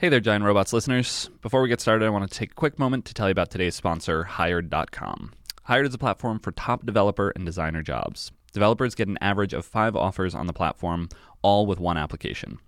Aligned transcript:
Hey 0.00 0.08
there, 0.08 0.18
Giant 0.18 0.46
Robots 0.46 0.72
listeners. 0.72 1.28
Before 1.42 1.60
we 1.60 1.68
get 1.68 1.78
started, 1.78 2.06
I 2.06 2.08
want 2.08 2.26
to 2.26 2.38
take 2.38 2.52
a 2.52 2.54
quick 2.54 2.78
moment 2.78 3.04
to 3.04 3.12
tell 3.12 3.28
you 3.28 3.32
about 3.32 3.50
today's 3.50 3.74
sponsor, 3.74 4.24
Hired.com. 4.24 5.32
Hired 5.64 5.86
is 5.86 5.92
a 5.92 5.98
platform 5.98 6.38
for 6.38 6.52
top 6.52 6.86
developer 6.86 7.34
and 7.36 7.44
designer 7.44 7.82
jobs. 7.82 8.32
Developers 8.54 8.94
get 8.94 9.08
an 9.08 9.18
average 9.20 9.52
of 9.52 9.66
five 9.66 9.94
offers 9.94 10.34
on 10.34 10.46
the 10.46 10.54
platform, 10.54 11.10
all 11.42 11.66
with 11.66 11.78
one 11.78 11.98
application. 11.98 12.60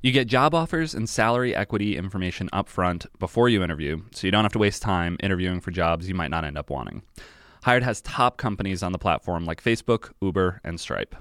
You 0.00 0.12
get 0.12 0.28
job 0.28 0.54
offers 0.54 0.94
and 0.94 1.08
salary 1.08 1.56
equity 1.56 1.96
information 1.96 2.48
up 2.52 2.68
front 2.68 3.06
before 3.18 3.48
you 3.48 3.64
interview, 3.64 4.02
so 4.12 4.24
you 4.24 4.30
don't 4.30 4.44
have 4.44 4.52
to 4.52 4.60
waste 4.60 4.80
time 4.80 5.16
interviewing 5.20 5.60
for 5.60 5.72
jobs 5.72 6.08
you 6.08 6.14
might 6.14 6.30
not 6.30 6.44
end 6.44 6.56
up 6.56 6.70
wanting. 6.70 7.02
Hired 7.64 7.82
has 7.82 8.00
top 8.02 8.36
companies 8.36 8.84
on 8.84 8.92
the 8.92 8.98
platform 8.98 9.44
like 9.44 9.60
Facebook, 9.60 10.12
Uber, 10.22 10.60
and 10.62 10.78
Stripe. 10.78 11.16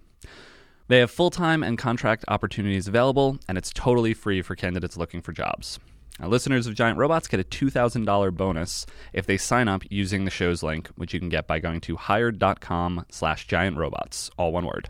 They 0.88 1.00
have 1.00 1.10
full 1.12 1.32
time 1.32 1.64
and 1.64 1.78
contract 1.78 2.26
opportunities 2.28 2.88
available, 2.88 3.38
and 3.48 3.58
it's 3.58 3.72
totally 3.74 4.14
free 4.14 4.42
for 4.42 4.56
candidates 4.56 4.98
looking 4.98 5.22
for 5.22 5.32
jobs. 5.32 5.80
Now, 6.20 6.28
listeners 6.28 6.66
of 6.68 6.76
Giant 6.76 6.98
Robots 6.98 7.28
get 7.28 7.40
a 7.40 7.44
$2,000 7.44 8.32
bonus 8.36 8.86
if 9.12 9.26
they 9.26 9.36
sign 9.36 9.68
up 9.68 9.82
using 9.90 10.24
the 10.24 10.32
show's 10.32 10.64
link, 10.64 10.88
which 10.96 11.14
you 11.14 11.20
can 11.20 11.28
get 11.30 11.46
by 11.48 11.60
going 11.60 11.82
to 11.82 11.98
hired.com 11.98 13.06
slash 13.10 13.48
giantrobots, 13.48 14.30
all 14.38 14.54
one 14.54 14.66
word. 14.66 14.90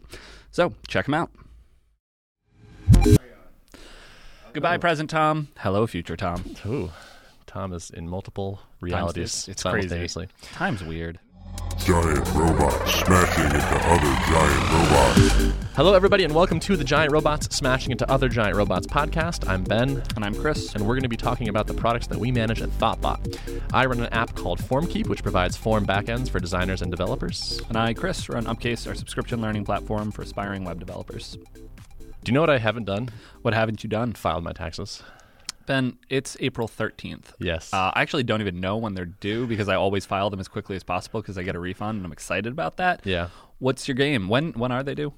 So 0.52 0.74
check 0.88 1.06
them 1.06 1.16
out. 1.16 1.32
Goodbye, 4.54 4.76
oh. 4.76 4.80
present 4.80 5.10
Tom. 5.10 5.48
Hello, 5.58 5.88
future 5.88 6.16
Tom. 6.16 6.56
Ooh, 6.66 6.92
Tom 7.48 7.74
is 7.74 7.90
in 7.90 8.08
multiple 8.08 8.60
realities. 8.80 9.48
it's- 9.48 9.48
it's 9.50 9.64
crazy. 9.64 9.88
simultaneously. 9.88 10.28
Time's 10.54 10.84
weird. 10.84 11.20
Giant 11.78 12.28
robots 12.34 12.94
smashing 12.96 13.44
into 13.44 13.80
other 13.88 14.16
giant 14.28 14.72
robots. 14.72 15.54
Hello, 15.76 15.94
everybody, 15.94 16.24
and 16.24 16.34
welcome 16.34 16.60
to 16.62 16.76
the 16.76 16.84
Giant 16.84 17.12
Robots 17.12 17.56
Smashing 17.56 17.92
into 17.92 18.10
Other 18.10 18.28
Giant 18.30 18.56
Robots 18.56 18.88
podcast. 18.88 19.48
I'm 19.48 19.64
Ben, 19.64 20.02
And 20.16 20.26
I'm 20.26 20.34
Chris. 20.34 20.74
and 20.74 20.82
we're 20.88 20.96
going 20.96 21.04
to 21.04 21.10
be 21.10 21.18
talking 21.18 21.48
about 21.50 21.68
the 21.68 21.74
products 21.74 22.08
that 22.08 22.18
we 22.18 22.32
manage 22.32 22.62
at 22.62 22.70
ThoughtBot. 22.70 23.62
I 23.74 23.86
run 23.86 24.00
an 24.00 24.12
app 24.14 24.36
called 24.36 24.60
FormKeep, 24.60 25.08
which 25.08 25.22
provides 25.22 25.56
form 25.58 25.86
backends 25.86 26.30
for 26.30 26.40
designers 26.40 26.82
and 26.82 26.90
developers. 26.90 27.62
And 27.70 27.78
I, 27.78 27.94
Chris, 27.94 28.30
run 28.30 28.46
Upcase, 28.46 28.88
our 28.88 28.96
subscription 28.96 29.42
learning 29.42 29.66
platform 29.66 30.12
for 30.12 30.24
aspiring 30.24 30.64
web 30.64 30.80
developers. 30.80 31.38
Do 32.24 32.32
you 32.32 32.34
know 32.34 32.42
what 32.42 32.50
I 32.50 32.58
haven't 32.58 32.86
done? 32.86 33.10
What 33.44 33.54
haven't 33.54 33.84
you 33.84 33.90
done? 33.90 34.14
Filed 34.14 34.44
my 34.44 34.54
taxes. 34.54 35.04
Ben, 35.66 35.98
it's 36.10 36.38
April 36.40 36.68
13th. 36.68 37.34
Yes. 37.40 37.74
Uh, 37.74 37.92
I 37.94 38.02
actually 38.02 38.24
don't 38.24 38.42
even 38.42 38.60
know 38.60 38.78
when 38.78 38.94
they're 38.94 39.06
due 39.06 39.48
because 39.48 39.68
I 39.70 39.76
always 39.76 40.06
file 40.06 40.30
them 40.30 40.40
as 40.40 40.48
quickly 40.48 40.76
as 40.76 40.84
possible 40.84 41.22
because 41.22 41.38
I 41.38 41.44
get 41.44 41.56
a 41.56 41.60
refund 41.60 41.98
and 41.98 42.06
I'm 42.06 42.12
excited 42.12 42.52
about 42.52 42.78
that. 42.78 43.02
yeah. 43.04 43.30
What's 43.60 43.88
your 43.88 43.96
game? 43.96 44.28
When 44.28 44.52
when 44.52 44.72
are 44.74 44.84
they 44.84 44.96
due? 44.96 45.14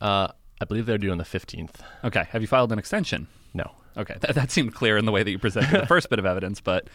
Uh, 0.00 0.28
I 0.60 0.64
believe 0.66 0.84
they're 0.84 0.98
due 0.98 1.10
on 1.10 1.16
the 1.18 1.24
15th. 1.24 1.76
Okay. 2.04 2.24
Have 2.30 2.42
you 2.42 2.48
filed 2.48 2.70
an 2.70 2.78
extension? 2.78 3.28
No. 3.54 3.72
Okay. 3.96 4.16
That, 4.20 4.34
that 4.34 4.50
seemed 4.50 4.74
clear 4.74 4.98
in 4.98 5.06
the 5.06 5.12
way 5.12 5.22
that 5.22 5.30
you 5.30 5.38
presented 5.38 5.80
the 5.80 5.86
first 5.86 6.10
bit 6.10 6.18
of 6.18 6.26
evidence, 6.26 6.60
but 6.60 6.86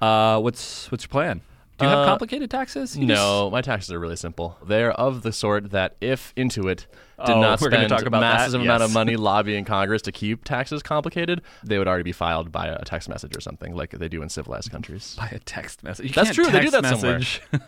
uh, 0.00 0.40
what's 0.40 0.90
what's 0.90 1.04
your 1.04 1.10
plan? 1.10 1.40
Do 1.78 1.86
you 1.86 1.90
have 1.90 2.00
Uh, 2.00 2.04
complicated 2.04 2.50
taxes? 2.50 2.96
You 2.96 3.06
No, 3.06 3.48
my 3.50 3.60
taxes 3.62 3.90
are 3.92 3.98
really 3.98 4.16
simple. 4.16 4.56
They're 4.64 4.92
of 4.92 5.22
the 5.22 5.32
sort 5.32 5.70
that 5.70 5.96
if 6.00 6.34
Intuit 6.36 6.66
did 6.66 6.86
Oh, 7.18 7.40
not 7.40 7.60
spend 7.60 7.88
talk 7.88 8.02
about 8.02 8.20
massive 8.20 8.52
that? 8.52 8.60
amount 8.62 8.82
of 8.82 8.92
money 8.92 9.16
lobbying 9.30 9.64
Congress 9.64 10.02
to 10.02 10.12
keep 10.12 10.44
taxes 10.44 10.82
complicated, 10.82 11.40
they 11.64 11.78
would 11.78 11.88
already 11.88 12.02
be 12.04 12.12
filed 12.12 12.52
by 12.52 12.66
a 12.66 12.84
text 12.84 13.08
message 13.08 13.36
or 13.36 13.40
something 13.40 13.74
like 13.74 13.90
they 13.90 14.08
do 14.08 14.22
in 14.22 14.28
civilized 14.28 14.70
countries. 14.70 15.16
By 15.18 15.28
a 15.32 15.38
text 15.38 15.82
message. 15.82 16.08
You 16.08 16.12
That's 16.12 16.34
true, 16.34 16.46
they 16.46 16.60
do 16.60 16.70
that 16.70 16.84
somewhere. 16.86 17.20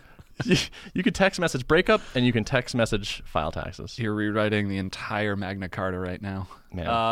you, 0.44 0.56
you 0.94 1.02
could 1.02 1.14
text 1.14 1.40
message 1.40 1.66
breakup 1.66 2.00
and 2.14 2.26
you 2.26 2.32
can 2.32 2.44
text 2.44 2.74
message 2.74 3.22
file 3.24 3.52
taxes. 3.52 3.98
You're 3.98 4.14
rewriting 4.14 4.68
the 4.68 4.78
entire 4.78 5.36
Magna 5.36 5.68
Carta 5.68 5.98
right 5.98 6.20
now. 6.20 6.48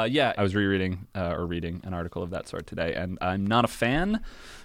Uh, 0.00 0.04
yeah, 0.04 0.32
I 0.36 0.42
was 0.42 0.54
rereading 0.54 1.06
uh, 1.14 1.34
or 1.36 1.46
reading 1.46 1.80
an 1.84 1.94
article 1.94 2.22
of 2.22 2.30
that 2.30 2.48
sort 2.48 2.66
today, 2.66 2.94
and 2.94 3.16
I'm 3.20 3.46
not 3.46 3.64
a 3.64 3.68
fan. 3.68 4.20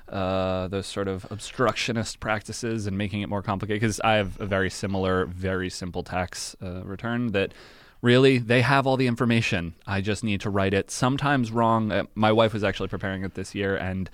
Uh, 0.09 0.67
those 0.69 0.87
sort 0.87 1.07
of 1.07 1.27
obstructionist 1.29 2.19
practices 2.19 2.87
and 2.87 2.97
making 2.97 3.21
it 3.21 3.29
more 3.29 3.41
complicated 3.41 3.81
because 3.81 3.99
I 3.99 4.13
have 4.13 4.39
a 4.39 4.45
very 4.45 4.69
similar, 4.69 5.25
very 5.25 5.69
simple 5.69 6.01
tax 6.01 6.55
uh, 6.61 6.83
return 6.83 7.33
that 7.33 7.53
really 8.01 8.37
they 8.37 8.61
have 8.61 8.87
all 8.87 8.97
the 8.97 9.07
information. 9.07 9.75
I 9.85 10.01
just 10.01 10.23
need 10.23 10.41
to 10.41 10.49
write 10.49 10.73
it 10.73 10.89
sometimes 10.89 11.51
wrong. 11.51 11.91
Uh, 11.91 12.03
my 12.15 12.31
wife 12.31 12.53
was 12.53 12.63
actually 12.63 12.87
preparing 12.87 13.23
it 13.23 13.35
this 13.35 13.53
year, 13.53 13.75
and 13.75 14.09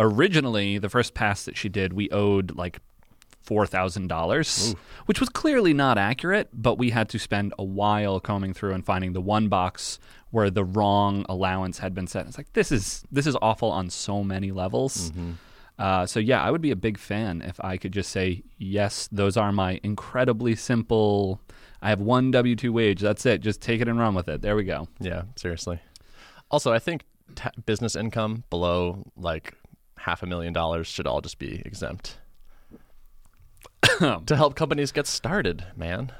originally 0.00 0.78
the 0.78 0.88
first 0.88 1.14
pass 1.14 1.44
that 1.44 1.56
she 1.56 1.68
did, 1.68 1.92
we 1.92 2.10
owed 2.10 2.56
like 2.56 2.80
four 3.48 3.66
thousand 3.66 4.08
dollars, 4.08 4.74
which 5.06 5.20
was 5.20 5.28
clearly 5.30 5.72
not 5.72 5.96
accurate. 5.96 6.48
But 6.52 6.74
we 6.78 6.90
had 6.90 7.08
to 7.08 7.18
spend 7.18 7.54
a 7.58 7.64
while 7.64 8.20
combing 8.20 8.52
through 8.54 8.74
and 8.74 8.84
finding 8.84 9.14
the 9.14 9.20
one 9.22 9.48
box 9.48 9.98
where 10.30 10.50
the 10.50 10.64
wrong 10.64 11.24
allowance 11.28 11.78
had 11.78 11.94
been 11.94 12.06
set. 12.06 12.26
It's 12.26 12.36
like 12.36 12.52
this 12.52 12.70
is 12.70 13.02
this 13.10 13.26
is 13.26 13.36
awful 13.40 13.70
on 13.70 13.88
so 13.90 14.22
many 14.22 14.50
levels. 14.52 15.10
Uh, 15.78 16.04
so 16.06 16.18
yeah, 16.20 16.42
I 16.42 16.50
would 16.50 16.60
be 16.60 16.72
a 16.72 16.76
big 16.76 16.98
fan 16.98 17.40
if 17.40 17.58
I 17.64 17.76
could 17.76 17.92
just 17.92 18.10
say 18.10 18.42
yes. 18.58 19.08
Those 19.12 19.36
are 19.36 19.52
my 19.52 19.80
incredibly 19.82 20.54
simple. 20.56 21.40
I 21.80 21.88
have 21.88 22.00
one 22.00 22.30
W 22.32 22.56
two 22.56 22.72
wage. 22.72 23.00
That's 23.00 23.24
it. 23.24 23.40
Just 23.40 23.60
take 23.62 23.80
it 23.80 23.88
and 23.88 23.98
run 23.98 24.14
with 24.14 24.28
it. 24.28 24.42
There 24.42 24.56
we 24.56 24.64
go. 24.64 24.88
Yeah, 25.00 25.22
seriously. 25.36 25.78
Also, 26.50 26.72
I 26.72 26.80
think 26.80 27.04
ta- 27.36 27.52
business 27.64 27.94
income 27.96 28.42
below 28.50 29.04
like 29.16 29.54
half 29.96 30.22
a 30.22 30.26
million 30.26 30.52
dollars 30.52 30.86
should 30.86 31.06
all 31.06 31.20
just 31.20 31.38
be 31.38 31.62
exempt 31.64 32.18
to 34.26 34.36
help 34.36 34.54
companies 34.54 34.92
get 34.92 35.06
started. 35.06 35.66
Man, 35.76 36.12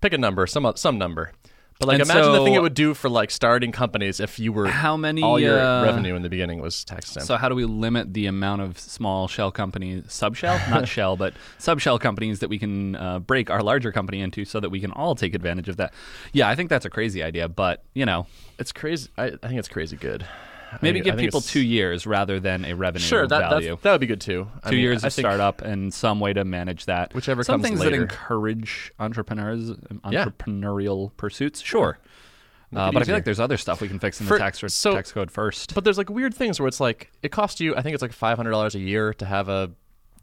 pick 0.00 0.12
a 0.12 0.18
number, 0.18 0.46
some 0.46 0.70
some 0.76 0.98
number. 0.98 1.32
But 1.78 1.88
like, 1.88 2.00
And 2.00 2.10
imagine 2.10 2.32
the 2.32 2.42
thing 2.42 2.54
it 2.54 2.62
would 2.62 2.72
do 2.72 2.94
for 2.94 3.10
like 3.10 3.30
starting 3.30 3.70
companies 3.70 4.18
if 4.18 4.38
you 4.38 4.50
were 4.50 4.66
How 4.66 4.96
many, 4.96 5.22
all 5.22 5.38
your 5.38 5.60
uh, 5.60 5.84
revenue 5.84 6.14
in 6.14 6.22
the 6.22 6.30
beginning 6.30 6.60
was 6.60 6.84
tax 6.84 7.10
exempt. 7.10 7.26
So 7.26 7.36
how 7.36 7.50
do 7.50 7.54
we 7.54 7.66
limit 7.66 8.14
the 8.14 8.26
amount 8.26 8.62
of 8.62 8.78
small 8.78 9.28
shell 9.28 9.52
companies, 9.52 10.04
subshell, 10.04 10.70
not 10.70 10.88
shell, 10.96 11.16
but 11.16 11.34
subshell 11.58 12.00
companies 12.00 12.38
that 12.40 12.48
we 12.48 12.58
can 12.58 12.96
uh, 12.96 13.18
break 13.18 13.50
our 13.50 13.62
larger 13.62 13.92
company 13.92 14.20
into, 14.22 14.46
so 14.46 14.58
that 14.58 14.70
we 14.70 14.80
can 14.80 14.90
all 14.92 15.14
take 15.14 15.34
advantage 15.34 15.68
of 15.68 15.76
that? 15.76 15.92
Yeah, 16.32 16.48
I 16.48 16.54
think 16.54 16.70
that's 16.70 16.86
a 16.86 16.90
crazy 16.90 17.22
idea, 17.22 17.46
but 17.46 17.84
you 17.92 18.06
know, 18.06 18.26
it's 18.58 18.72
crazy. 18.72 19.10
I, 19.18 19.24
I 19.26 19.48
think 19.48 19.58
it's 19.58 19.68
crazy 19.68 19.96
good. 19.96 20.24
I 20.76 20.78
maybe 20.82 20.98
think- 20.98 21.04
give 21.06 21.14
I 21.14 21.18
people 21.18 21.40
two 21.40 21.60
years 21.60 22.06
rather 22.06 22.38
than 22.40 22.64
a 22.64 22.74
revenue 22.74 23.04
Sure, 23.04 23.26
that 23.26 23.50
value. 23.50 23.78
that 23.82 23.92
would 23.92 24.00
be 24.00 24.06
good 24.06 24.20
too. 24.20 24.48
I 24.62 24.70
Two 24.70 24.76
mean, 24.76 24.82
years 24.84 25.04
I 25.04 25.08
of 25.08 25.12
startup 25.12 25.62
and 25.62 25.92
some 25.92 26.20
way 26.20 26.32
to 26.32 26.44
manage 26.44 26.86
that. 26.86 27.14
Whichever 27.14 27.42
some 27.44 27.62
things 27.62 27.80
later. 27.80 27.96
that 27.96 28.02
encourage 28.02 28.92
entrepreneurs, 28.98 29.70
Yeah. 30.10 30.26
entrepreneurial 30.26 31.10
pursuits. 31.16 31.60
Sure, 31.62 31.98
uh, 32.74 32.90
but 32.92 33.02
I 33.02 33.04
feel 33.04 33.14
like 33.14 33.24
there's 33.24 33.40
other 33.40 33.56
stuff 33.56 33.80
we 33.80 33.88
can 33.88 33.98
fix 33.98 34.20
in 34.20 34.26
For- 34.26 34.34
the 34.34 34.40
tax 34.40 34.60
so- 34.74 34.94
tax 34.94 35.12
code 35.12 35.30
first. 35.30 35.74
But 35.74 35.84
there's 35.84 35.98
like 35.98 36.10
weird 36.10 36.34
things 36.34 36.58
where 36.60 36.66
it's 36.68 36.80
like 36.80 37.10
it 37.22 37.30
costs 37.30 37.60
you. 37.60 37.74
I 37.76 37.82
think 37.82 37.94
it's 37.94 38.02
like 38.02 38.12
five 38.12 38.36
hundred 38.36 38.50
dollars 38.50 38.74
a 38.74 38.80
year 38.80 39.12
to 39.14 39.24
have 39.24 39.48
a 39.48 39.70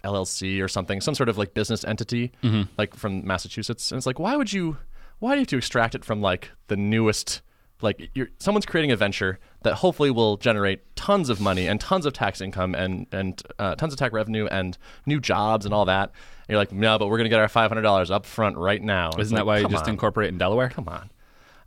LLC 0.04 0.62
or 0.62 0.68
something, 0.68 1.00
some 1.00 1.16
sort 1.16 1.30
of 1.30 1.38
like 1.38 1.54
business 1.54 1.84
entity, 1.86 2.32
Mm-hmm. 2.44 2.64
like 2.78 2.94
from 2.96 3.26
Massachusetts. 3.26 3.92
And 3.92 3.98
it's 3.98 4.06
like, 4.06 4.20
why 4.20 4.36
would 4.36 4.52
you? 4.52 4.78
Why 5.20 5.32
do 5.32 5.36
you 5.36 5.42
have 5.42 5.48
to 5.48 5.58
extract 5.58 5.96
it 5.96 6.04
from 6.04 6.22
like 6.22 6.52
the 6.68 6.76
newest? 6.76 7.42
Like 7.84 8.10
you're 8.16 8.30
someone's 8.40 8.66
creating 8.66 8.92
a 8.92 8.96
venture 8.96 9.40
that 9.62 9.76
hopefully 9.76 10.10
will 10.10 10.38
generate 10.38 10.96
tons 10.96 11.30
of 11.30 11.40
money 11.40 11.68
and 11.68 11.80
tons 11.80 12.06
of 12.06 12.14
tax 12.14 12.42
income 12.42 12.74
and 12.76 13.06
and 13.12 13.42
uh, 13.60 13.76
tons 13.76 13.94
of 13.94 14.00
tax 14.00 14.14
revenue 14.14 14.48
and 14.48 14.78
new 15.06 15.20
jobs 15.20 15.66
and 15.66 15.74
all 15.74 15.86
that. 15.86 16.10
And 16.10 16.50
you're 16.50 16.58
like, 16.58 16.72
no, 16.72 16.98
but 16.98 17.08
we're 17.08 17.18
gonna 17.18 17.30
get 17.30 17.40
our 17.40 17.48
five 17.48 17.70
hundred 17.70 17.84
dollars 17.84 18.10
up 18.10 18.26
front 18.26 18.58
right 18.58 18.82
now. 18.82 19.12
Isn't 19.20 19.36
like, 19.36 19.42
that 19.42 19.46
why 19.46 19.58
you 19.60 19.68
just 19.68 19.86
on. 19.86 19.92
incorporate 19.92 20.30
in 20.30 20.38
Delaware? 20.38 20.70
Come 20.70 20.88
on. 20.88 21.10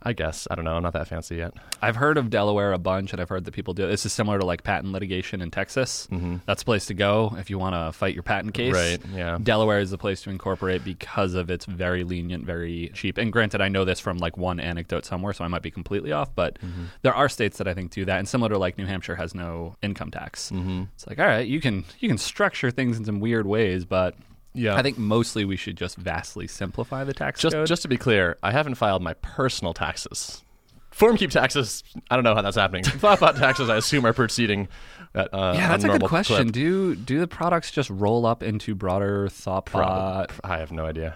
I 0.03 0.13
guess 0.13 0.47
I 0.51 0.55
don't 0.55 0.65
know. 0.65 0.75
I'm 0.75 0.83
not 0.83 0.93
that 0.93 1.07
fancy 1.07 1.35
yet. 1.37 1.53
I've 1.81 1.95
heard 1.95 2.17
of 2.17 2.29
Delaware 2.29 2.71
a 2.73 2.77
bunch, 2.77 3.11
and 3.11 3.21
I've 3.21 3.29
heard 3.29 3.45
that 3.45 3.51
people 3.53 3.73
do. 3.73 3.87
This 3.87 4.05
is 4.05 4.13
similar 4.13 4.39
to 4.39 4.45
like 4.45 4.63
patent 4.63 4.93
litigation 4.93 5.41
in 5.41 5.51
Texas. 5.51 6.07
Mm-hmm. 6.11 6.37
That's 6.45 6.61
a 6.61 6.65
place 6.65 6.85
to 6.87 6.93
go 6.93 7.35
if 7.37 7.49
you 7.49 7.57
want 7.59 7.75
to 7.75 7.91
fight 7.97 8.13
your 8.13 8.23
patent 8.23 8.53
case. 8.53 8.73
Right, 8.73 8.99
yeah. 9.13 9.37
Delaware 9.41 9.79
is 9.79 9.91
the 9.91 9.97
place 9.97 10.21
to 10.23 10.29
incorporate 10.29 10.83
because 10.85 11.33
of 11.33 11.49
its 11.49 11.65
very 11.65 12.03
lenient, 12.03 12.45
very 12.45 12.91
cheap. 12.93 13.17
And 13.17 13.33
granted, 13.33 13.59
I 13.61 13.67
know 13.69 13.85
this 13.85 13.99
from 13.99 14.17
like 14.17 14.37
one 14.37 14.59
anecdote 14.59 15.05
somewhere, 15.05 15.33
so 15.33 15.43
I 15.43 15.47
might 15.47 15.61
be 15.63 15.71
completely 15.71 16.11
off. 16.11 16.33
But 16.35 16.57
Mm-hmm. 16.59 16.85
there 17.01 17.13
are 17.13 17.29
states 17.29 17.57
that 17.57 17.67
I 17.67 17.73
think 17.73 17.91
do 17.91 18.05
that, 18.05 18.17
and 18.19 18.27
similar 18.27 18.49
to 18.49 18.57
like 18.57 18.77
New 18.77 18.85
Hampshire 18.85 19.15
has 19.15 19.33
no 19.35 19.75
income 19.81 20.11
tax. 20.11 20.51
Mm-hmm. 20.51 20.83
It's 20.95 21.07
like 21.07 21.19
all 21.19 21.25
right, 21.25 21.45
you 21.47 21.59
can 21.61 21.85
you 21.99 22.07
can 22.07 22.17
structure 22.17 22.71
things 22.71 22.97
in 22.97 23.05
some 23.05 23.19
weird 23.19 23.45
ways, 23.47 23.85
but. 23.85 24.15
Yeah. 24.57 24.75
I 24.75 24.81
think 24.81 24.97
mostly 24.97 25.45
we 25.45 25.55
should 25.55 25.77
just 25.77 25.97
vastly 25.97 26.47
simplify 26.47 27.03
the 27.03 27.13
tax 27.13 27.41
Just 27.41 27.55
code. 27.55 27.67
just 27.67 27.83
to 27.83 27.87
be 27.87 27.97
clear, 27.97 28.37
I 28.43 28.51
haven't 28.51 28.75
filed 28.75 29.01
my 29.01 29.13
personal 29.15 29.73
taxes. 29.73 30.43
FormKeep 30.91 31.29
taxes, 31.29 31.83
I 32.09 32.15
don't 32.15 32.23
know 32.23 32.33
how 32.33 32.41
that's 32.41 32.57
happening. 32.57 32.83
ThoughtBot 32.83 33.37
taxes, 33.37 33.69
I 33.69 33.77
assume, 33.77 34.05
are 34.05 34.13
proceeding. 34.13 34.67
At, 35.13 35.31
uh, 35.33 35.53
yeah, 35.55 35.67
that's 35.69 35.83
a 35.83 35.89
good 35.89 36.03
question. 36.03 36.35
clip. 36.37 36.51
Do 36.53 36.95
do 36.95 37.19
the 37.19 37.27
products 37.27 37.71
just 37.71 37.89
roll 37.89 38.25
up 38.25 38.41
into 38.41 38.73
broader 38.75 39.27
ThoughtBot? 39.27 39.65
Prob- 39.65 40.31
I 40.43 40.57
have 40.57 40.71
no 40.71 40.85
idea. 40.85 41.15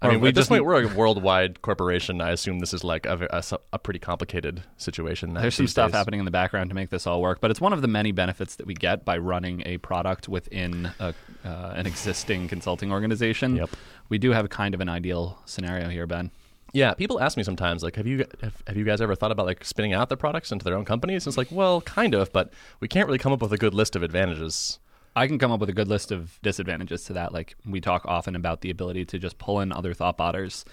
I 0.00 0.10
mean, 0.10 0.20
we 0.20 0.28
at 0.28 0.34
this 0.34 0.48
point, 0.48 0.64
we're 0.66 0.84
a 0.84 0.94
worldwide 0.94 1.60
corporation. 1.62 2.20
I 2.20 2.30
assume 2.30 2.60
this 2.60 2.72
is 2.72 2.84
like 2.84 3.06
a 3.06 3.42
a 3.72 3.78
pretty 3.78 3.98
complicated 3.98 4.62
situation. 4.76 5.34
There's 5.34 5.56
some 5.56 5.66
stuff 5.66 5.90
days. 5.90 5.96
happening 5.96 6.20
in 6.20 6.24
the 6.24 6.30
background 6.30 6.70
to 6.70 6.74
make 6.74 6.90
this 6.90 7.06
all 7.06 7.20
work, 7.20 7.40
but 7.40 7.50
it's 7.50 7.60
one 7.60 7.72
of 7.72 7.82
the 7.82 7.88
many 7.88 8.12
benefits 8.12 8.56
that 8.56 8.66
we 8.66 8.74
get 8.74 9.04
by 9.04 9.18
running 9.18 9.62
a 9.66 9.78
product 9.78 10.28
within 10.28 10.90
a, 11.00 11.14
uh, 11.44 11.72
an 11.74 11.86
existing 11.86 12.48
consulting 12.48 12.92
organization. 12.92 13.56
Yep. 13.56 13.70
We 14.08 14.18
do 14.18 14.30
have 14.30 14.48
kind 14.50 14.74
of 14.74 14.80
an 14.80 14.88
ideal 14.88 15.38
scenario 15.46 15.88
here, 15.88 16.06
Ben. 16.06 16.30
Yeah, 16.72 16.92
people 16.94 17.18
ask 17.18 17.36
me 17.36 17.42
sometimes, 17.42 17.82
like, 17.82 17.96
have 17.96 18.06
you 18.06 18.26
have, 18.42 18.62
have 18.66 18.76
you 18.76 18.84
guys 18.84 19.00
ever 19.00 19.14
thought 19.14 19.32
about 19.32 19.46
like 19.46 19.64
spinning 19.64 19.94
out 19.94 20.10
the 20.10 20.16
products 20.16 20.52
into 20.52 20.64
their 20.64 20.74
own 20.74 20.84
companies? 20.84 21.24
And 21.24 21.30
it's 21.30 21.38
like, 21.38 21.50
well, 21.50 21.80
kind 21.80 22.14
of, 22.14 22.32
but 22.32 22.52
we 22.80 22.88
can't 22.88 23.06
really 23.06 23.18
come 23.18 23.32
up 23.32 23.40
with 23.40 23.52
a 23.52 23.58
good 23.58 23.74
list 23.74 23.96
of 23.96 24.02
advantages. 24.02 24.78
I 25.18 25.26
can 25.26 25.38
come 25.38 25.50
up 25.52 25.60
with 25.60 25.68
a 25.68 25.72
good 25.72 25.88
list 25.88 26.12
of 26.12 26.38
disadvantages 26.42 27.04
to 27.04 27.12
that. 27.14 27.32
Like 27.32 27.56
we 27.66 27.80
talk 27.80 28.04
often 28.06 28.36
about 28.36 28.60
the 28.60 28.70
ability 28.70 29.04
to 29.06 29.18
just 29.18 29.38
pull 29.38 29.60
in 29.60 29.72
other 29.72 29.92
thought 29.94 30.16
botters. 30.16 30.64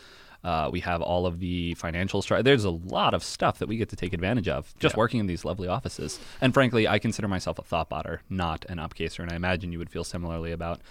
Uh, 0.44 0.70
we 0.72 0.80
have 0.82 1.02
all 1.02 1.26
of 1.26 1.40
the 1.40 1.74
financial 1.74 2.22
stri- 2.22 2.44
There's 2.44 2.66
a 2.66 2.70
lot 2.70 3.16
of 3.16 3.24
stuff 3.24 3.58
that 3.58 3.68
we 3.68 3.78
get 3.78 3.90
to 3.90 3.96
take 3.96 4.14
advantage 4.14 4.48
of 4.48 4.76
just 4.78 4.94
Yeah. 4.94 5.00
working 5.00 5.20
in 5.20 5.26
these 5.26 5.44
lovely 5.44 5.68
offices. 5.68 6.20
And 6.40 6.54
frankly, 6.54 6.88
I 6.88 7.00
consider 7.00 7.28
myself 7.28 7.58
a 7.58 7.64
thought 7.64 7.90
botter, 7.90 8.20
not 8.30 8.64
an 8.70 8.78
upcaser. 8.78 9.22
And 9.24 9.32
I 9.32 9.36
imagine 9.36 9.72
you 9.72 9.80
would 9.80 9.90
feel 9.90 10.04
similarly 10.04 10.52
about 10.52 10.82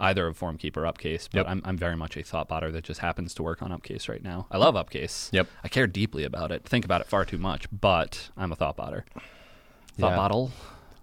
either 0.00 0.26
of 0.26 0.36
Formkeep 0.36 0.76
or 0.76 0.80
Upcase. 0.84 1.28
But 1.30 1.38
Yep. 1.40 1.46
I'm, 1.48 1.62
I'm 1.64 1.76
very 1.78 1.94
much 1.96 2.16
a 2.16 2.24
thought 2.24 2.48
botter 2.48 2.72
that 2.72 2.82
just 2.82 2.98
happens 2.98 3.34
to 3.34 3.44
work 3.44 3.62
on 3.62 3.70
Upcase 3.70 4.08
right 4.08 4.24
now. 4.24 4.48
I 4.50 4.56
love 4.58 4.74
Upcase. 4.74 5.28
Yep. 5.32 5.46
I 5.62 5.68
care 5.68 5.86
deeply 5.86 6.24
about 6.24 6.50
it. 6.50 6.64
Think 6.64 6.84
about 6.84 7.00
it 7.00 7.06
far 7.06 7.24
too 7.24 7.38
much. 7.38 7.68
But 7.70 8.30
I'm 8.36 8.50
a 8.50 8.56
thought 8.56 8.76
botter. 8.76 9.04
Thought 9.96 10.10
Yeah. 10.10 10.16
bottle. 10.16 10.50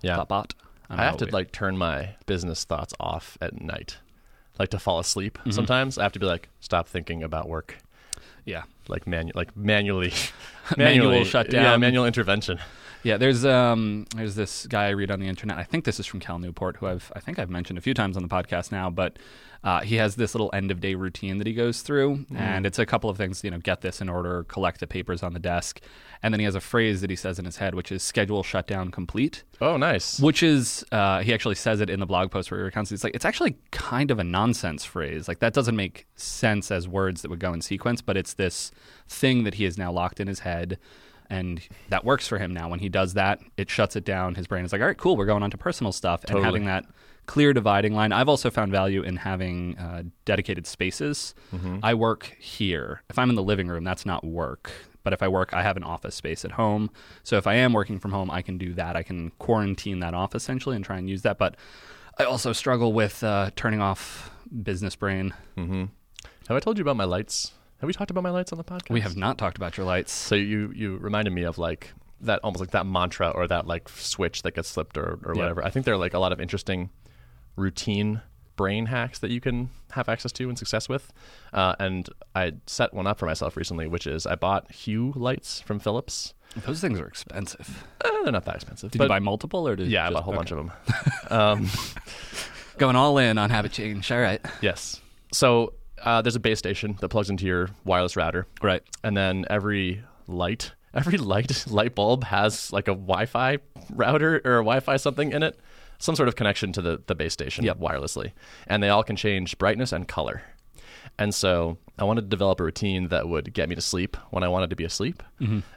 Yeah. 0.02 0.16
Thought 0.18 0.28
bot. 0.28 0.54
I 1.00 1.04
have 1.06 1.18
to 1.18 1.26
we- 1.26 1.32
like 1.32 1.52
turn 1.52 1.78
my 1.78 2.16
business 2.26 2.64
thoughts 2.66 2.94
off 3.00 3.38
at 3.42 3.62
night, 3.62 3.98
like 4.60 4.70
to 4.70 4.80
fall 4.80 5.00
asleep. 5.00 5.38
Mm-hmm. 5.40 5.52
Sometimes 5.52 5.98
I 5.98 6.04
have 6.04 6.12
to 6.14 6.20
be 6.20 6.26
like, 6.26 6.50
stop 6.60 6.88
thinking 6.88 7.24
about 7.24 7.48
work, 7.48 7.78
Yeah. 8.46 8.64
like 8.88 9.08
manu- 9.08 9.32
like 9.36 9.56
manually, 9.56 10.14
Manual 10.78 11.08
manually 11.12 11.24
shutdown. 11.26 11.64
Yeah, 11.64 11.78
manual 11.78 12.06
intervention. 12.06 12.60
Yeah, 13.04 13.18
there's 13.18 13.46
um 13.46 14.06
there's 14.16 14.36
this 14.36 14.68
guy 14.68 14.88
I 14.88 14.90
read 14.90 15.12
on 15.12 15.20
the 15.20 15.28
internet. 15.28 15.58
I 15.58 15.64
think 15.64 15.86
this 15.86 16.00
is 16.00 16.06
from 16.06 16.20
Cal 16.20 16.40
Newport, 16.40 16.78
who 16.78 16.88
I've 16.88 17.12
I 17.16 17.20
think 17.20 17.40
I've 17.40 17.50
mentioned 17.50 17.78
a 17.78 17.82
few 17.82 17.94
times 17.94 18.16
on 18.16 18.24
the 18.24 18.30
podcast 18.30 18.72
now, 18.72 18.90
but 18.90 19.18
uh, 19.64 19.82
he 19.82 19.96
has 19.96 20.16
this 20.16 20.34
little 20.34 20.50
end 20.54 20.72
of 20.72 20.80
day 20.80 20.96
routine 20.96 21.38
that 21.38 21.46
he 21.46 21.54
goes 21.54 21.84
through, 21.84 22.26
and 22.36 22.66
it's 22.66 22.80
a 22.80 22.86
couple 22.86 23.12
of 23.12 23.18
things. 23.18 23.44
You 23.44 23.52
know, 23.52 23.60
get 23.60 23.82
this 23.82 24.02
in 24.02 24.10
order, 24.10 24.44
collect 24.46 24.80
the 24.80 24.88
papers 24.88 25.22
on 25.22 25.34
the 25.34 25.40
desk, 25.40 25.82
and 26.24 26.34
then 26.34 26.40
he 26.40 26.46
has 26.46 26.56
a 26.56 26.60
phrase 26.60 27.02
that 27.02 27.12
he 27.12 27.16
says 27.16 27.38
in 27.38 27.46
his 27.46 27.58
head, 27.58 27.76
which 27.76 27.92
is 27.92 28.02
"schedule 28.02 28.42
shutdown 28.42 28.90
complete." 28.90 29.44
Oh, 29.62 29.78
nice. 29.78 30.20
Which 30.20 30.42
is, 30.42 30.84
uh, 30.92 31.22
he 31.22 31.32
actually 31.32 31.54
says 31.56 31.80
it 31.80 31.92
in 31.92 32.00
the 32.00 32.08
blog 32.08 32.32
post 32.32 32.50
where 32.50 32.60
he 32.60 32.64
recounts. 32.64 32.92
it. 32.92 32.96
It's 32.96 33.04
like 33.04 33.14
it's 33.14 33.26
actually 33.26 33.56
kind 33.70 34.10
of 34.10 34.18
a 34.18 34.24
nonsense 34.24 34.84
phrase. 34.84 35.28
Like 35.28 35.40
that 35.40 35.54
doesn't 35.54 35.76
make 35.76 36.08
sense 36.16 36.72
as 36.72 36.88
words 36.88 37.22
that 37.22 37.30
would 37.30 37.40
go 37.40 37.54
in 37.54 37.62
sequence, 37.62 38.02
but 38.02 38.18
it's 38.18 38.34
this 38.34 38.72
thing 39.08 39.44
that 39.44 39.56
he 39.56 39.66
has 39.66 39.78
now 39.78 39.92
locked 39.92 40.20
in 40.20 40.28
his 40.28 40.40
head, 40.40 40.80
and 41.32 41.60
that 41.90 42.06
works 42.06 42.28
for 42.28 42.38
him 42.38 42.54
now. 42.54 42.70
When 42.70 42.80
he 42.80 42.90
does 42.90 43.16
that, 43.16 43.40
it 43.58 43.70
shuts 43.70 43.96
it 43.96 44.06
down. 44.06 44.36
His 44.36 44.46
brain 44.46 44.64
is 44.66 44.72
like, 44.72 44.82
all 44.82 44.88
right, 44.88 44.98
cool, 44.98 45.18
we're 45.18 45.26
going 45.26 45.42
on 45.42 45.50
to 45.52 45.58
personal 45.58 45.92
stuff, 45.92 46.24
and 46.26 46.34
having 46.44 46.66
that 46.66 46.86
clear 47.26 47.54
dividing 47.54 47.94
line. 47.96 48.12
I've 48.12 48.28
also 48.30 48.50
found 48.52 48.72
value 48.72 49.02
in 49.04 49.16
having 49.16 49.78
uh, 49.78 50.04
dedicated 50.26 50.68
spaces. 50.68 51.34
I 51.84 51.94
work 51.94 52.36
here. 52.40 53.02
If 53.10 53.18
I'm 53.18 53.30
in 53.30 53.36
the 53.36 53.44
living 53.44 53.68
room, 53.68 53.84
that's 53.84 54.06
not 54.06 54.24
work. 54.24 54.72
But 55.04 55.14
if 55.14 55.24
I 55.24 55.28
work, 55.28 55.52
I 55.54 55.64
have 55.64 55.78
an 55.78 55.84
office 55.84 56.14
space 56.14 56.46
at 56.46 56.52
home. 56.52 56.92
So 57.24 57.38
if 57.38 57.48
I 57.48 57.56
am 57.56 57.74
working 57.74 57.98
from 58.00 58.12
home, 58.12 58.30
I 58.30 58.42
can 58.44 58.58
do 58.60 58.74
that. 58.76 58.96
I 58.96 59.02
can 59.04 59.32
quarantine 59.40 60.00
that 60.02 60.14
off 60.14 60.36
essentially 60.36 60.76
and 60.76 60.86
try 60.86 60.98
and 60.98 61.10
use 61.10 61.24
that. 61.24 61.38
But 61.40 61.56
I 62.20 62.24
also 62.26 62.54
struggle 62.54 62.94
with 62.94 63.24
uh, 63.24 63.50
turning 63.56 63.82
off 63.82 64.30
business 64.62 64.96
brain. 64.96 65.34
Have 66.48 66.58
I 66.58 66.60
told 66.60 66.78
you 66.78 66.82
about 66.84 66.98
my 66.98 67.06
lights? 67.06 67.54
Have 67.82 67.88
we 67.88 67.94
talked 67.94 68.12
about 68.12 68.24
my 68.24 68.30
lights 68.30 68.52
on 68.52 68.58
the 68.58 68.64
podcast? 68.64 68.90
We 68.92 69.02
have 69.02 69.18
not 69.18 69.38
talked 69.40 69.58
about 69.58 69.76
your 69.76 69.86
lights. 69.88 70.12
So 70.14 70.36
you 70.36 70.72
you 70.76 70.98
reminded 70.98 71.34
me 71.34 71.44
of 71.44 71.58
like 71.58 71.92
that 72.22 72.40
almost 72.44 72.60
like 72.60 72.72
that 72.72 72.86
mantra 72.86 73.30
or 73.30 73.48
that 73.48 73.66
like 73.66 73.90
switch 73.90 74.44
that 74.44 74.54
gets 74.54 74.70
slipped 74.70 74.98
or, 74.98 75.20
or 75.26 75.34
Yeah. 75.36 75.42
whatever. 75.42 75.66
I 75.66 75.72
think 75.72 75.86
there 75.86 75.96
are 75.96 75.98
like 75.98 76.14
a 76.14 76.20
lot 76.20 76.32
of 76.32 76.40
interesting 76.40 76.92
routine 77.56 78.22
brain 78.56 78.86
hacks 78.86 79.18
that 79.20 79.32
you 79.32 79.42
can 79.42 79.70
have 79.92 80.08
access 80.08 80.32
to 80.34 80.48
and 80.48 80.58
success 80.58 80.88
with. 80.88 81.12
Uh, 81.54 81.76
and 81.80 82.08
I 82.36 82.54
set 82.68 82.94
one 82.94 83.08
up 83.08 83.18
for 83.18 83.26
myself 83.26 83.58
recently, 83.58 83.88
which 83.88 84.06
is 84.06 84.28
I 84.28 84.36
bought 84.36 84.72
Hue 84.72 85.14
lights 85.16 85.60
from 85.62 85.80
Philips. 85.80 86.36
Those 86.66 86.82
things 86.82 87.00
are 87.00 87.08
expensive. 87.08 87.84
Uh, 88.06 88.10
they're 88.24 88.32
not 88.32 88.46
that 88.46 88.56
expensive. 88.56 88.92
Did 88.92 89.00
but 89.00 89.06
you 89.06 89.10
buy 89.10 89.20
multiple 89.20 89.68
or 89.68 89.76
did 89.76 89.88
yeah, 89.88 90.04
I 90.06 90.12
just- 90.12 90.14
bought 90.14 90.20
a 90.20 90.24
whole 90.24 90.34
okay. 90.34 90.38
bunch 90.38 90.52
of 90.52 90.58
them. 90.58 90.72
um, 91.32 91.70
Going 92.78 92.96
all 92.96 93.18
in 93.18 93.38
on 93.40 93.50
habit 93.50 93.72
change. 93.72 94.12
All 94.12 94.20
right. 94.20 94.40
yes. 94.62 95.00
So 95.34 95.74
uh, 96.04 96.22
there's 96.22 96.36
a 96.36 96.40
base 96.40 96.60
station 96.60 96.98
that 97.02 97.10
plugs 97.10 97.30
into 97.30 97.46
your 97.46 97.70
wireless 97.86 98.16
router. 98.16 98.48
Right. 98.62 98.84
and 99.04 99.16
then 99.16 99.46
every 99.50 100.04
light 100.28 100.74
every 100.94 101.18
light 101.18 101.66
light 101.68 101.96
bulb 101.96 102.24
has 102.26 102.72
like 102.74 102.88
a 102.88 102.92
wi-fi 102.94 103.58
router 103.92 104.42
or 104.44 104.56
a 104.58 104.64
wi-fi 104.64 104.98
something 104.98 105.32
in 105.32 105.44
it. 105.44 105.60
Some 106.00 106.16
sort 106.16 106.28
of 106.30 106.36
connection 106.36 106.74
to 106.74 106.82
the, 106.82 107.02
the 107.06 107.14
base 107.16 107.32
station 107.34 107.64
Yep. 107.64 107.78
wirelessly. 107.80 108.32
And 108.68 108.82
they 108.82 108.90
all 108.90 109.04
can 109.04 109.16
change 109.16 109.58
brightness 109.60 109.92
and 109.92 110.08
color. 110.08 110.42
And 111.20 111.34
so 111.34 111.78
i 111.98 112.04
wanted 112.04 112.22
to 112.22 112.28
develop 112.28 112.60
a 112.60 112.64
routine 112.64 113.10
that 113.10 113.28
would 113.30 113.54
get 113.54 113.70
me 113.70 113.76
to 113.76 113.82
sleep 113.82 114.18
when 114.32 114.44
i 114.44 114.48
wanted 114.48 114.70
to 114.72 114.76
be 114.76 114.84
asleep. 114.86 115.22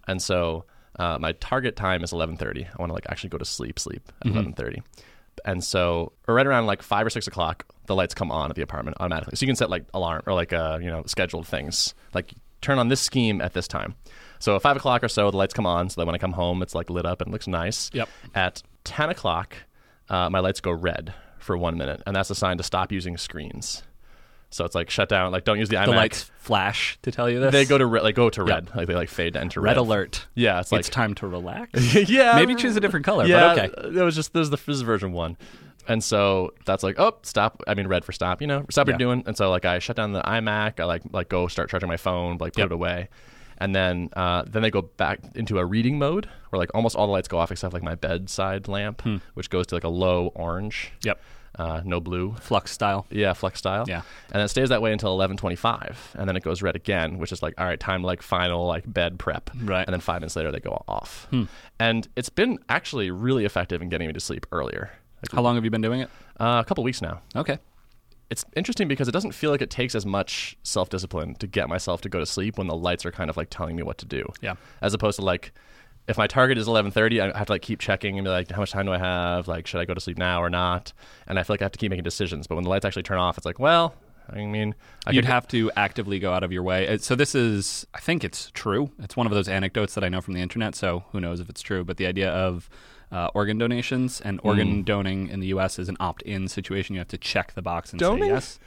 And 0.08 0.22
so 0.22 0.64
uh, 0.98 1.18
my 1.20 1.32
target 1.32 1.74
time 1.76 2.02
is 2.04 2.12
11.30 2.12 2.66
i 2.66 2.70
want 2.78 2.90
to 2.90 2.94
like 2.94 3.06
actually 3.08 3.30
go 3.30 3.38
to 3.38 3.44
sleep 3.44 3.78
sleep 3.78 4.10
at 4.24 4.28
11.30 4.28 4.82
and 5.44 5.62
so 5.64 6.12
or 6.28 6.34
right 6.34 6.46
around 6.46 6.66
like 6.66 6.82
five 6.82 7.04
or 7.04 7.10
six 7.10 7.26
o'clock 7.26 7.66
the 7.86 7.94
lights 7.94 8.14
come 8.14 8.30
on 8.30 8.50
at 8.50 8.56
the 8.56 8.62
apartment 8.62 8.96
automatically 9.00 9.36
so 9.36 9.42
you 9.44 9.48
can 9.48 9.56
set 9.56 9.70
like 9.70 9.84
alarm 9.94 10.22
or 10.26 10.34
like 10.34 10.52
uh, 10.52 10.78
you 10.80 10.88
know 10.90 11.02
scheduled 11.06 11.46
things 11.46 11.94
like 12.14 12.34
turn 12.60 12.78
on 12.78 12.88
this 12.88 13.00
scheme 13.00 13.40
at 13.40 13.52
this 13.52 13.68
time 13.68 13.94
so 14.38 14.56
at 14.56 14.62
five 14.62 14.76
o'clock 14.76 15.02
or 15.04 15.08
so 15.08 15.30
the 15.30 15.36
lights 15.36 15.52
come 15.54 15.66
on 15.66 15.88
so 15.90 16.00
that 16.00 16.06
when 16.06 16.14
i 16.14 16.18
come 16.18 16.32
home 16.32 16.62
it's 16.62 16.74
like 16.74 16.88
lit 16.90 17.04
up 17.06 17.20
and 17.20 17.30
looks 17.30 17.46
nice 17.46 17.90
Yep. 17.92 18.08
at 18.34 18.62
10 18.84 19.10
o'clock 19.10 19.54
uh, 20.08 20.28
my 20.30 20.38
lights 20.40 20.60
go 20.60 20.70
red 20.70 21.12
for 21.38 21.56
one 21.58 21.76
minute 21.76 22.02
and 22.06 22.14
that's 22.16 22.30
a 22.30 22.34
sign 22.34 22.56
to 22.56 22.62
stop 22.62 22.90
using 22.92 23.16
screens 23.18 23.82
so 24.50 24.64
it's 24.64 24.74
like 24.74 24.88
shut 24.88 25.08
down 25.08 25.32
like 25.32 25.44
don't 25.44 25.58
use 25.58 25.68
the 25.68 25.74
iMac. 25.76 25.84
The 25.86 25.90
lights 25.90 26.30
flash 26.38 26.96
to 27.02 27.10
tell 27.10 27.28
you 27.28 27.40
this. 27.40 27.50
they 27.52 27.64
go 27.64 27.76
to 27.76 27.84
re- 27.86 28.00
like 28.02 28.14
go 28.14 28.30
to 28.30 28.40
Yep. 28.42 28.48
red 28.48 28.76
like 28.76 28.86
they 28.86 28.94
like 28.94 29.08
fade 29.08 29.32
to 29.34 29.40
enter 29.40 29.60
red 29.60 29.70
red, 29.70 29.76
alert. 29.78 30.26
yeah 30.34 30.60
it's 30.60 30.70
like 30.70 30.78
it's 30.80 30.88
time 30.88 31.14
to 31.16 31.26
relax. 31.26 31.94
yeah 32.08 32.36
Maybe 32.36 32.54
choose 32.54 32.76
a 32.76 32.80
different 32.80 33.04
color. 33.04 33.26
yeah, 33.26 33.54
But 33.56 33.78
okay. 33.78 33.98
it 33.98 34.02
was 34.04 34.14
just 34.14 34.32
this 34.32 34.42
is 34.44 34.50
the 34.50 34.56
this 34.56 34.68
is 34.76 34.82
version 34.82 35.12
one, 35.12 35.36
and 35.88 36.02
so 36.02 36.52
that's 36.66 36.82
like 36.82 36.96
oh 36.98 37.14
stop. 37.22 37.62
I 37.66 37.74
mean 37.74 37.86
red 37.88 38.04
for 38.04 38.12
stop. 38.12 38.40
You 38.40 38.46
know 38.46 38.64
stop 38.70 38.86
what 38.86 38.92
Yeah. 38.94 39.06
you're 39.06 39.14
doing. 39.14 39.24
And 39.26 39.36
so 39.36 39.50
like 39.50 39.64
I 39.64 39.78
shut 39.78 39.96
down 39.96 40.12
the 40.12 40.22
iMac. 40.22 40.80
I 40.80 40.84
like 40.84 41.02
like 41.12 41.28
go 41.28 41.46
start 41.48 41.70
charging 41.70 41.88
my 41.88 41.96
phone. 41.96 42.38
Like 42.38 42.52
put 42.54 42.60
Yep. 42.60 42.66
it 42.66 42.72
away, 42.72 43.08
and 43.58 43.74
then 43.74 44.08
uh, 44.14 44.44
then 44.46 44.62
they 44.62 44.70
go 44.70 44.82
back 44.82 45.20
into 45.34 45.58
a 45.58 45.64
reading 45.64 45.98
mode 45.98 46.28
where 46.50 46.58
like 46.58 46.70
almost 46.74 46.96
all 46.96 47.06
the 47.06 47.12
lights 47.12 47.28
go 47.28 47.38
off 47.38 47.50
except 47.52 47.72
like 47.74 47.82
my 47.82 47.94
bedside 47.94 48.68
lamp, 48.68 49.02
Hmm. 49.02 49.16
which 49.34 49.50
goes 49.50 49.66
to 49.68 49.74
like 49.76 49.84
a 49.84 49.88
low 49.88 50.32
orange. 50.34 50.92
Yep. 51.02 51.20
Uh, 51.56 51.80
no 51.84 52.00
blue. 52.00 52.34
f.lux 52.38 52.72
style. 52.72 53.06
Yeah, 53.10 53.30
f.lux 53.30 53.60
style. 53.60 53.84
Yeah. 53.86 54.02
and 54.32 54.42
it 54.42 54.48
stays 54.48 54.70
that 54.70 54.82
way 54.82 54.92
until 54.92 55.12
eleven 55.12 55.36
twenty-five, 55.36 56.16
and 56.18 56.28
then 56.28 56.36
it 56.36 56.42
goes 56.42 56.62
red 56.62 56.74
again, 56.74 57.18
which 57.18 57.30
is 57.30 57.44
like, 57.44 57.54
all 57.58 57.64
right, 57.64 57.78
time 57.78 58.02
like 58.02 58.22
final 58.22 58.66
like 58.66 58.92
bed 58.92 59.20
prep. 59.20 59.50
Right. 59.62 59.86
and 59.86 59.92
then 59.94 60.00
five 60.00 60.20
minutes 60.20 60.34
later 60.34 60.50
they 60.50 60.58
go 60.58 60.82
off. 60.88 61.28
Hmm. 61.30 61.44
And 61.78 62.08
it's 62.16 62.28
been 62.28 62.58
actually 62.68 63.12
really 63.12 63.44
effective 63.44 63.82
in 63.82 63.88
getting 63.88 64.08
me 64.08 64.12
to 64.14 64.18
sleep 64.20 64.46
earlier. 64.50 64.90
Like, 65.30 65.36
How 65.36 65.42
long 65.42 65.54
have 65.56 65.64
you 65.64 65.70
been 65.70 65.80
doing 65.82 66.00
it? 66.00 66.10
Uh, 66.38 66.62
a 66.64 66.68
couple 66.68 66.84
weeks 66.84 67.00
now. 67.02 67.20
Okay. 67.36 67.58
It's 68.30 68.44
interesting 68.56 68.88
because 68.88 69.06
it 69.06 69.12
doesn't 69.12 69.32
feel 69.32 69.50
like 69.50 69.62
it 69.62 69.70
takes 69.70 69.94
as 69.94 70.06
much 70.06 70.56
self-discipline 70.62 71.34
to 71.36 71.46
get 71.46 71.68
myself 71.68 72.00
to 72.02 72.08
go 72.08 72.18
to 72.18 72.26
sleep 72.26 72.56
when 72.58 72.66
the 72.66 72.74
lights 72.76 73.04
are 73.04 73.12
kind 73.12 73.28
of 73.30 73.36
like 73.36 73.48
telling 73.50 73.76
me 73.76 73.82
what 73.82 73.98
to 73.98 74.06
do. 74.06 74.26
Yeah. 74.40 74.54
As 74.80 74.94
opposed 74.94 75.16
to 75.18 75.24
like 75.24 75.52
if 76.08 76.18
my 76.18 76.26
target 76.26 76.58
is 76.58 76.66
11:30, 76.66 77.20
I 77.34 77.38
have 77.38 77.46
to 77.46 77.52
like 77.52 77.62
keep 77.62 77.78
checking 77.80 78.18
and 78.18 78.24
be 78.24 78.30
like 78.30 78.50
how 78.50 78.60
much 78.60 78.72
time 78.72 78.86
do 78.86 78.92
I 78.92 78.98
have? 78.98 79.46
Like 79.48 79.66
should 79.66 79.80
I 79.80 79.84
go 79.84 79.94
to 79.94 80.00
sleep 80.00 80.18
now 80.18 80.42
or 80.42 80.50
not? 80.50 80.92
And 81.26 81.38
I 81.38 81.42
feel 81.42 81.54
like 81.54 81.62
I 81.62 81.66
have 81.66 81.72
to 81.72 81.78
keep 81.78 81.90
making 81.90 82.04
decisions. 82.04 82.46
But 82.46 82.56
when 82.56 82.64
the 82.64 82.70
lights 82.70 82.84
actually 82.84 83.04
turn 83.04 83.18
off, 83.18 83.36
it's 83.36 83.46
like, 83.46 83.58
well, 83.58 83.94
I 84.30 84.36
mean, 84.44 84.74
I 85.06 85.10
You'd 85.12 85.24
could- 85.24 85.30
have 85.30 85.46
to 85.48 85.70
actively 85.76 86.18
go 86.18 86.32
out 86.32 86.42
of 86.42 86.50
your 86.50 86.62
way. 86.62 86.88
Uh, 86.88 86.98
So 86.98 87.14
this 87.14 87.34
is, 87.34 87.86
I 87.94 88.00
think 88.00 88.24
it's 88.24 88.50
true. 88.52 88.90
It's 88.98 89.16
one 89.16 89.26
of 89.26 89.32
those 89.32 89.48
anecdotes 89.48 89.94
that 89.94 90.02
I 90.04 90.08
know 90.08 90.22
from 90.22 90.32
the 90.34 90.40
internet. 90.40 90.74
So 90.74 91.04
who 91.12 91.20
knows 91.20 91.40
if 91.40 91.48
it's 91.50 91.60
true? 91.60 91.84
But 91.84 91.98
the 91.98 92.06
idea 92.06 92.30
of 92.30 92.68
uh, 93.14 93.28
organ 93.34 93.56
donations 93.58 94.20
and 94.20 94.40
organ 94.42 94.82
Mm. 94.82 94.84
donating 94.84 95.28
in 95.28 95.38
the 95.40 95.46
U.S. 95.48 95.78
is 95.78 95.88
an 95.88 95.96
opt-in 96.00 96.48
situation. 96.48 96.94
You 96.94 96.98
have 97.00 97.08
to 97.08 97.18
check 97.18 97.54
the 97.54 97.62
box 97.62 97.92
and 97.92 98.00
Doning? 98.00 98.24
say 98.24 98.28
yes. 98.28 98.58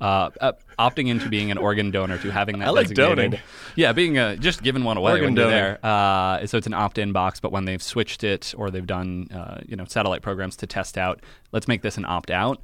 Uh, 0.00 0.30
uh, 0.40 0.52
opting 0.78 1.08
into 1.08 1.28
being 1.28 1.50
an 1.50 1.58
organ 1.58 1.90
donor 1.90 2.16
to 2.16 2.30
having 2.32 2.58
that 2.60 2.68
I 2.68 2.70
like 2.70 2.88
designated- 2.88 3.32
doning. 3.32 3.40
Yeah, 3.76 3.92
being 3.92 4.16
a, 4.16 4.34
just 4.38 4.62
giving 4.62 4.82
one 4.82 4.96
away 4.96 5.12
Organ 5.12 5.26
when 5.26 5.36
you're 5.36 5.50
there. 5.50 5.78
Uh, 5.84 6.46
so 6.46 6.56
it's 6.56 6.66
an 6.66 6.72
opt-in 6.72 7.12
box, 7.12 7.38
but 7.38 7.52
when 7.52 7.66
they've 7.66 7.82
switched 7.82 8.24
it 8.24 8.54
or 8.56 8.70
they've 8.70 8.86
done 8.86 9.28
uh, 9.30 9.60
you 9.68 9.76
know 9.76 9.84
satellite 9.84 10.22
programs 10.22 10.56
to 10.56 10.66
test 10.66 10.96
out, 10.96 11.20
let's 11.52 11.68
make 11.68 11.82
this 11.82 11.98
an 11.98 12.06
opt-out, 12.06 12.62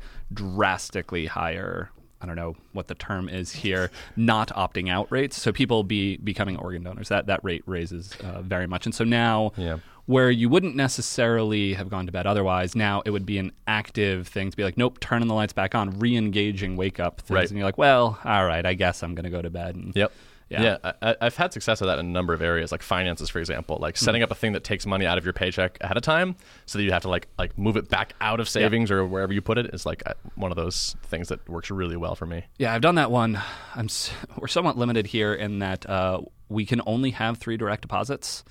drastically 0.50 1.26
higher. 1.26 1.90
I 2.22 2.24
don't 2.26 2.36
know 2.36 2.56
what 2.72 2.88
the 2.88 2.94
term 2.94 3.28
is 3.28 3.52
here. 3.52 3.90
Not 4.16 4.48
opting 4.56 4.88
out 4.90 5.06
rates, 5.12 5.40
so 5.40 5.52
people 5.52 5.84
be 5.84 6.16
becoming 6.16 6.56
organ 6.56 6.82
donors. 6.82 7.08
That 7.10 7.26
that 7.26 7.40
rate 7.44 7.62
raises 7.66 8.14
uh, 8.24 8.40
very 8.40 8.66
much, 8.66 8.86
and 8.86 8.94
so 8.94 9.04
now 9.04 9.52
Yeah. 9.58 9.78
Where 10.06 10.30
you 10.30 10.48
wouldn't 10.48 10.76
necessarily 10.76 11.74
have 11.74 11.88
gone 11.88 12.06
to 12.06 12.12
bed 12.12 12.26
otherwise, 12.26 12.74
now 12.74 13.02
it 13.04 13.10
would 13.10 13.26
be 13.26 13.38
an 13.38 13.52
active 13.66 14.26
thing 14.28 14.50
to 14.50 14.56
be 14.56 14.64
like, 14.64 14.76
nope, 14.78 14.98
turning 15.00 15.28
the 15.28 15.34
lights 15.34 15.52
back 15.52 15.74
on, 15.74 15.98
re-engaging 15.98 16.76
wake 16.76 16.98
up 17.00 17.20
things, 17.20 17.30
Right. 17.34 17.48
and 17.48 17.58
you're 17.58 17.66
like, 17.66 17.78
well, 17.78 18.18
all 18.24 18.44
right, 18.46 18.64
I 18.64 18.74
guess 18.74 19.02
I'm 19.02 19.14
going 19.14 19.24
to 19.24 19.30
go 19.30 19.42
to 19.42 19.50
bed 19.50 19.74
and 19.74 19.92
Yep. 19.94 20.12
Yeah. 20.48 20.62
Yeah, 20.84 20.92
I, 21.02 21.16
I've 21.22 21.34
had 21.34 21.52
success 21.52 21.80
with 21.80 21.88
that 21.88 21.98
in 21.98 22.06
a 22.06 22.08
number 22.08 22.32
of 22.32 22.40
areas, 22.40 22.70
like 22.70 22.80
finances, 22.82 23.28
for 23.28 23.40
example, 23.40 23.78
like 23.80 23.96
setting 23.96 24.22
up 24.22 24.30
a 24.30 24.34
thing 24.36 24.52
that 24.52 24.62
takes 24.62 24.86
money 24.86 25.04
out 25.04 25.18
of 25.18 25.24
your 25.24 25.32
paycheck 25.32 25.76
ahead 25.80 25.96
of 25.96 26.04
time, 26.04 26.36
so 26.66 26.78
that 26.78 26.84
you 26.84 26.92
have 26.92 27.02
to 27.02 27.08
like 27.08 27.26
like 27.36 27.58
move 27.58 27.76
it 27.76 27.88
back 27.88 28.14
out 28.20 28.38
of 28.38 28.48
savings 28.48 28.92
or 28.92 29.04
wherever 29.04 29.32
you 29.32 29.42
put 29.42 29.58
it. 29.58 29.74
Is 29.74 29.84
like 29.84 30.04
uh, 30.06 30.14
one 30.36 30.52
of 30.52 30.56
those 30.56 30.94
things 31.02 31.30
that 31.30 31.48
works 31.48 31.68
really 31.72 31.96
well 31.96 32.14
for 32.14 32.26
me. 32.26 32.44
Yeah, 32.58 32.72
I've 32.72 32.80
done 32.80 32.94
that 32.94 33.10
one. 33.10 33.40
I'm 33.74 33.86
s- 33.86 34.12
we're 34.38 34.46
somewhat 34.46 34.78
limited 34.78 35.08
here 35.08 35.34
in 35.34 35.58
that 35.58 35.84
uh, 35.90 36.20
we 36.48 36.64
can 36.64 36.80
only 36.86 37.10
have 37.10 37.38
three 37.38 37.56
direct 37.56 37.82
deposits, 37.82 38.44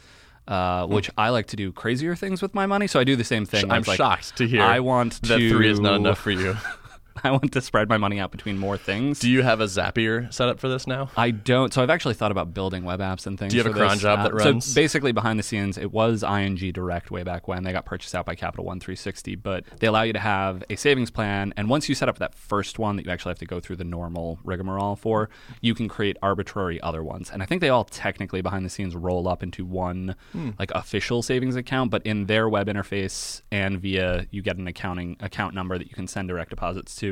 uh, 0.48 0.86
which 0.86 1.10
I 1.18 1.30
like 1.30 1.48
to 1.48 1.56
do 1.56 1.72
crazier 1.72 2.16
things 2.16 2.42
with 2.42 2.54
my 2.54 2.66
money. 2.66 2.88
So 2.88 3.00
I 3.00 3.04
do 3.04 3.16
the 3.16 3.24
same 3.24 3.46
thing. 3.46 3.72
I'm 3.72 3.84
like, 3.84 3.98
shocked 3.98 4.38
to 4.38 4.48
hear 4.48 4.62
I 4.62 4.80
want 4.80 5.22
that 5.24 5.38
to 5.38 5.50
three 5.50 5.70
is 5.70 5.80
not 5.80 5.96
enough 5.96 6.20
for 6.20 6.32
you. 6.32 6.56
I 7.24 7.31
want 7.31 7.51
to 7.53 7.62
spread 7.62 7.88
my 7.89 7.98
money 7.98 8.19
out 8.19 8.31
between 8.31 8.57
more 8.57 8.77
things. 8.77 9.19
Do 9.19 9.29
you 9.29 9.41
have 9.41 9.62
a 9.62 9.65
Zapier 9.65 10.31
set 10.34 10.50
up 10.50 10.60
for 10.60 10.67
this 10.67 10.86
now? 10.86 11.10
I 11.15 11.31
don't. 11.31 11.74
So 11.74 11.81
I've 11.81 11.89
actually 11.89 12.13
thought 12.15 12.31
about 12.31 12.53
building 12.53 12.84
web 12.84 13.00
apps 13.00 13.25
and 13.25 13.39
things. 13.39 13.51
Do 13.51 13.57
you 13.57 13.63
have 13.63 13.72
a 13.74 13.77
cron 13.77 13.98
job 14.00 14.19
Uh, 14.19 14.24
that 14.24 14.34
runs? 14.34 14.65
So 14.65 14.75
basically, 14.75 15.12
behind 15.12 15.39
the 15.39 15.43
scenes, 15.43 15.77
it 15.77 15.91
was 15.93 16.24
ING 16.24 16.55
Direct 16.74 17.12
way 17.12 17.24
back 17.24 17.48
when 17.48 17.63
they 17.63 17.72
got 17.72 17.86
purchased 17.86 18.13
out 18.15 18.25
by 18.25 18.36
Capital 18.36 18.65
One 18.65 18.79
360. 18.79 19.36
But 19.36 19.63
they 19.79 19.88
allow 19.88 20.01
you 20.03 20.13
to 20.13 20.19
have 20.19 20.63
a 20.69 20.75
savings 20.75 21.10
plan, 21.12 21.53
and 21.55 21.69
once 21.69 21.88
you 21.88 21.95
set 21.95 22.10
up 22.10 22.17
that 22.19 22.36
first 22.36 22.79
one 22.79 22.95
that 22.98 23.05
you 23.05 23.12
actually 23.12 23.31
have 23.31 23.39
to 23.39 23.45
go 23.45 23.60
through 23.60 23.77
the 23.77 23.84
normal 23.86 24.39
rigmarole 24.43 24.95
for, 24.95 25.29
you 25.62 25.74
can 25.74 25.88
create 25.88 26.17
arbitrary 26.22 26.81
other 26.81 27.03
ones. 27.03 27.29
And 27.31 27.41
I 27.41 27.45
think 27.45 27.62
they 27.62 27.69
all 27.69 27.86
technically 27.86 28.41
behind 28.41 28.65
the 28.65 28.69
scenes 28.69 28.95
roll 28.95 29.27
up 29.27 29.41
into 29.41 29.63
one 29.65 30.15
Hmm. 30.34 30.50
like 30.60 30.72
official 30.75 31.22
savings 31.22 31.55
account, 31.55 31.91
but 31.91 32.05
in 32.05 32.25
their 32.25 32.50
web 32.50 32.67
interface 32.67 33.41
and 33.51 33.79
via 33.79 34.25
you 34.31 34.41
get 34.41 34.57
an 34.57 34.67
accounting 34.67 35.15
account 35.19 35.53
number 35.55 35.77
that 35.77 35.88
you 35.88 35.93
can 35.95 36.07
send 36.07 36.27
direct 36.27 36.50
deposits 36.50 36.95
to 36.98 37.04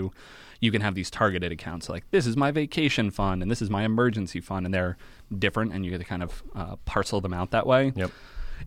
you 0.64 0.72
can 0.72 0.82
have 0.82 0.96
these 0.96 1.12
targeted 1.12 1.52
accounts 1.52 1.90
like 1.90 2.10
this 2.12 2.26
is 2.26 2.38
my 2.38 2.50
vacation 2.50 3.12
fund 3.12 3.42
and 3.42 3.52
this 3.52 3.62
is 3.62 3.70
my 3.70 3.84
emergency 3.84 4.40
fund 4.40 4.66
and 4.66 4.74
they're 4.74 4.96
different 5.38 5.74
and 5.74 5.84
you 5.84 5.92
get 5.92 5.98
to 5.98 6.06
kind 6.06 6.24
of 6.24 6.42
uh, 6.56 6.76
parcel 6.86 7.20
them 7.20 7.34
out 7.34 7.52
that 7.52 7.68
way. 7.68 7.92
Yep. 7.96 8.12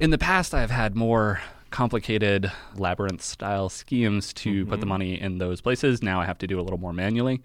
in 0.01 0.11
the 0.11 0.19
past 0.19 0.53
i've 0.53 0.71
had 0.71 0.95
more 0.95 1.41
complicated 1.71 2.53
labyrinth 2.77 3.23
style 3.23 3.69
schemes 3.69 4.33
to 4.33 4.67
put 4.67 4.81
the 4.81 4.87
money 4.87 5.21
in 5.21 5.39
those 5.39 5.61
places. 5.61 6.03
Now 6.03 6.21
i 6.21 6.27
have 6.27 6.39
to 6.39 6.47
do 6.47 6.61
a 6.61 6.63
little 6.63 6.79
more 6.79 6.93
manually. 6.93 7.43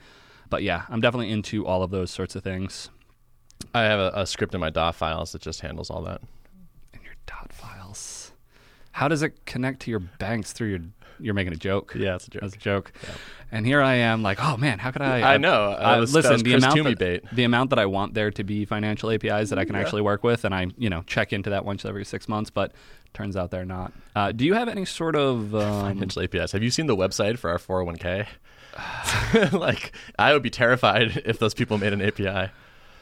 But 0.50 0.64
yeah 0.64 0.84
i'm 0.90 1.00
definitely 1.02 1.32
into 1.32 1.66
all 1.66 1.82
of 1.82 1.92
those 1.92 2.12
sorts 2.12 2.36
of 2.36 2.44
things. 2.44 2.90
I 3.74 3.84
have 3.84 4.00
a, 4.00 4.12
a 4.16 4.26
script 4.26 4.54
in 4.54 4.60
my 4.60 4.70
dot 4.70 4.96
files 4.96 5.32
that 5.32 5.42
just 5.42 5.62
handles 5.62 5.90
all 5.90 6.02
that. 6.04 6.22
in 6.94 7.00
your 7.04 7.16
dot 7.26 7.54
files. 7.54 8.32
How 8.94 9.08
does 9.08 9.22
it 9.24 9.46
connect 9.46 9.82
to 9.84 9.92
your 9.92 10.00
banks 10.02 10.52
through 10.52 10.70
your 10.70 10.82
you're 11.22 11.34
making 11.34 11.54
a 11.54 11.58
joke 11.58 11.94
Yeah, 11.96 12.16
it's 12.16 12.28
a 12.28 12.32
joke. 12.32 12.42
That's 12.42 12.56
a 12.56 12.60
joke. 12.60 12.92
And 13.52 13.66
here 13.66 13.82
I 13.82 13.96
am, 13.96 14.24
like, 14.24 14.42
oh 14.42 14.56
man, 14.58 14.80
how 14.80 14.92
could 14.92 15.02
I? 15.02 15.34
I 15.34 15.38
know. 15.38 15.76
That 15.78 15.98
was- 16.00 16.12
that 16.14 16.18
listen, 16.20 16.32
was 16.34 16.44
the 16.44 16.52
Chris 16.52 16.64
amount 16.64 17.00
that, 17.00 17.22
the 17.34 17.44
amount 17.44 17.70
that 17.72 17.80
I 17.80 17.86
want 17.86 18.14
there 18.14 18.32
to 18.32 18.44
be 18.44 18.64
financial 18.66 19.12
APIs 19.12 19.50
that 19.50 19.60
I 19.60 19.66
can 19.66 19.76
actually 19.76 20.02
work 20.02 20.24
with, 20.24 20.46
and 20.46 20.56
I, 20.56 20.68
you 20.78 20.90
know, 20.90 21.04
check 21.06 21.34
into 21.34 21.50
that 21.50 21.66
once 21.66 21.84
every 21.84 22.06
six 22.06 22.30
months. 22.30 22.50
But 22.50 22.72
turns 23.14 23.36
out 23.36 23.52
they're 23.52 23.66
not. 23.66 23.92
Uh, 24.16 24.32
do 24.32 24.46
you 24.46 24.54
have 24.54 24.70
any 24.70 24.86
sort 24.86 25.16
of? 25.16 25.54
Um, 25.54 25.94
Financial 25.96 26.22
APIs. 26.22 26.54
Have 26.54 26.64
you 26.64 26.70
seen 26.72 26.88
the 26.88 26.96
website 26.96 27.38
for 27.38 27.50
our 27.50 27.58
401k? 27.58 28.26
like, 29.52 29.92
I 30.18 30.34
would 30.34 30.42
be 30.44 30.50
terrified 30.50 31.22
if 31.26 31.40
those 31.40 31.54
people 31.54 31.78
made 31.78 31.94
an 31.94 32.02
API. 32.02 32.52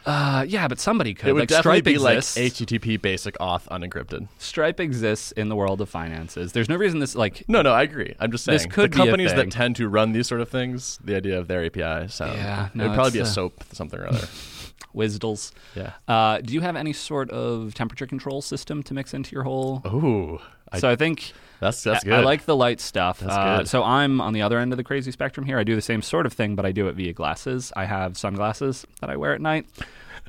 Uh, 0.06 0.46
yeah, 0.48 0.68
but 0.68 0.80
somebody 0.80 1.14
could. 1.14 1.30
It 1.30 1.34
would 1.34 1.42
like 1.42 1.50
definitely 1.50 1.80
Stripe 1.80 1.84
be 1.84 2.10
exists. 2.10 2.38
like 2.38 2.46
HTTP 2.46 3.02
basic 3.02 3.38
auth 3.38 3.68
unencrypted. 3.68 4.28
Stripe 4.38 4.80
exists 4.80 5.32
in 5.34 5.50
the 5.50 5.56
world 5.56 5.82
of 5.82 5.90
finances. 5.90 6.52
There's 6.52 6.70
no 6.70 6.76
reason 6.78 7.00
this 7.00 7.16
like. 7.16 7.44
No, 7.48 7.62
no, 7.62 7.74
I 7.74 7.84
agree. 7.84 8.16
I'm 8.20 8.32
just 8.32 8.46
saying 8.46 8.58
This 8.58 8.66
could 8.68 8.94
the 8.94 8.98
companies 8.98 9.34
that 9.34 9.52
tend 9.52 9.76
to 9.78 9.88
run 9.88 10.12
these 10.14 10.28
sort 10.28 10.42
of 10.42 10.50
things, 10.50 10.98
the 11.04 11.16
idea 11.16 11.38
of 11.38 11.48
their 11.48 11.66
API 11.66 12.08
sound. 12.10 12.38
Yeah, 12.38 12.70
no, 12.74 12.86
it 12.86 12.88
would 12.90 12.96
probably 12.96 13.12
be 13.12 13.20
a 13.20 13.24
uh, 13.24 13.26
soap 13.26 13.64
something 13.72 14.00
or 14.00 14.08
other. 14.08 14.28
WSDLs. 14.96 15.52
yeah. 15.76 15.94
Uh, 16.08 16.40
do 16.42 16.54
you 16.54 16.62
have 16.62 16.76
any 16.76 16.94
sort 16.94 17.30
of 17.30 17.74
temperature 17.74 18.08
control 18.08 18.42
system 18.42 18.82
to 18.84 18.94
mix 18.94 19.14
into 19.14 19.32
your 19.34 19.44
whole? 19.44 19.82
Ooh, 19.86 20.40
I, 20.72 20.80
so 20.80 20.90
I 20.90 20.96
think 20.96 21.34
that's 21.60 21.84
that's 21.84 22.04
I- 22.04 22.08
good. 22.08 22.14
I 22.14 22.22
like 22.22 22.46
the 22.46 22.56
light 22.56 22.80
stuff. 22.80 23.20
That's 23.20 23.34
Uh, 23.36 23.58
good. 23.60 23.68
So 23.68 23.84
I'm 23.84 24.22
on 24.22 24.34
the 24.34 24.42
other 24.42 24.60
end 24.60 24.72
of 24.74 24.78
the 24.78 24.84
crazy 24.84 25.12
spectrum 25.12 25.46
here. 25.46 25.58
I 25.60 25.64
do 25.64 25.76
the 25.76 25.82
same 25.82 26.02
sort 26.02 26.26
of 26.26 26.34
thing, 26.34 26.56
but 26.56 26.66
I 26.66 26.72
do 26.72 26.88
it 26.88 26.96
via 26.96 27.14
glasses. 27.14 27.72
I 27.76 27.86
have 27.86 28.18
sunglasses 28.18 28.86
that 29.02 29.10
I 29.10 29.16
wear 29.18 29.34
at 29.34 29.42
night. 29.42 29.68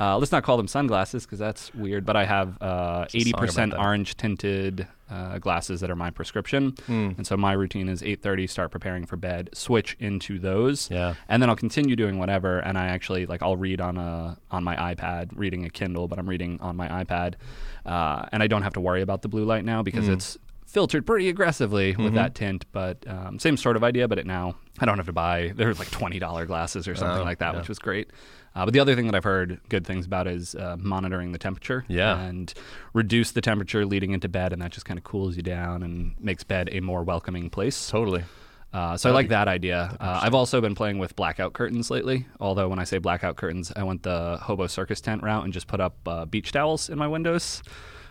Uh, 0.01 0.17
let's 0.17 0.33
not 0.33 0.43
call 0.43 0.57
them 0.57 0.69
sunglasses 0.69 1.27
because 1.27 1.39
that's 1.39 1.75
weird. 1.75 2.07
But 2.07 2.17
I 2.17 2.25
have 2.25 2.61
uh, 2.63 3.05
eighty 3.13 3.31
song 3.33 3.41
percent 3.41 3.75
orange 3.75 4.17
tinted 4.17 4.87
uh, 5.11 5.39
glasses 5.39 5.81
that 5.81 5.91
are 5.91 5.97
my 5.97 6.09
prescription. 6.11 6.71
Hmm. 6.87 7.11
And 7.19 7.27
so 7.27 7.37
my 7.37 7.53
routine 7.53 7.89
is 7.89 8.03
eight 8.03 8.23
thirty, 8.23 8.47
start 8.47 8.71
preparing 8.71 9.05
for 9.05 9.17
bed, 9.17 9.51
switch 9.53 9.97
into 10.01 10.39
those, 10.39 10.89
Yeah. 10.91 11.15
and 11.29 11.43
then 11.43 11.51
I'll 11.51 11.57
continue 11.57 11.97
doing 11.97 12.19
whatever. 12.19 12.61
And 12.61 12.79
I 12.79 12.87
actually 12.87 13.27
like 13.27 13.43
I'll 13.43 13.57
read 13.59 13.81
on 13.83 13.99
a 13.99 14.39
on 14.51 14.65
my 14.65 14.77
iPad, 14.77 15.33
reading 15.35 15.67
a 15.67 15.71
Kindle, 15.71 16.09
but 16.09 16.19
I'm 16.19 16.29
reading 16.29 16.59
on 16.63 16.77
my 16.77 16.89
iPad, 17.05 17.35
uh, 17.85 18.25
and 18.33 18.43
I 18.43 18.47
don't 18.47 18.63
have 18.63 18.75
to 18.75 18.81
worry 18.81 19.03
about 19.03 19.21
the 19.23 19.29
blue 19.29 19.45
light 19.45 19.65
now 19.67 19.83
because 19.83 20.07
Mm. 20.07 20.13
it's 20.15 20.39
filtered 20.73 21.07
pretty 21.07 21.29
aggressively 21.29 21.93
Mm-hmm. 21.93 22.05
with 22.05 22.15
that 22.15 22.35
tint. 22.35 22.65
But 22.73 23.05
um, 23.09 23.39
same 23.39 23.57
sort 23.57 23.77
of 23.77 23.85
idea, 23.85 24.07
but 24.09 24.19
it 24.19 24.27
now 24.27 24.55
I 24.79 24.85
don't 24.87 24.97
have 24.97 25.07
to 25.07 25.12
buy. 25.12 25.53
There's 25.55 25.79
like 25.79 25.91
twenty 25.91 26.19
dollar 26.19 26.47
glasses 26.47 26.87
or 26.89 26.95
something 26.95 27.23
Oh, 27.23 27.25
like 27.25 27.39
that, 27.39 27.53
yeah. 27.55 27.61
which 27.61 27.69
was 27.69 27.79
great. 27.79 28.11
Uh, 28.55 28.65
but 28.65 28.75
the 28.75 28.81
other 28.81 28.97
thing 28.97 29.07
that 29.07 29.15
I've 29.15 29.23
heard 29.25 29.61
good 29.69 29.87
things 29.87 30.07
about 30.07 30.27
is 30.27 30.57
uh, 30.57 30.77
monitoring 30.79 31.31
the 31.31 31.39
temperature. 31.39 31.85
Yeah. 31.87 32.19
And 32.19 32.53
reduce 32.95 33.31
the 33.31 33.41
temperature 33.41 33.87
leading 33.87 34.11
into 34.11 34.29
bed, 34.29 34.53
and 34.53 34.61
that 34.61 34.73
just 34.73 34.85
kind 34.87 34.99
of 34.99 35.05
cools 35.05 35.37
you 35.37 35.43
down 35.43 35.83
and 35.85 36.15
makes 36.19 36.43
bed 36.43 36.69
a 36.73 36.81
more 36.81 37.05
welcoming 37.05 37.49
place. 37.50 37.89
totally. 37.89 38.25
Uh, 38.73 38.97
so 38.97 39.11
I 39.11 39.12
like 39.12 39.29
that 39.31 39.49
idea. 39.49 39.97
Uh, 39.99 40.21
I've 40.23 40.35
also 40.35 40.61
been 40.61 40.77
playing 40.77 40.99
with 40.99 41.17
blackout 41.17 41.53
curtains 41.55 41.91
lately. 41.91 42.27
Although 42.39 42.69
when 42.69 42.79
I 42.79 42.85
say 42.85 42.99
blackout 42.99 43.37
curtains, 43.37 43.73
I 43.75 43.83
went 43.83 44.05
the 44.05 44.39
hobo 44.41 44.69
circus 44.69 45.00
tent 45.00 45.23
route 45.25 45.43
and 45.45 45.53
just 45.53 45.67
put 45.67 45.81
up 45.81 45.97
uh, 46.07 46.25
beach 46.25 46.53
towels 46.53 46.89
in 46.89 46.97
my 46.99 47.09
windows. 47.09 47.62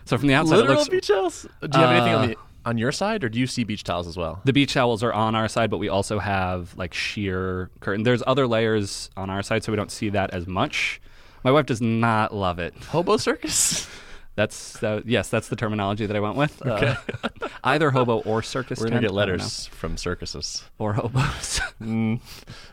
So 0.04 0.18
from 0.18 0.28
the 0.28 0.34
outside, 0.34 0.56
Literal 0.56 0.72
it 0.74 0.78
looks 0.80 0.88
beach 0.90 1.08
towels. 1.08 1.46
Do 1.62 1.78
you 1.78 1.84
have 1.84 1.90
anything 1.96 2.14
on 2.14 2.24
Uh, 2.24 2.26
the 2.28 2.36
on 2.64 2.78
your 2.78 2.92
side, 2.92 3.24
or 3.24 3.28
do 3.28 3.38
you 3.38 3.46
see 3.46 3.64
beach 3.64 3.84
towels 3.84 4.06
as 4.06 4.16
well? 4.16 4.40
the 4.44 4.52
beach 4.52 4.74
towels 4.74 5.02
are 5.02 5.12
on 5.12 5.34
our 5.34 5.48
side, 5.48 5.70
but 5.70 5.78
we 5.78 5.88
also 5.88 6.18
have 6.18 6.74
like 6.76 6.94
sheer 6.94 7.70
curtain. 7.80 8.02
There's 8.04 8.22
other 8.26 8.46
layers 8.46 9.10
on 9.16 9.30
our 9.30 9.42
side, 9.42 9.64
so 9.64 9.72
we 9.72 9.76
don't 9.76 9.90
see 9.90 10.08
that 10.10 10.30
as 10.34 10.46
much. 10.46 11.00
My 11.44 11.50
wife 11.50 11.66
does 11.66 11.80
not 11.80 12.34
love 12.34 12.58
it. 12.58 12.74
Hobo 12.90 13.16
circus. 13.16 13.88
That's 14.36 14.82
uh, 14.82 15.02
yes, 15.04 15.28
that's 15.28 15.48
the 15.48 15.56
terminology 15.56 16.06
that 16.06 16.16
I 16.16 16.20
went 16.20 16.36
with. 16.36 16.64
Uh, 16.64 16.94
either 17.64 17.90
hobo 17.90 18.20
or 18.20 18.42
circus. 18.42 18.78
We're 18.78 18.84
gonna 18.86 19.00
tent, 19.00 19.02
get 19.02 19.08
I 19.10 19.26
don't 19.26 19.26
know. 19.26 19.32
letters 19.32 19.66
from 19.66 19.96
circuses. 19.98 20.64
or 20.78 20.94
hobos. 20.94 21.60
Mm. 21.82 22.20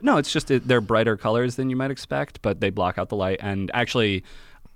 no, 0.01 0.17
it's 0.17 0.32
just 0.32 0.51
it, 0.51 0.67
they're 0.67 0.82
brighter 0.82 1.17
colors 1.17 1.56
than 1.56 1.70
you 1.70 1.75
might 1.75 1.91
expect, 1.91 2.41
but 2.41 2.60
they 2.62 2.70
block 2.70 2.98
out 2.98 3.10
the 3.10 3.15
light. 3.15 3.39
And 3.41 3.72
actually, 3.74 4.24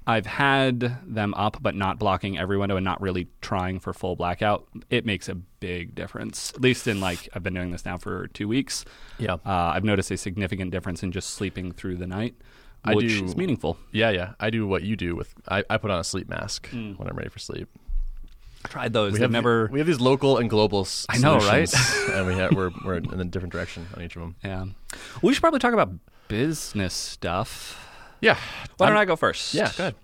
I've 0.08 0.26
had 0.26 0.98
them 1.06 1.34
up, 1.36 1.58
but 1.62 1.76
not 1.76 2.00
blocking 2.00 2.38
every 2.38 2.58
window 2.58 2.76
and 2.76 2.84
not 2.84 3.00
really 3.02 3.28
trying 3.42 3.80
for 3.80 3.94
full 3.94 4.16
blackout. 4.16 4.68
It 4.90 5.06
makes 5.06 5.30
a 5.30 5.36
big 5.36 5.94
difference. 5.94 6.52
At 6.56 6.62
least 6.62 6.88
in 6.88 7.00
like 7.00 7.30
I've 7.34 7.44
been 7.44 7.54
doing 7.54 7.72
this 7.72 7.86
now 7.86 7.98
for 7.98 8.28
two 8.28 8.48
weeks. 8.48 8.84
Yeah. 9.20 9.34
Uh, 9.46 9.72
I've 9.76 9.84
noticed 9.84 10.10
a 10.12 10.18
significant 10.18 10.72
difference 10.72 11.04
in 11.04 11.12
just 11.12 11.30
sleeping 11.32 11.72
through 11.72 11.98
the 11.98 12.08
night, 12.08 12.34
I 12.84 12.96
which 12.96 13.10
do- 13.20 13.26
is 13.26 13.38
meaningful. 13.38 13.78
Yeah, 13.92 14.10
yeah. 14.10 14.34
I 14.40 14.50
do 14.50 14.66
what 14.66 14.82
you 14.84 14.96
do 14.96 15.16
with. 15.16 15.34
I, 15.48 15.64
I 15.70 15.78
put 15.78 15.92
on 15.92 16.00
a 16.00 16.04
sleep 16.04 16.28
mask 16.28 16.70
Mm. 16.72 16.98
when 16.98 17.08
I'm 17.08 17.16
ready 17.16 17.30
for 17.30 17.40
sleep. 17.40 17.68
I 18.66 18.68
Tried 18.70 18.94
those. 18.94 19.14
We 19.14 19.20
They've 19.20 19.24
have 19.24 19.32
never. 19.32 19.70
we 19.72 19.80
have 19.80 19.88
these 19.88 20.02
local 20.02 20.38
and 20.38 20.50
global. 20.50 20.82
s- 20.82 21.06
I 21.10 21.18
know, 21.20 21.38
right? 21.38 21.72
and 22.12 22.26
we 22.28 22.34
have, 22.36 22.54
we're 22.56 22.72
we're 22.84 22.96
in 22.98 23.20
a 23.20 23.26
different 23.26 23.54
direction 23.54 23.88
on 23.96 24.02
each 24.04 24.16
of 24.16 24.22
them. 24.24 24.36
yeah. 24.44 24.66
We 25.22 25.34
should 25.34 25.42
probably 25.42 25.60
talk 25.60 25.74
about 25.74 25.94
business 26.28 26.94
stuff. 26.96 27.88
Yeah. 28.22 28.38
Why 28.78 28.88
don't 28.88 28.98
I 28.98 29.06
go 29.06 29.16
first? 29.16 29.54
Yeah. 29.54 29.72
Good. 29.76 29.96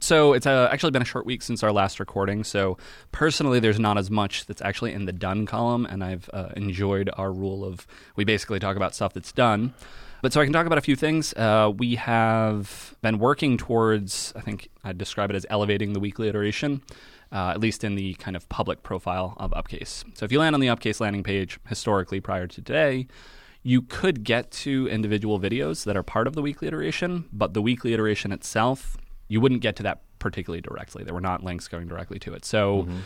So 0.00 0.32
it's 0.32 0.46
uh, 0.46 0.68
actually 0.72 0.90
been 0.90 1.02
a 1.02 1.06
short 1.06 1.26
week 1.26 1.42
since 1.42 1.62
our 1.62 1.70
last 1.70 2.00
recording. 2.00 2.42
So 2.42 2.76
personally, 3.12 3.60
there's 3.60 3.78
not 3.78 3.98
as 3.98 4.10
much 4.10 4.46
that's 4.46 4.60
actually 4.60 4.92
in 4.92 5.04
the 5.04 5.12
done 5.12 5.46
column, 5.46 5.86
and 5.86 6.02
I've 6.02 6.28
uh, 6.32 6.48
enjoyed 6.56 7.08
our 7.16 7.32
rule 7.32 7.64
of 7.64 7.86
we 8.16 8.24
basically 8.24 8.58
talk 8.58 8.76
about 8.76 8.96
stuff 8.96 9.14
that's 9.14 9.30
done. 9.30 9.74
But 10.20 10.32
so 10.32 10.40
I 10.40 10.44
can 10.44 10.52
talk 10.52 10.66
about 10.66 10.78
a 10.78 10.82
few 10.82 10.96
things. 10.96 11.32
Uh, 11.34 11.72
we 11.76 11.96
have 11.96 12.96
been 13.00 13.18
working 13.18 13.58
towards, 13.58 14.32
I 14.36 14.40
think 14.40 14.70
I'd 14.82 14.98
describe 14.98 15.30
it 15.30 15.36
as 15.36 15.46
elevating 15.50 15.92
the 15.92 16.00
weekly 16.00 16.28
iteration, 16.28 16.82
uh, 17.32 17.50
at 17.50 17.60
least 17.60 17.82
in 17.82 17.96
the 17.96 18.14
kind 18.14 18.36
of 18.36 18.48
public 18.48 18.82
profile 18.84 19.34
of 19.36 19.52
Upcase. 19.52 20.04
So 20.14 20.24
if 20.24 20.32
you 20.32 20.38
land 20.38 20.54
on 20.54 20.60
the 20.60 20.68
Upcase 20.68 21.00
landing 21.00 21.24
page 21.24 21.58
historically 21.68 22.20
prior 22.20 22.46
to 22.46 22.54
today, 22.56 23.08
you 23.62 23.82
could 23.82 24.24
get 24.24 24.50
to 24.50 24.88
individual 24.88 25.38
videos 25.38 25.84
that 25.84 25.96
are 25.96 26.02
part 26.02 26.26
of 26.26 26.34
the 26.34 26.42
weekly 26.42 26.68
iteration, 26.68 27.28
but 27.32 27.54
the 27.54 27.62
weekly 27.62 27.94
iteration 27.94 28.32
itself, 28.32 28.96
you 29.28 29.40
wouldn't 29.40 29.60
get 29.60 29.76
to 29.76 29.82
that 29.84 30.02
particularly 30.18 30.60
directly. 30.60 31.04
There 31.04 31.14
were 31.14 31.20
not 31.20 31.42
links 31.42 31.68
going 31.68 31.88
directly 31.88 32.18
to 32.20 32.32
it. 32.34 32.44
So 32.44 32.82
mm-hmm. 32.82 32.98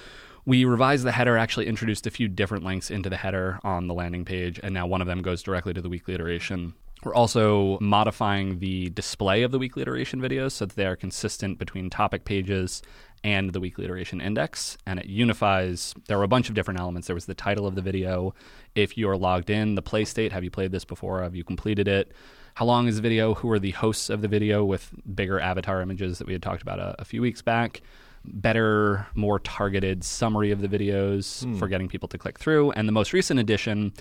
we 0.45 0.65
revised 0.65 1.05
the 1.05 1.13
header, 1.13 1.37
actually 1.37 1.67
introduced 1.67 2.07
a 2.07 2.11
few 2.11 2.29
different 2.29 2.65
links 2.65 2.91
into 2.91 3.11
the 3.11 3.17
header 3.17 3.59
on 3.65 3.87
the 3.87 3.95
landing 3.95 4.25
page, 4.25 4.59
and 4.63 4.73
now 4.73 4.87
one 4.87 5.01
of 5.01 5.07
them 5.07 5.23
goes 5.23 5.43
directly 5.43 5.75
to 5.75 5.81
the 5.81 5.89
weekly 5.89 6.15
iteration. 6.15 6.75
We're 7.05 7.15
also 7.15 7.79
modifying 7.81 8.59
the 8.59 8.89
display 8.91 9.43
of 9.43 9.53
the 9.53 9.59
weekly 9.59 9.83
iteration 9.83 10.21
videos 10.21 10.53
so 10.53 10.67
that 10.67 10.77
they 10.77 10.87
are 10.87 10.97
consistent 10.97 11.59
between 11.59 11.91
topic 11.91 12.25
pages 12.25 12.83
and 13.27 13.53
the 13.53 13.61
weekly 13.61 13.85
iteration 13.85 14.21
index. 14.21 14.79
And 14.87 14.99
it 15.01 15.07
unifies, 15.07 15.93
there 16.07 16.17
were 16.17 16.25
a 16.25 16.29
bunch 16.29 16.49
of 16.49 16.55
different 16.55 16.81
elements. 16.81 17.09
There 17.09 17.15
was 17.15 17.27
the 17.27 17.35
title 17.35 17.67
of 17.67 17.75
the 17.75 17.83
video. 17.83 18.35
If 18.75 18.97
you're 18.97 19.17
logged 19.17 19.51
in, 19.51 19.75
the 19.75 19.83
play 19.83 20.05
state, 20.05 20.33
have 20.33 20.45
you 20.45 20.51
played 20.51 20.71
this 20.71 20.85
before? 20.85 21.23
Have 21.23 21.35
you 21.35 21.45
completed 21.45 21.89
it? 21.89 22.13
how 22.57 22.65
long 22.65 22.89
is 22.89 22.97
the 22.97 23.03
video, 23.03 23.35
who 23.35 23.51
are 23.51 23.59
the 23.59 23.73
hosts 23.73 24.09
of 24.09 24.23
the 24.23 24.29
video 24.29 24.65
with 24.65 24.91
bigger 25.15 25.39
avatar 25.39 25.83
images 25.83 26.17
that 26.17 26.27
we 26.27 26.33
had 26.33 26.43
talked 26.43 26.63
about 26.63 26.79
a, 26.79 26.97
a 26.99 27.05
few 27.05 27.21
weeks 27.21 27.43
back, 27.43 27.83
better, 28.29 29.07
more 29.15 29.39
targeted 29.41 30.05
summary 30.05 30.51
of 30.51 30.61
the 30.61 30.69
videos 30.69 31.45
for 31.59 31.69
getting 31.69 31.89
people 31.89 32.09
to 32.09 32.19
click 32.19 32.39
through. 32.39 32.71
And 32.73 32.89
the 32.89 32.93
most 32.93 33.13
recent 33.13 33.41
addition 33.41 33.93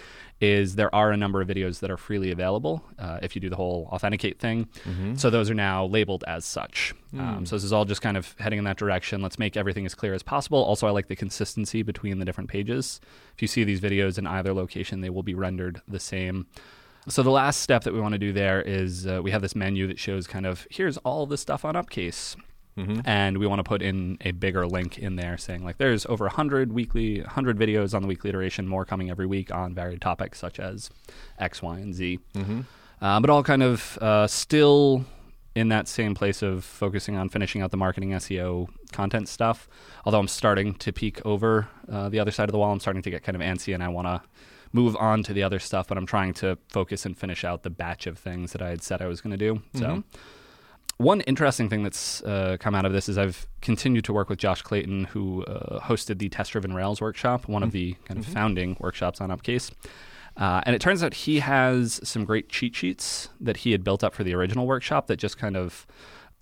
is 0.41 0.75
there 0.75 0.93
are 0.93 1.11
a 1.11 1.17
number 1.17 1.41
of 1.41 1.47
videos 1.47 1.79
that 1.79 1.89
are 1.89 1.97
freely 1.97 2.31
available 2.31 2.83
uh, 2.99 3.19
if 3.21 3.35
you 3.35 3.41
do 3.41 3.49
the 3.49 3.55
whole 3.55 3.87
authenticate 3.91 4.39
thing. 4.39 4.67
So 5.17 5.29
those 5.29 5.49
are 5.49 5.53
now 5.55 5.85
labeled 5.85 6.23
as 6.27 6.45
such. 6.45 6.93
Um, 7.17 7.45
so 7.45 7.55
this 7.55 7.63
is 7.63 7.71
all 7.71 7.85
just 7.85 8.01
kind 8.01 8.17
of 8.17 8.35
heading 8.39 8.59
in 8.59 8.65
that 8.65 8.77
direction. 8.77 9.21
Let's 9.21 9.39
make 9.39 9.55
everything 9.55 9.85
as 9.85 9.95
clear 9.95 10.13
as 10.13 10.21
possible. 10.23 10.61
Also, 10.61 10.85
I 10.87 10.91
like 10.91 11.07
the 11.07 11.15
consistency 11.15 11.81
between 11.83 12.19
the 12.19 12.25
different 12.25 12.49
pages. 12.49 12.99
If 13.35 13.41
you 13.41 13.47
see 13.47 13.63
these 13.63 13.79
videos 13.79 14.17
in 14.17 14.27
either 14.27 14.53
location, 14.53 15.01
they 15.01 15.09
will 15.09 15.23
be 15.23 15.33
rendered 15.33 15.81
the 15.87 15.99
same. 15.99 16.47
So 17.07 17.21
the 17.23 17.29
last 17.31 17.61
step 17.61 17.83
that 17.83 17.93
we 17.93 18.01
want 18.01 18.13
to 18.13 18.19
do 18.19 18.33
there 18.33 18.61
is 18.61 19.05
uh, 19.07 19.21
we 19.23 19.31
have 19.31 19.41
this 19.43 19.55
menu 19.55 19.87
that 19.87 19.99
shows 19.99 20.25
kind 20.27 20.45
of 20.45 20.67
here's 20.71 20.97
all 20.97 21.25
the 21.25 21.37
stuff 21.37 21.63
on 21.63 21.75
Upcase. 21.75 22.35
And 23.05 23.37
we 23.37 23.47
want 23.47 23.59
to 23.59 23.63
put 23.63 23.81
in 23.81 24.17
a 24.21 24.31
bigger 24.31 24.67
link 24.67 24.97
in 24.99 25.15
there 25.15 25.37
saying 25.37 25.63
like 25.63 25.77
there's 25.77 26.05
over 26.07 26.25
100 26.25 26.73
weekly 26.73 27.21
100 27.21 27.57
videos 27.57 27.93
on 27.93 28.01
the 28.01 28.07
weekly 28.07 28.29
iteration, 28.29 28.67
more 28.67 28.83
coming 28.85 29.09
every 29.09 29.25
week 29.25 29.53
on 29.53 29.73
varied 29.73 30.01
topics 30.01 30.39
such 30.39 30.59
as 30.59 30.89
X, 31.39 31.61
Y, 31.61 31.77
and 31.79 31.93
Z. 31.95 32.19
Uh, 33.01 33.19
but 33.19 33.29
all 33.29 33.43
kind 33.43 33.63
of 33.63 33.97
uh, 34.01 34.27
still 34.27 35.05
in 35.55 35.69
that 35.69 35.87
same 35.87 36.13
place 36.15 36.41
of 36.41 36.65
focusing 36.65 37.15
on 37.15 37.29
finishing 37.29 37.61
out 37.61 37.71
the 37.71 37.77
marketing 37.77 38.09
SEO 38.11 38.67
content 38.91 39.29
stuff. 39.29 39.69
Although 40.05 40.19
I'm 40.19 40.27
starting 40.27 40.73
to 40.75 40.91
peek 40.91 41.25
over 41.25 41.69
uh, 41.89 42.09
the 42.09 42.19
other 42.19 42.31
side 42.31 42.49
of 42.49 42.51
the 42.51 42.57
wall, 42.57 42.73
I'm 42.73 42.79
starting 42.81 43.01
to 43.03 43.09
get 43.09 43.23
kind 43.23 43.35
of 43.37 43.41
antsy, 43.41 43.73
and 43.73 43.81
I 43.81 43.87
want 43.87 44.07
to 44.07 44.21
move 44.73 44.97
on 44.97 45.23
to 45.23 45.33
the 45.33 45.43
other 45.43 45.59
stuff. 45.59 45.87
But 45.87 45.97
I'm 45.97 46.05
trying 46.05 46.33
to 46.35 46.57
focus 46.67 47.05
and 47.05 47.17
finish 47.17 47.45
out 47.45 47.63
the 47.63 47.69
batch 47.69 48.05
of 48.05 48.17
things 48.17 48.51
that 48.51 48.61
I 48.61 48.69
had 48.69 48.83
said 48.83 49.01
I 49.01 49.07
was 49.07 49.21
going 49.21 49.31
to 49.31 49.37
do. 49.37 49.61
So. 49.75 50.03
One 50.97 51.21
interesting 51.21 51.67
thing 51.67 51.83
that's 51.83 52.23
uh, 52.23 52.55
come 52.59 52.73
out 52.73 52.85
of 52.85 52.93
this 52.93 53.09
is 53.09 53.17
I've 53.17 53.47
continued 53.61 54.05
to 54.05 54.13
work 54.13 54.29
with 54.29 54.39
Josh 54.39 54.61
Clayton, 54.61 55.05
who 55.05 55.43
uh, 55.43 55.81
hosted 55.81 56.19
the 56.19 56.29
Test 56.29 56.51
Driven 56.51 56.73
Rails 56.73 57.01
workshop, 57.01 57.49
one 57.49 57.63
of 57.63 57.71
the 57.71 57.95
kind 58.05 58.17
of 58.17 58.25
founding 58.25 58.77
workshops 58.79 59.19
on 59.19 59.29
Upcase. 59.29 59.71
Uh, 60.37 60.61
and 60.65 60.75
it 60.75 60.79
turns 60.81 61.03
out 61.03 61.13
he 61.13 61.39
has 61.39 61.99
some 62.03 62.23
great 62.23 62.47
cheat 62.49 62.75
sheets 62.75 63.29
that 63.41 63.57
he 63.57 63.71
had 63.71 63.83
built 63.83 64.03
up 64.03 64.13
for 64.13 64.23
the 64.23 64.33
original 64.33 64.65
workshop 64.65 65.07
that 65.07 65.17
just 65.17 65.37
kind 65.37 65.57
of. 65.57 65.85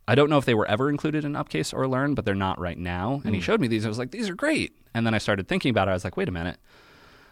I 0.05 0.15
don't 0.15 0.29
know 0.29 0.37
if 0.37 0.43
they 0.43 0.53
were 0.53 0.67
ever 0.67 0.89
included 0.89 1.23
in 1.23 1.33
Upcase 1.33 1.73
or 1.73 1.87
Learn, 1.87 2.13
but 2.13 2.25
they're 2.25 2.35
not 2.35 2.59
right 2.59 2.77
now. 2.77 3.21
And 3.23 3.33
he 3.33 3.39
showed 3.39 3.61
me 3.61 3.67
these. 3.67 3.85
I 3.85 3.87
was 3.87 3.97
like, 3.97 4.11
these 4.11 4.27
are 4.29 4.35
great. 4.35 4.77
And 4.93 5.07
then 5.07 5.13
I 5.13 5.17
started 5.17 5.47
thinking 5.47 5.69
about 5.69 5.87
it. 5.87 5.91
I 5.91 5.93
was 5.93 6.03
like, 6.03 6.17
wait 6.17 6.27
a 6.27 6.31
minute. 6.31 6.57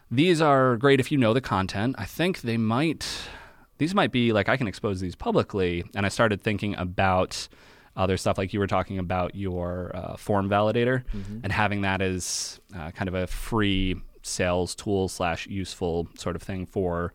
These 0.09 0.41
are 0.41 0.77
great 0.77 1.01
if 1.01 1.11
you 1.11 1.17
know 1.17 1.33
the 1.33 1.41
content. 1.41 1.95
I 1.97 2.05
think 2.05 2.41
they 2.41 2.55
might 2.55 3.05
these 3.81 3.95
might 3.95 4.11
be 4.11 4.31
like 4.31 4.47
I 4.47 4.57
can 4.57 4.67
expose 4.67 4.99
these 4.99 5.15
publicly. 5.15 5.83
And 5.95 6.05
I 6.05 6.09
started 6.09 6.39
thinking 6.39 6.75
about 6.75 7.47
other 7.95 8.15
stuff 8.15 8.37
like 8.37 8.53
you 8.53 8.59
were 8.59 8.67
talking 8.67 8.99
about 8.99 9.33
your 9.33 9.89
uh, 9.95 10.17
form 10.17 10.47
validator 10.47 11.03
and 11.43 11.51
having 11.51 11.81
that 11.81 11.99
as 11.99 12.59
uh, 12.77 12.91
kind 12.91 13.07
of 13.07 13.15
a 13.15 13.25
free 13.25 13.99
sales 14.21 14.75
tool 14.75 15.09
slash 15.09 15.47
useful 15.47 16.07
sort 16.15 16.35
of 16.35 16.43
thing 16.43 16.67
for 16.67 17.11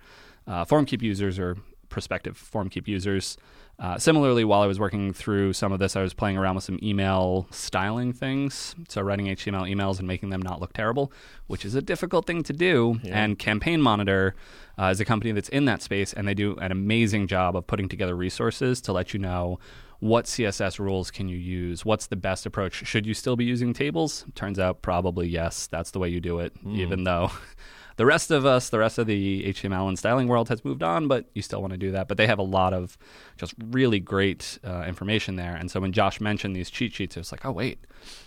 uh, 0.48 0.64
FormKeep 0.64 1.02
users 1.02 1.38
or 1.38 1.56
prospective 1.88 2.36
FormKeep 2.38 2.86
users. 2.88 3.36
Uh, 3.78 3.98
similarly, 3.98 4.42
while 4.42 4.62
I 4.62 4.66
was 4.66 4.80
working 4.80 5.12
through 5.12 5.52
some 5.52 5.70
of 5.70 5.78
this, 5.78 5.96
I 5.96 6.02
was 6.02 6.14
playing 6.14 6.38
around 6.38 6.54
with 6.54 6.64
some 6.64 6.78
email 6.82 7.46
styling 7.50 8.14
things. 8.14 8.74
So, 8.88 9.02
writing 9.02 9.26
HTML 9.26 9.70
emails 9.70 9.98
and 9.98 10.08
making 10.08 10.30
them 10.30 10.40
not 10.40 10.60
look 10.60 10.72
terrible, 10.72 11.12
which 11.46 11.64
is 11.64 11.74
a 11.74 11.82
difficult 11.82 12.26
thing 12.26 12.42
to 12.44 12.54
do. 12.54 12.98
And 13.04 13.38
Campaign 13.38 13.82
Monitor 13.82 14.34
uh, 14.78 14.86
is 14.86 15.00
a 15.00 15.04
company 15.04 15.32
that's 15.32 15.50
in 15.50 15.66
that 15.66 15.82
space, 15.82 16.14
and 16.14 16.26
they 16.26 16.32
do 16.32 16.56
an 16.56 16.72
amazing 16.72 17.26
job 17.26 17.54
of 17.54 17.66
putting 17.66 17.88
together 17.88 18.16
resources 18.16 18.80
to 18.82 18.92
let 18.92 19.12
you 19.12 19.20
know 19.20 19.58
what 19.98 20.26
CSS 20.26 20.78
rules 20.78 21.10
can 21.10 21.28
you 21.28 21.38
use? 21.38 21.84
What's 21.84 22.06
the 22.06 22.16
best 22.16 22.44
approach? 22.46 22.86
Should 22.86 23.06
you 23.06 23.14
still 23.14 23.36
be 23.36 23.44
using 23.44 23.72
tables? 23.72 24.26
Turns 24.34 24.58
out 24.58 24.82
probably 24.82 25.28
yes. 25.28 25.66
That's 25.66 25.90
the 25.90 25.98
way 25.98 26.08
you 26.08 26.20
do 26.20 26.38
it, 26.38 26.52
even 26.66 27.04
though 27.04 27.30
the 27.96 28.06
rest 28.06 28.30
of 28.30 28.44
us, 28.44 28.68
the 28.68 28.78
rest 28.78 28.98
of 28.98 29.06
the 29.06 29.44
HTML 29.44 29.88
and 29.88 29.98
styling 29.98 30.28
world 30.28 30.48
has 30.48 30.64
moved 30.64 30.82
on, 30.82 31.08
but 31.08 31.26
you 31.34 31.42
still 31.42 31.60
want 31.60 31.72
to 31.72 31.78
do 31.78 31.90
that. 31.92 32.08
But 32.08 32.16
they 32.16 32.26
have 32.26 32.38
a 32.38 32.42
lot 32.42 32.74
of 32.74 32.96
just 33.36 33.54
really 33.70 34.00
great 34.00 34.58
uh, 34.64 34.84
information 34.86 35.36
there. 35.36 35.54
And 35.56 35.70
so 35.70 35.80
when 35.80 35.92
Josh 35.92 36.20
mentioned 36.20 36.54
these 36.54 36.70
cheat 36.70 36.92
sheets, 36.92 37.16
it 37.16 37.20
was 37.20 37.32
like, 37.32 37.44
oh 37.44 37.52
wait, 37.52 37.78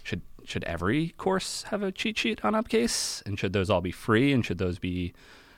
should 0.03 0.21
should 0.45 0.63
every 0.63 1.09
course 1.09 1.63
have 1.63 1.83
a 1.83 1.91
cheat 1.91 2.17
sheet 2.17 2.43
on 2.43 2.53
Upcase? 2.53 3.21
And 3.25 3.37
should 3.37 3.53
those 3.53 3.69
all 3.69 3.81
be 3.81 3.91
free? 3.91 4.33
And 4.33 4.43
should 4.43 4.57
those 4.57 4.79
be 4.79 5.13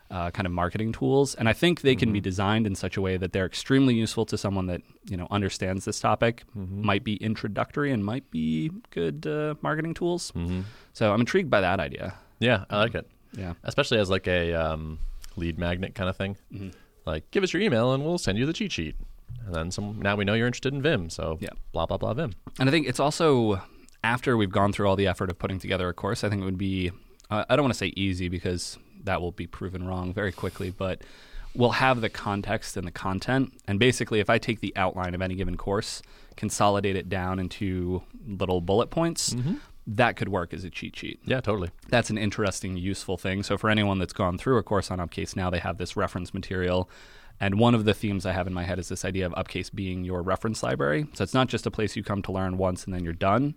uh, 0.10 0.30
kind 0.32 0.46
of 0.46 0.52
marketing 0.52 0.92
tools? 0.92 1.34
And 1.36 1.48
I 1.48 1.54
think 1.54 1.80
they 1.80 1.96
can 1.96 2.12
be 2.12 2.20
designed 2.20 2.68
in 2.68 2.76
such 2.76 2.98
a 2.98 3.02
way 3.02 3.16
that 3.16 3.32
they're 3.32 3.46
extremely 3.46 3.94
useful 3.94 4.26
to 4.26 4.38
someone 4.38 4.66
that 4.68 4.82
you 5.10 5.16
know 5.16 5.28
understands 5.32 5.86
this 5.86 6.02
topic, 6.02 6.44
might 6.54 7.06
be 7.06 7.16
introductory, 7.16 7.94
and 7.94 8.04
might 8.04 8.30
be 8.32 8.72
good 8.90 9.26
uh, 9.26 9.56
marketing 9.62 9.94
tools. 9.94 10.34
So 10.92 11.14
I'm 11.14 11.22
intrigued 11.22 11.50
by 11.50 11.62
that 11.62 11.80
idea. 11.80 12.16
Yeah, 12.40 12.66
I 12.70 12.80
like 12.80 12.96
it. 12.96 13.08
Yeah. 13.34 13.54
especially 13.64 13.98
as 14.00 14.10
like 14.10 14.28
a 14.28 14.54
um, 14.54 15.00
lead 15.36 15.58
magnet 15.58 15.96
kind 15.96 16.10
of 16.10 16.18
thing. 16.18 16.38
Mm-hmm. 16.54 16.70
Like, 17.06 17.30
give 17.32 17.44
us 17.44 17.54
your 17.54 17.62
email 17.62 17.94
and 17.94 18.04
we'll 18.06 18.18
send 18.18 18.38
you 18.38 18.46
the 18.46 18.54
cheat 18.54 18.72
sheet. 18.72 18.96
And 19.46 19.56
then 19.56 19.72
some. 19.72 20.00
Now 20.02 20.16
we 20.16 20.24
know 20.26 20.34
you're 20.34 20.46
interested 20.48 20.74
in 20.74 20.82
Vim, 20.82 21.10
so 21.10 21.38
Yeah. 21.42 21.50
blah 21.72 21.86
blah 21.86 21.98
blah 21.98 22.14
Vim. 22.14 22.34
And 22.60 22.70
I 22.70 22.72
think 22.72 22.88
it's 22.88 23.00
also 23.00 23.62
after 24.04 24.36
we've 24.38 24.52
gone 24.52 24.72
through 24.74 24.88
all 24.88 24.96
the 24.96 25.08
effort 25.08 25.30
of 25.30 25.40
putting 25.40 25.60
together 25.60 25.88
a 25.90 25.94
course, 25.94 26.24
I 26.24 26.30
think 26.30 26.42
it 26.42 26.46
would 26.46 26.58
be 26.58 26.92
uh, 27.30 27.46
I 27.50 27.56
don't 27.56 27.64
want 27.64 27.74
to 27.74 27.78
say 27.78 27.94
easy 27.96 28.28
because 28.30 28.78
that 29.04 29.22
will 29.22 29.32
be 29.32 29.48
proven 29.48 29.88
wrong 29.88 30.14
very 30.14 30.32
quickly, 30.32 30.70
but 30.70 31.02
we'll 31.56 31.72
have 31.72 32.02
the 32.02 32.10
context 32.10 32.78
and 32.78 32.86
the 32.86 32.92
content. 32.92 33.54
And 33.68 33.80
basically, 33.80 34.20
if 34.20 34.30
I 34.30 34.38
take 34.38 34.60
the 34.60 34.74
outline 34.76 35.16
of 35.16 35.22
any 35.24 35.34
given 35.36 35.58
course, 35.58 36.02
consolidate 36.36 36.96
it 36.96 37.10
down 37.10 37.40
into 37.40 38.04
little 38.28 38.62
bullet 38.62 38.90
points, 38.92 39.36
that 39.88 40.16
could 40.16 40.30
work 40.30 40.54
as 40.54 40.64
a 40.64 40.70
cheat 40.70 40.96
sheet 40.96 41.20
Yeah, 41.26 41.42
totally. 41.42 41.72
that's 41.90 42.10
an 42.10 42.18
interesting, 42.18 42.78
useful 42.78 43.18
thing. 43.18 43.44
So 43.44 43.58
for 43.58 43.70
anyone 43.70 43.98
that's 44.00 44.14
gone 44.14 44.38
through 44.38 44.58
a 44.58 44.64
course 44.64 44.92
on 44.92 45.00
Upcase 45.00 45.36
now, 45.36 45.50
they 45.50 45.60
have 45.60 45.78
this 45.78 45.96
reference 45.98 46.34
material. 46.34 46.90
And 47.40 47.58
one 47.60 47.74
of 47.74 47.86
the 47.86 47.94
themes 47.96 48.26
I 48.28 48.34
have 48.34 48.46
in 48.46 48.54
my 48.54 48.64
head 48.64 48.78
is 48.78 48.90
this 48.90 49.04
idea 49.04 49.26
of 49.26 49.34
Upcase 49.34 49.74
being 49.74 50.04
your 50.04 50.22
reference 50.22 50.62
library. 50.62 51.08
So 51.14 51.24
it's 51.24 51.34
not 51.34 51.48
just 51.48 51.66
a 51.66 51.72
place 51.72 51.96
you 51.96 52.04
come 52.04 52.22
to 52.24 52.32
learn 52.32 52.58
once 52.58 52.86
and 52.86 52.94
then 52.94 53.04
you're 53.04 53.14
done. 53.14 53.56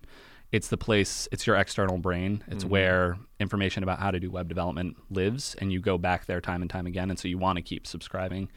It's 0.53 0.69
the 0.69 0.77
place, 0.79 1.29
it's 1.33 1.47
your 1.47 1.57
external 1.57 1.99
brain. 1.99 2.43
It's 2.47 2.65
where 2.65 3.19
information 3.41 3.83
about 3.83 3.99
how 3.99 4.11
to 4.13 4.21
do 4.21 4.31
web 4.31 4.49
development 4.49 4.97
lives, 5.11 5.57
and 5.59 5.73
you 5.73 5.81
go 5.81 5.99
back 5.99 6.27
there 6.27 6.41
time 6.41 6.63
and 6.63 6.71
time 6.71 6.87
again. 6.87 7.11
And 7.11 7.19
so 7.19 7.27
you 7.27 7.39
want 7.39 7.57
to 7.57 7.63
keep 7.63 7.87
subscribing. 7.89 8.49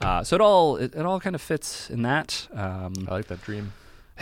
Uh, 0.00 0.22
so 0.22 0.36
it 0.36 0.40
all 0.40 0.76
it, 0.76 0.94
it 0.94 1.04
all 1.04 1.18
kind 1.20 1.34
of 1.34 1.42
fits 1.42 1.90
in 1.90 2.02
that. 2.02 2.46
Um, 2.54 2.92
I 3.08 3.12
like 3.14 3.26
that 3.26 3.42
dream. 3.42 3.72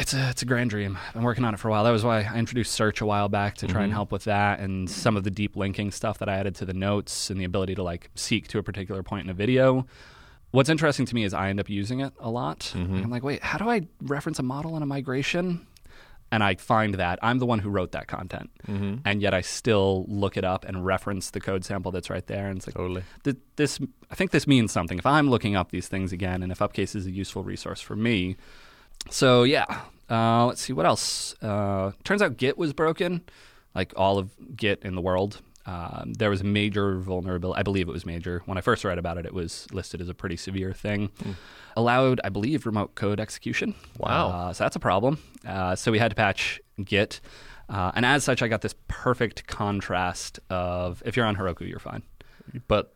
It's 0.00 0.14
a 0.14 0.30
it's 0.30 0.42
a 0.42 0.46
grand 0.46 0.70
dream. 0.70 0.98
I've 1.08 1.14
been 1.14 1.22
working 1.22 1.44
on 1.44 1.52
it 1.52 1.58
for 1.58 1.68
a 1.68 1.70
while. 1.70 1.84
That 1.84 1.90
was 1.90 2.04
why 2.04 2.22
I 2.22 2.38
introduced 2.38 2.72
search 2.72 3.00
a 3.00 3.06
while 3.06 3.28
back 3.28 3.56
to 3.56 3.66
try 3.66 3.82
and 3.82 3.90
mm-hmm. 3.90 3.96
help 3.96 4.12
with 4.12 4.24
that 4.24 4.60
and 4.60 4.88
some 4.88 5.16
of 5.16 5.24
the 5.24 5.30
deep 5.30 5.56
linking 5.56 5.90
stuff 5.90 6.18
that 6.18 6.28
I 6.28 6.36
added 6.36 6.54
to 6.56 6.64
the 6.64 6.72
notes 6.72 7.28
and 7.30 7.38
the 7.38 7.44
ability 7.44 7.74
to 7.74 7.82
like 7.82 8.10
seek 8.14 8.48
to 8.48 8.58
a 8.58 8.62
particular 8.62 9.02
point 9.02 9.24
in 9.24 9.30
a 9.30 9.34
video. 9.34 9.86
What's 10.52 10.70
interesting 10.70 11.06
to 11.06 11.14
me 11.14 11.24
is 11.24 11.34
I 11.34 11.50
end 11.50 11.60
up 11.60 11.68
using 11.68 12.00
it 12.00 12.12
a 12.18 12.30
lot. 12.30 12.72
And 12.94 13.04
I'm 13.04 13.10
like, 13.10 13.22
wait, 13.22 13.42
how 13.42 13.58
do 13.58 13.68
I 13.68 13.82
reference 14.02 14.38
a 14.38 14.42
model 14.42 14.76
in 14.76 14.82
a 14.82 14.86
migration? 14.86 15.66
And 16.32 16.42
I 16.42 16.54
find 16.54 16.94
that 16.94 17.18
I'm 17.22 17.38
the 17.38 17.46
one 17.46 17.58
who 17.58 17.68
wrote 17.70 17.90
that 17.90 18.06
content, 18.06 18.50
mm-hmm. 18.68 18.98
and 19.04 19.20
yet 19.20 19.34
I 19.34 19.40
still 19.40 20.04
look 20.06 20.36
it 20.36 20.44
up 20.44 20.64
and 20.64 20.86
reference 20.86 21.30
the 21.30 21.40
code 21.40 21.64
sample 21.64 21.90
that's 21.90 22.08
right 22.08 22.24
there. 22.28 22.46
And 22.46 22.58
it's 22.58 22.68
like, 22.68 22.76
Totally. 22.76 23.02
th- 23.24 23.36
this 23.56 23.80
I 24.12 24.14
think 24.14 24.30
this 24.30 24.46
means 24.46 24.70
something. 24.70 24.96
If 24.96 25.06
I'm 25.06 25.28
looking 25.28 25.56
up 25.56 25.72
these 25.72 25.88
things 25.88 26.12
again, 26.12 26.44
and 26.44 26.52
if 26.52 26.60
Upcase 26.60 26.94
is 26.94 27.06
a 27.06 27.10
useful 27.10 27.42
resource 27.42 27.80
for 27.80 27.96
me, 27.96 28.36
so 29.08 29.44
yeah, 29.44 29.82
uh, 30.10 30.46
let's 30.46 30.60
see 30.60 30.72
what 30.72 30.86
else. 30.86 31.34
Uh, 31.40 31.92
turns 32.04 32.22
out 32.22 32.36
Git 32.36 32.58
was 32.58 32.72
broken, 32.72 33.22
like 33.74 33.92
all 33.96 34.18
of 34.18 34.30
Git 34.56 34.82
in 34.82 34.94
the 34.94 35.00
world. 35.00 35.40
Um, 35.66 36.14
there 36.14 36.30
was 36.30 36.40
a 36.40 36.44
major 36.44 36.98
vulnerability. 36.98 37.58
I 37.58 37.62
believe 37.62 37.88
it 37.88 37.92
was 37.92 38.04
major. 38.06 38.42
When 38.46 38.58
I 38.58 38.60
first 38.60 38.84
read 38.84 38.98
about 38.98 39.18
it, 39.18 39.26
it 39.26 39.34
was 39.34 39.66
listed 39.72 40.00
as 40.00 40.08
a 40.08 40.14
pretty 40.14 40.36
severe 40.36 40.72
thing. 40.72 41.10
Allowed, 41.76 42.20
I 42.24 42.28
believe, 42.30 42.66
remote 42.66 42.94
code 42.94 43.20
execution. 43.20 43.74
Wow. 43.98 44.28
Uh, 44.28 44.52
so 44.52 44.64
that's 44.64 44.76
a 44.76 44.80
problem. 44.80 45.18
Uh, 45.46 45.76
so 45.76 45.92
we 45.92 45.98
had 45.98 46.10
to 46.10 46.16
patch 46.16 46.60
Git. 46.82 47.20
Uh, 47.68 47.92
and 47.94 48.04
as 48.04 48.24
such, 48.24 48.42
I 48.42 48.48
got 48.48 48.62
this 48.62 48.74
perfect 48.88 49.46
contrast 49.46 50.40
of 50.48 51.02
if 51.06 51.16
you're 51.16 51.26
on 51.26 51.36
Heroku, 51.36 51.68
you're 51.68 51.78
fine. 51.78 52.02
But 52.66 52.92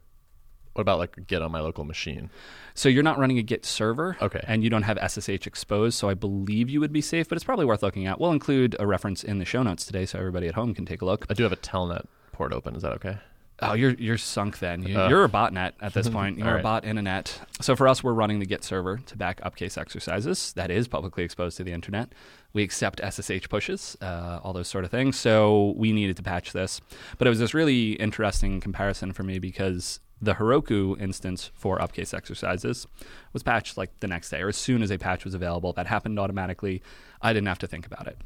what 0.75 0.83
about 0.83 0.99
like 0.99 1.27
Git 1.27 1.41
on 1.43 1.51
my 1.51 1.61
local 1.61 1.85
machine? 1.85 2.31
So 2.75 2.89
you're 2.89 3.03
not 3.03 3.19
running 3.19 3.39
a 3.39 3.43
Git 3.43 3.65
server, 3.65 4.17
Okay. 4.21 4.43
and 4.47 4.63
you 4.63 4.71
don't 4.71 4.83
have 4.83 4.99
SSH 4.99 5.47
exposed. 5.47 5.97
So 5.99 6.09
I 6.09 6.15
believe 6.15 6.69
you 6.69 6.81
would 6.81 6.93
be 6.93 7.01
safe, 7.01 7.29
but 7.29 7.37
it's 7.37 7.45
probably 7.45 7.65
worth 7.65 7.83
looking 7.83 8.07
at. 8.07 8.21
We'll 8.21 8.33
include 8.33 8.77
a 8.79 8.87
reference 8.87 9.25
in 9.25 9.39
the 9.39 9.45
show 9.45 9.63
notes 9.63 9.87
today, 9.87 10.05
so 10.07 10.19
everybody 10.19 10.49
at 10.49 10.55
home 10.55 10.75
can 10.75 10.85
take 10.85 11.01
a 11.03 11.05
look. 11.05 11.27
I 11.31 11.35
do 11.35 11.43
have 11.45 11.53
a 11.53 11.57
Telnet 11.57 12.07
port 12.33 12.53
open. 12.53 12.75
Is 12.77 12.83
that 12.83 12.93
okay? 12.95 13.19
Oh, 13.61 13.75
you're 13.75 13.93
you're 13.95 14.19
sunk 14.19 14.59
then. 14.59 14.83
You, 14.83 14.99
Uh. 15.01 15.09
you're 15.09 15.23
a 15.25 15.29
botnet 15.29 15.75
at 15.81 15.95
this 15.95 16.09
point. 16.17 16.39
You're 16.39 16.55
All 16.55 16.59
a 16.59 16.63
bot 16.63 16.85
in 16.85 16.99
a 16.99 17.03
net. 17.03 17.41
So 17.61 17.77
for 17.77 17.87
us, 17.87 18.03
we're 18.03 18.13
running 18.13 18.41
the 18.41 18.47
Git 18.47 18.65
server 18.65 18.97
to 19.07 19.17
back 19.17 19.41
Upcase 19.45 19.79
exercises. 19.79 20.53
That 20.55 20.73
is 20.73 20.89
publicly 20.89 21.23
exposed 21.23 21.57
to 21.59 21.65
the 21.65 21.71
internet. 21.71 22.09
We 22.53 22.65
accept 22.65 23.01
SSH 23.01 23.49
pushes, 23.49 23.97
uh, 24.03 24.41
all 24.43 24.53
those 24.53 24.67
sort 24.67 24.85
of 24.85 24.91
things. 24.91 25.17
So 25.17 25.73
we 25.77 25.93
needed 25.93 26.17
to 26.17 26.25
patch 26.25 26.53
this, 26.53 26.81
but 27.17 27.29
it 27.29 27.31
was 27.31 27.39
this 27.39 27.55
really 27.55 27.93
interesting 27.93 28.61
comparison 28.61 29.13
for 29.13 29.23
me 29.23 29.39
because 29.39 30.01
the 30.25 30.35
Heroku 30.35 31.01
instance 31.01 31.51
for 31.55 31.81
upcase 31.81 32.13
exercises 32.15 32.87
was 33.33 33.43
patched 33.43 33.77
like 33.77 33.91
the 34.01 34.07
next 34.09 34.31
day 34.31 34.41
or 34.41 34.49
as 34.49 34.57
soon 34.57 34.83
as 34.83 34.91
a 34.91 34.99
patch 34.99 35.25
was 35.25 35.35
available. 35.35 35.73
That 35.73 35.87
happened 35.87 36.19
automatically. 36.19 36.83
I 37.23 37.33
didn't 37.33 37.49
have 37.49 37.59
to 37.61 37.67
think 37.67 37.87
about 37.87 38.07
it. 38.07 38.19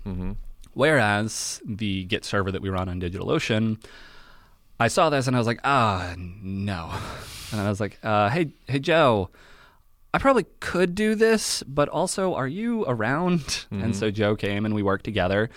Whereas 0.74 1.60
the 1.64 2.04
Git 2.04 2.24
server 2.24 2.52
that 2.52 2.62
we 2.62 2.68
run 2.68 2.88
on 2.88 3.00
DigitalOcean, 3.00 3.82
I 4.78 4.88
saw 4.88 5.10
this 5.10 5.26
and 5.26 5.34
I 5.34 5.38
was 5.40 5.46
like, 5.46 5.60
ah, 5.64 6.14
no. 6.18 6.90
And 7.50 7.62
I 7.62 7.70
was 7.70 7.80
like, 7.80 7.98
uh, 8.02 8.28
hey, 8.28 8.50
hey, 8.66 8.78
Joe, 8.78 9.30
I 10.12 10.18
probably 10.18 10.44
could 10.60 10.94
do 10.94 11.14
this, 11.14 11.62
but 11.62 11.88
also, 11.88 12.34
are 12.34 12.46
you 12.46 12.84
around? 12.86 13.64
And 13.72 13.96
so 13.96 14.10
Joe 14.10 14.36
came 14.36 14.66
and 14.66 14.74
we 14.74 14.82
worked 14.82 15.04
together, 15.06 15.48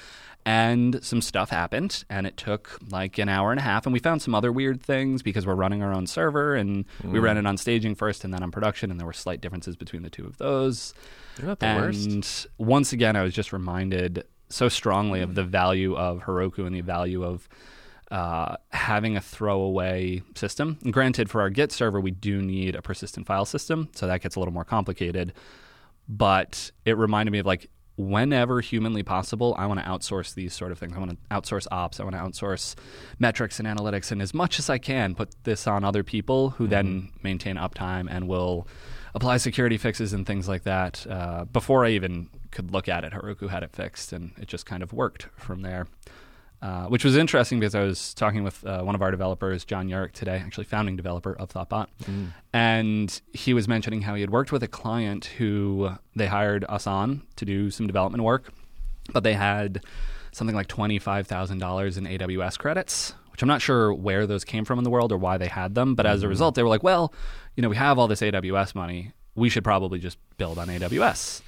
and 0.46 1.04
some 1.04 1.22
stuff 1.22 1.50
happened, 1.50 2.04
and 2.10 2.26
it 2.26 2.38
took 2.38 2.80
like 2.90 3.18
an 3.18 3.30
hour 3.30 3.52
and 3.52 3.60
a 3.60 3.64
half, 3.64 3.86
and 3.86 3.94
we 3.94 4.00
found 4.00 4.22
some 4.22 4.34
other 4.34 4.52
weird 4.52 4.82
things 4.82 5.22
because 5.22 5.46
we're 5.46 5.56
running 5.56 5.84
our 5.84 5.94
own 5.94 6.08
server, 6.08 6.56
and 6.56 6.86
we 7.04 7.20
ran 7.20 7.38
it 7.38 7.46
on 7.46 7.58
staging 7.58 7.96
first 7.96 8.24
and 8.24 8.34
then 8.34 8.44
on 8.44 8.52
production, 8.52 8.92
and 8.92 9.00
there 9.00 9.08
were 9.08 9.14
slight 9.14 9.42
differences 9.42 9.76
between 9.76 10.04
the 10.04 10.10
two 10.10 10.26
of 10.26 10.38
those. 10.38 10.94
Not 11.42 11.60
the 11.60 11.66
and 11.66 12.16
worst. 12.16 12.48
once 12.58 12.94
again, 12.94 13.16
I 13.16 13.24
was 13.24 13.34
just 13.34 13.54
reminded 13.54 14.26
so 14.50 14.68
strongly 14.68 15.22
of 15.22 15.36
the 15.36 15.44
value 15.44 15.96
of 15.96 16.24
Heroku 16.24 16.66
and 16.66 16.76
the 16.76 16.82
value 16.82 17.24
of 17.24 17.48
uh, 18.12 18.58
having 18.72 19.16
a 19.16 19.22
throwaway 19.22 20.22
system. 20.36 20.78
And 20.84 20.92
granted, 20.92 21.30
for 21.30 21.40
our 21.42 21.50
Git 21.50 21.72
server, 21.72 22.02
we 22.02 22.12
do 22.12 22.42
need 22.42 22.76
a 22.76 22.82
persistent 22.82 23.26
file 23.26 23.46
system, 23.46 23.90
so 23.96 24.08
that 24.08 24.22
gets 24.22 24.36
a 24.36 24.40
little 24.40 24.54
more 24.54 24.66
complicated. 24.66 25.34
But 26.10 26.72
it 26.84 26.98
reminded 26.98 27.32
me 27.32 27.40
of 27.40 27.46
like 27.46 27.70
whenever 27.98 28.62
humanly 28.62 29.04
possible, 29.04 29.56
I 29.58 29.66
want 29.66 29.80
to 29.80 29.86
outsource 29.86 30.34
these 30.34 30.54
sort 30.54 30.72
of 30.72 30.80
things. 30.80 30.94
I 30.96 31.00
want 31.00 31.12
to 31.12 31.18
outsource 31.36 31.68
ops. 31.72 32.00
I 32.00 32.04
want 32.04 32.16
to 32.16 32.22
outsource 32.22 32.76
metrics 33.20 33.60
and 33.60 33.68
analytics, 33.68 34.12
and 34.12 34.22
as 34.22 34.34
much 34.34 34.60
as 34.60 34.70
I 34.70 34.78
can, 34.78 35.16
put 35.16 35.36
this 35.44 35.68
on 35.68 35.84
other 35.84 36.04
people 36.04 36.52
who 36.52 36.68
then 36.68 37.10
maintain 37.24 37.58
uptime 37.58 38.08
and 38.10 38.28
will 38.28 38.68
apply 39.14 39.38
security 39.38 39.78
fixes 39.78 40.14
and 40.14 40.26
things 40.26 40.48
like 40.48 40.64
that. 40.64 41.06
Uh, 41.08 41.46
before 41.46 41.86
I 41.86 41.90
even 41.90 42.30
could 42.52 42.72
look 42.72 42.88
at 42.88 43.04
it, 43.04 43.14
Heroku 43.14 43.50
had 43.50 43.64
it 43.64 43.72
fixed, 43.74 44.14
and 44.14 44.32
it 44.38 44.48
just 44.48 44.66
kind 44.66 44.84
of 44.84 44.94
worked 44.94 45.28
from 45.36 45.62
there. 45.62 45.88
Uh, 46.62 46.86
which 46.86 47.04
was 47.04 47.18
interesting 47.18 47.60
because 47.60 47.74
I 47.74 47.82
was 47.82 48.14
talking 48.14 48.44
with 48.44 48.64
uh, 48.64 48.84
one 48.84 48.94
of 48.94 49.02
our 49.02 49.10
developers, 49.10 49.66
Jon 49.66 49.88
Yurek, 49.90 50.12
today, 50.12 50.36
actually 50.38 50.66
founding 50.66 50.96
developer 50.96 51.34
of 51.36 51.50
Thoughtbot, 51.50 51.88
and 52.54 53.22
he 53.34 53.54
was 53.56 53.68
mentioning 53.68 54.02
how 54.04 54.14
he 54.14 54.22
had 54.22 54.30
worked 54.30 54.52
with 54.52 54.62
a 54.62 54.68
client 54.68 55.26
who 55.26 55.92
they 56.16 56.28
hired 56.28 56.64
us 56.70 56.86
on 56.86 57.24
to 57.38 57.46
do 57.46 57.72
some 57.72 57.88
development 57.88 58.24
work, 58.24 58.52
but 59.12 59.24
they 59.24 59.34
had 59.34 59.84
something 60.32 60.56
like 60.56 60.68
twenty-five 60.68 61.26
thousand 61.26 61.58
dollars 61.58 61.98
in 61.98 62.06
AWS 62.06 62.60
credits, 62.60 63.16
which 63.32 63.42
I'm 63.42 63.48
not 63.48 63.62
sure 63.64 63.92
where 63.92 64.28
those 64.28 64.44
came 64.44 64.64
from 64.64 64.78
in 64.78 64.84
the 64.84 64.92
world 64.92 65.12
or 65.12 65.18
why 65.18 65.38
they 65.40 65.48
had 65.48 65.74
them, 65.74 65.96
but 65.96 66.06
as 66.06 66.22
a 66.22 66.28
result, 66.28 66.54
they 66.54 66.62
were 66.62 66.70
like, 66.70 66.84
well, 66.84 67.12
you 67.56 67.64
know, 67.64 67.70
we 67.70 67.76
have 67.78 67.98
all 67.98 68.08
this 68.08 68.22
AWS 68.22 68.76
money, 68.76 69.14
we 69.34 69.50
should 69.50 69.64
probably 69.64 69.98
just 69.98 70.20
build 70.38 70.60
on 70.60 70.68
AWS. 70.68 71.42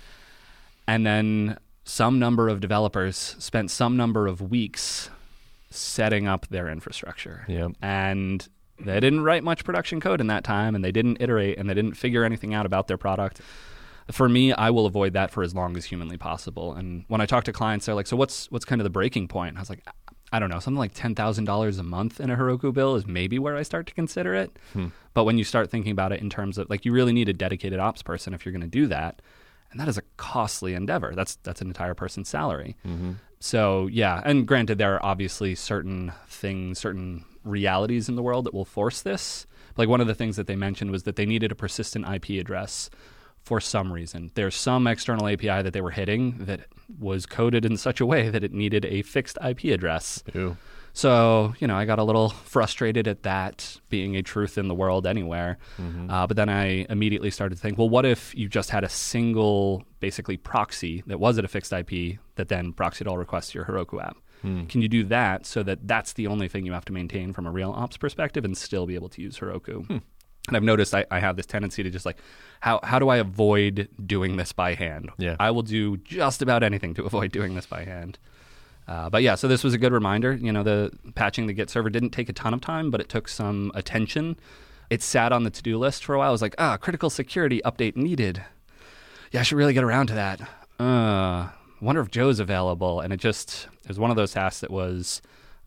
And 0.88 1.06
then 1.06 1.58
some 1.84 2.19
number 2.19 2.50
of 2.50 2.60
developers 2.60 3.36
spent 3.39 3.72
some 3.72 3.98
number 3.98 4.28
of 4.28 4.41
weeks 4.41 5.10
setting 5.69 6.28
up 6.28 6.48
their 6.48 6.69
infrastructure. 6.69 7.46
Yep. 7.48 7.72
And 7.82 8.48
they 8.80 9.00
didn't 9.00 9.24
write 9.24 9.43
much 9.43 9.63
production 9.63 10.00
code 10.00 10.22
in 10.22 10.28
that 10.28 10.43
time 10.43 10.76
and 10.76 10.84
they 10.84 10.91
didn't 10.91 11.17
iterate 11.19 11.58
and 11.58 11.69
they 11.69 11.74
didn't 11.74 11.93
figure 11.93 12.24
anything 12.24 12.54
out 12.54 12.65
about 12.65 12.88
their 12.88 12.98
product. 12.98 13.41
For 14.12 14.28
me, 14.28 14.52
I 14.52 14.69
will 14.69 14.86
avoid 14.86 15.13
that 15.13 15.32
for 15.32 15.43
as 15.43 15.56
long 15.56 15.78
as 15.78 15.86
humanly 15.86 16.17
possible. 16.17 16.74
And 16.74 17.06
when 17.08 17.22
I 17.22 17.26
talk 17.26 17.46
to 17.46 17.54
clients, 17.54 17.86
they're 17.86 17.96
like, 17.96 18.08
"So 18.08 18.17
what's 18.17 18.52
what's 18.52 18.65
kind 18.65 18.82
of 18.82 18.84
the 18.84 18.89
breaking 18.89 19.30
point?" 19.30 19.50
And 19.50 19.58
I 19.58 19.62
was 19.62 19.69
like, 19.69 19.88
"I 20.34 20.39
don't 20.39 20.50
know. 20.50 20.60
Something 20.60 20.78
like 20.78 20.93
ten 20.93 21.15
thousand 21.15 21.46
dollars 21.46 21.80
a 21.80 21.84
month 21.84 22.19
in 22.19 22.30
a 22.30 22.36
Heroku 22.36 22.74
bill 22.74 22.96
is 22.96 23.08
maybe 23.08 23.39
where 23.39 23.56
I 23.56 23.63
start 23.63 23.88
to 23.88 23.93
consider 23.93 24.34
it." 24.34 24.60
Hmm. 24.74 24.88
But 25.13 25.24
when 25.24 25.38
you 25.38 25.46
start 25.46 25.72
thinking 25.72 25.93
about 25.93 26.12
it 26.12 26.19
in 26.19 26.30
terms 26.30 26.58
of 26.58 26.69
like, 26.69 26.84
you 26.84 26.91
really 26.91 27.13
need 27.13 27.30
a 27.30 27.34
dedicated 27.34 27.80
ops 27.80 28.04
person 28.04 28.34
if 28.34 28.46
you're 28.46 28.52
going 28.52 28.62
to 28.62 28.67
do 28.67 28.88
that, 28.88 29.22
and 29.73 29.81
that 29.81 29.89
is 29.89 29.97
a 29.97 30.03
costly 30.17 30.75
endeavor. 30.75 31.13
That's 31.15 31.36
that's 31.43 31.62
an 31.62 31.67
entire 31.67 31.95
person's 31.95 32.29
salary. 32.29 32.77
Mm-hmm. 32.88 33.13
So 33.39 33.88
yeah, 33.88 34.21
and 34.23 34.47
granted, 34.47 34.77
there 34.77 34.95
are 34.95 35.05
obviously 35.05 35.55
certain 35.55 36.13
things, 36.27 36.79
certain 36.79 37.25
realities 37.43 38.07
in 38.07 38.15
the 38.15 38.23
world 38.23 38.45
that 38.45 38.53
will 38.53 38.63
force 38.63 39.01
this. 39.01 39.45
Like 39.75 39.89
one 39.89 39.99
of 39.99 40.07
the 40.07 40.15
things 40.15 40.38
that 40.38 40.47
they 40.47 40.55
mentioned 40.55 40.91
was 40.91 41.03
that 41.03 41.15
they 41.15 41.25
needed 41.25 41.51
a 41.51 41.55
persistent 41.55 42.07
IP 42.07 42.39
address 42.39 42.89
for 43.41 43.59
some 43.59 43.91
reason. 43.91 44.31
There's 44.36 44.55
some 44.55 44.88
external 44.88 45.27
API 45.27 45.62
that 45.63 45.73
they 45.73 45.81
were 45.81 45.91
hitting 45.91 46.45
that 46.45 46.62
was 46.99 47.25
coded 47.25 47.65
in 47.65 47.75
such 47.75 47.99
a 47.99 48.05
way 48.05 48.29
that 48.29 48.43
it 48.43 48.53
needed 48.53 48.86
a 48.86 49.01
fixed 49.01 49.38
IP 49.45 49.65
address. 49.65 50.23
Ew. 50.33 50.55
So, 50.95 51.56
you 51.60 51.65
know, 51.65 51.75
I 51.75 51.86
got 51.86 51.97
a 51.97 52.03
little 52.03 52.29
frustrated 52.29 53.08
at 53.08 53.23
that 53.23 53.79
being 53.89 54.15
a 54.15 54.21
truth 54.21 54.60
in 54.60 54.67
the 54.67 54.75
world 54.75 55.08
anywhere. 55.08 55.58
Mm-hmm. 55.79 56.10
Uh, 56.10 56.27
but 56.27 56.38
then 56.38 56.49
I 56.49 56.86
immediately 56.88 57.32
started 57.32 57.56
to 57.56 57.62
think, 57.62 57.79
well, 57.79 57.89
what 57.89 58.06
if 58.06 58.34
you 58.36 58.47
just 58.47 58.69
had 58.69 58.84
a 58.84 58.89
single, 58.89 59.84
basically, 59.99 60.38
proxy 60.38 61.03
that 61.08 61.19
was 61.19 61.39
at 61.39 61.45
a 61.45 61.47
fixed 61.47 61.73
IP 61.73 62.19
that 62.36 62.47
then 62.47 62.73
proxied 62.73 63.08
all 63.08 63.17
requests 63.17 63.51
to 63.51 63.60
your 63.60 63.65
Heroku 63.65 64.03
app? 64.03 64.17
Hmm. 64.43 64.65
Can 64.65 64.82
you 64.82 64.88
do 64.88 65.03
that 65.06 65.47
so 65.47 65.63
that 65.63 65.88
that's 65.88 66.13
the 66.13 66.27
only 66.27 66.47
thing 66.47 66.65
you 66.65 66.73
have 66.73 66.86
to 66.86 66.93
maintain 66.93 67.34
from 67.34 67.47
a 67.47 67.51
real 67.51 67.71
ops 67.71 67.97
perspective 67.97 68.45
and 68.45 68.56
still 68.56 68.86
be 68.86 68.93
able 68.93 69.10
to 69.10 69.21
use 69.21 69.39
Heroku? 69.39 69.88
Hmm. 69.88 69.97
And 70.47 70.58
I've 70.58 70.63
noticed 70.63 70.93
I, 70.93 71.06
I 71.10 71.19
have 71.19 71.38
this 71.38 71.45
tendency 71.45 71.84
to 71.84 71.89
just 71.89 72.06
like, 72.06 72.17
how, 72.60 72.82
how 72.84 72.99
do 72.99 73.10
I 73.10 73.17
avoid 73.17 73.88
doing 74.06 74.36
this 74.36 74.51
by 74.51 74.73
hand? 74.73 75.10
Yeah. 75.17 75.38
I 75.39 75.51
will 75.51 75.62
do 75.62 75.97
just 75.97 76.41
about 76.41 76.63
anything 76.63 76.93
to 76.95 77.03
avoid 77.06 77.32
doing 77.32 77.56
this 77.56 77.65
by 77.65 77.86
hand. 77.86 78.19
Uh, 78.88 79.10
but 79.10 79.24
yeah, 79.24 79.36
so 79.36 79.48
this 79.48 79.63
was 79.63 79.74
a 79.74 79.78
good 79.78 79.93
reminder. 79.93 80.34
You 80.34 80.52
know, 80.52 80.63
the 80.63 80.91
patching 81.15 81.48
the 81.48 81.54
Git 81.54 81.69
server 81.69 81.89
didn't 81.89 82.10
take 82.10 82.30
a 82.30 82.34
ton 82.34 82.54
of 82.54 82.62
time, 82.62 82.91
but 82.91 83.00
it 83.00 83.10
took 83.10 83.28
some 83.28 83.72
attention. 83.76 84.38
It 84.89 85.02
sat 85.02 85.32
on 85.32 85.43
the 85.43 85.50
to 85.50 85.63
do 85.63 85.78
list 85.78 86.04
for 86.04 86.15
a 86.15 86.19
while. 86.19 86.30
I 86.30 86.32
was 86.32 86.41
like, 86.41 86.56
ah, 86.58 86.78
critical 86.78 87.10
security 87.10 87.62
update 87.65 87.96
needed. 87.96 88.43
Yeah, 89.32 89.39
I 89.39 89.43
should 89.43 89.58
really 89.58 89.74
get 89.74 89.84
around 89.84 90.08
to 90.08 90.13
that. 90.15 90.41
Uh, 90.80 91.50
wonder 91.82 92.02
if 92.02 92.12
Joe's 92.12 92.39
available. 92.39 93.00
And 93.00 93.13
it 93.13 93.17
just, 93.17 93.67
it 93.84 93.88
was 93.88 94.00
one 94.00 94.12
of 94.12 94.17
those 94.17 94.34
tasks 94.34 94.60
that 94.62 94.69
was, 94.69 95.22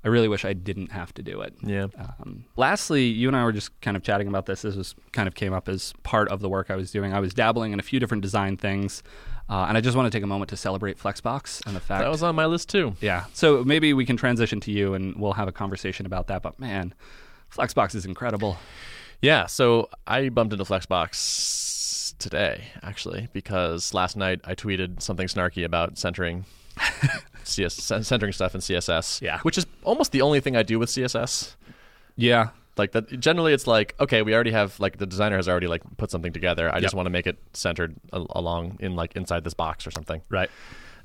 I 0.05 0.09
really 0.09 0.29
wish 0.29 0.45
I 0.45 0.53
didn't 0.53 0.93
have 0.93 1.13
to 1.15 1.23
do 1.23 1.41
it. 1.41 1.55
Yeah. 1.63 1.87
Um, 1.99 2.45
lastly, 2.57 3.07
you 3.07 3.27
and 3.27 3.37
I 3.37 3.43
were 3.43 3.51
just 3.53 3.81
kind 3.81 3.97
of 3.97 4.05
chatting 4.05 4.29
about 4.29 4.47
this. 4.47 4.63
This 4.63 4.77
was 4.77 4.95
kind 5.11 5.27
of 5.27 5.35
came 5.35 5.53
up 5.53 5.69
as 5.69 5.95
part 6.05 6.29
of 6.29 6.41
the 6.41 6.49
work 6.49 6.71
I 6.71 6.77
was 6.77 6.93
doing. 6.93 7.13
I 7.13 7.19
was 7.19 7.35
dabbling 7.35 7.73
in 7.73 7.81
a 7.81 7.83
few 7.83 7.99
different 7.99 8.23
design 8.23 8.57
things, 8.57 9.03
uh, 9.49 9.67
and 9.69 9.77
I 9.77 9.81
just 9.81 9.97
want 9.97 10.11
to 10.11 10.17
take 10.17 10.25
a 10.25 10.27
moment 10.27 10.49
to 10.51 10.57
celebrate 10.57 10.99
Flexbox 10.99 11.65
and 11.67 11.75
the 11.77 11.81
fact 11.81 12.03
That 12.03 12.11
was 12.11 12.23
on 12.23 12.35
my 12.35 12.47
list 12.47 12.69
too. 12.69 12.95
yeah. 13.01 13.25
So 13.33 13.63
maybe 13.65 13.93
we 13.93 14.05
can 14.07 14.17
transition 14.17 14.61
to 14.61 14.73
you, 14.73 14.95
and 14.95 15.17
we'll 15.17 15.33
have 15.35 15.49
a 15.49 15.53
conversation 15.53 16.07
about 16.07 16.27
that. 16.29 16.43
But 16.43 16.59
man, 16.59 16.95
Flexbox 17.55 17.95
is 17.95 18.05
incredible. 18.07 18.59
Yeah, 19.23 19.47
so 19.47 19.89
I 20.07 20.29
bumped 20.29 20.53
into 20.53 20.65
Flexbox 20.65 22.17
today, 22.19 22.65
actually, 22.83 23.29
because 23.33 23.95
last 23.95 24.17
night 24.17 24.41
I 24.45 24.55
tweeted 24.55 25.01
something 25.03 25.27
snarky 25.27 25.65
about 25.65 25.97
centering 25.99 26.45
CS, 27.45 27.75
centering 28.07 28.33
stuff 28.33 28.55
in 28.55 28.61
CSS. 28.61 29.21
Yeah. 29.23 29.39
Which 29.41 29.57
is 29.59 29.67
almost 29.85 30.13
the 30.13 30.23
only 30.23 30.41
thing 30.41 30.57
I 30.57 30.63
do 30.63 30.79
with 30.79 30.89
CSS. 30.91 31.55
Yeah. 32.17 32.49
Like 32.77 32.93
that 32.93 33.19
generally 33.21 33.53
it's 33.53 33.67
like, 33.67 33.95
okay, 34.01 34.23
we 34.23 34.35
already 34.35 34.53
have 34.53 34.79
like 34.81 34.99
the 34.99 35.07
designer 35.07 35.37
has 35.37 35.49
already 35.49 35.67
like 35.67 35.83
put 35.97 36.11
something 36.11 36.33
together. 36.33 36.73
I 36.75 36.81
just 36.81 36.95
want 36.95 37.07
to 37.07 37.11
make 37.11 37.27
it 37.27 37.39
centered 37.53 37.95
a- 38.13 38.25
along 38.31 38.77
in 38.81 38.95
like 38.97 39.17
inside 39.17 39.45
this 39.45 39.55
box 39.55 39.87
or 39.87 39.91
something. 39.91 40.21
Right. 40.29 40.51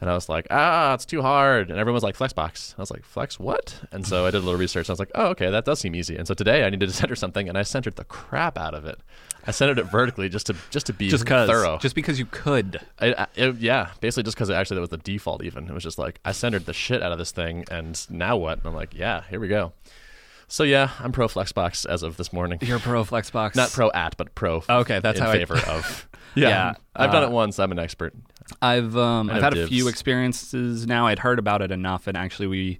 And 0.01 0.09
I 0.09 0.15
was 0.15 0.27
like, 0.27 0.47
ah, 0.49 0.95
it's 0.95 1.05
too 1.05 1.21
hard. 1.21 1.69
And 1.69 1.77
everyone 1.77 1.93
was 1.93 2.01
like, 2.03 2.17
Flexbox. 2.17 2.73
I 2.75 2.81
was 2.81 2.89
like, 2.89 3.05
Flex 3.05 3.39
what? 3.39 3.79
And 3.91 4.03
so 4.05 4.25
I 4.25 4.31
did 4.31 4.37
a 4.37 4.39
little 4.39 4.59
research. 4.59 4.87
And 4.87 4.89
I 4.89 4.93
was 4.93 4.99
like, 4.99 5.11
oh, 5.13 5.27
okay, 5.27 5.51
that 5.51 5.63
does 5.63 5.79
seem 5.79 5.93
easy. 5.95 6.17
And 6.17 6.27
so 6.27 6.33
today 6.33 6.63
I 6.65 6.71
needed 6.71 6.87
to 6.89 6.93
center 7.01 7.15
something, 7.15 7.47
and 7.47 7.55
I 7.55 7.61
centered 7.61 7.97
the 7.97 8.03
crap 8.05 8.57
out 8.57 8.73
of 8.73 8.83
it. 8.83 8.97
I 9.45 9.51
centered 9.51 9.77
it 9.77 9.83
vertically 9.91 10.27
just 10.27 10.47
to 10.47 10.55
just 10.71 10.87
to 10.87 10.93
be 10.93 11.07
Just 11.09 11.23
because. 11.23 11.47
thorough. 11.47 11.77
Just 11.77 11.93
because 11.93 12.17
you 12.17 12.25
could. 12.25 12.81
I, 12.99 13.13
I, 13.13 13.27
it- 13.35 13.57
yeah, 13.57 13.91
basically 14.01 14.23
just 14.23 14.35
because 14.37 14.49
actually 14.49 14.75
that 14.77 14.81
was 14.81 14.89
the 14.89 14.97
default. 14.97 15.43
Even 15.43 15.67
it 15.67 15.71
was 15.73 15.83
just 15.83 15.99
like 15.99 16.19
I 16.25 16.31
centered 16.31 16.65
the 16.65 16.73
shit 16.73 17.03
out 17.03 17.11
of 17.11 17.19
this 17.19 17.31
thing, 17.31 17.65
and 17.69 18.03
now 18.09 18.37
what? 18.37 18.57
And 18.57 18.65
I'm 18.67 18.73
like, 18.75 18.95
yeah, 18.95 19.21
here 19.29 19.39
we 19.39 19.49
go. 19.49 19.71
So 20.51 20.65
yeah, 20.65 20.91
I'm 20.99 21.13
pro 21.13 21.29
Flexbox 21.29 21.85
as 21.85 22.03
of 22.03 22.17
this 22.17 22.33
morning. 22.33 22.59
You're 22.61 22.79
pro 22.79 23.05
Flexbox. 23.05 23.55
Not 23.55 23.71
pro 23.71 23.89
at, 23.91 24.17
but 24.17 24.35
pro. 24.35 24.61
Okay, 24.69 24.99
that's 24.99 25.17
in 25.17 25.23
how 25.23 25.31
I- 25.31 25.37
favor 25.37 25.57
of. 25.57 26.07
Yeah, 26.33 26.47
Yeah, 26.47 26.73
I've 26.95 27.11
done 27.11 27.23
uh, 27.23 27.27
it 27.27 27.31
once. 27.33 27.59
I'm 27.59 27.73
an 27.73 27.79
expert. 27.79 28.13
I've 28.61 28.95
um, 28.95 29.29
I 29.29 29.35
I've 29.35 29.43
had 29.43 29.57
a 29.57 29.67
few 29.67 29.89
experiences 29.89 30.87
now. 30.87 31.07
I'd 31.07 31.19
heard 31.19 31.39
about 31.39 31.61
it 31.61 31.71
enough, 31.71 32.07
and 32.07 32.15
actually, 32.15 32.47
we 32.47 32.79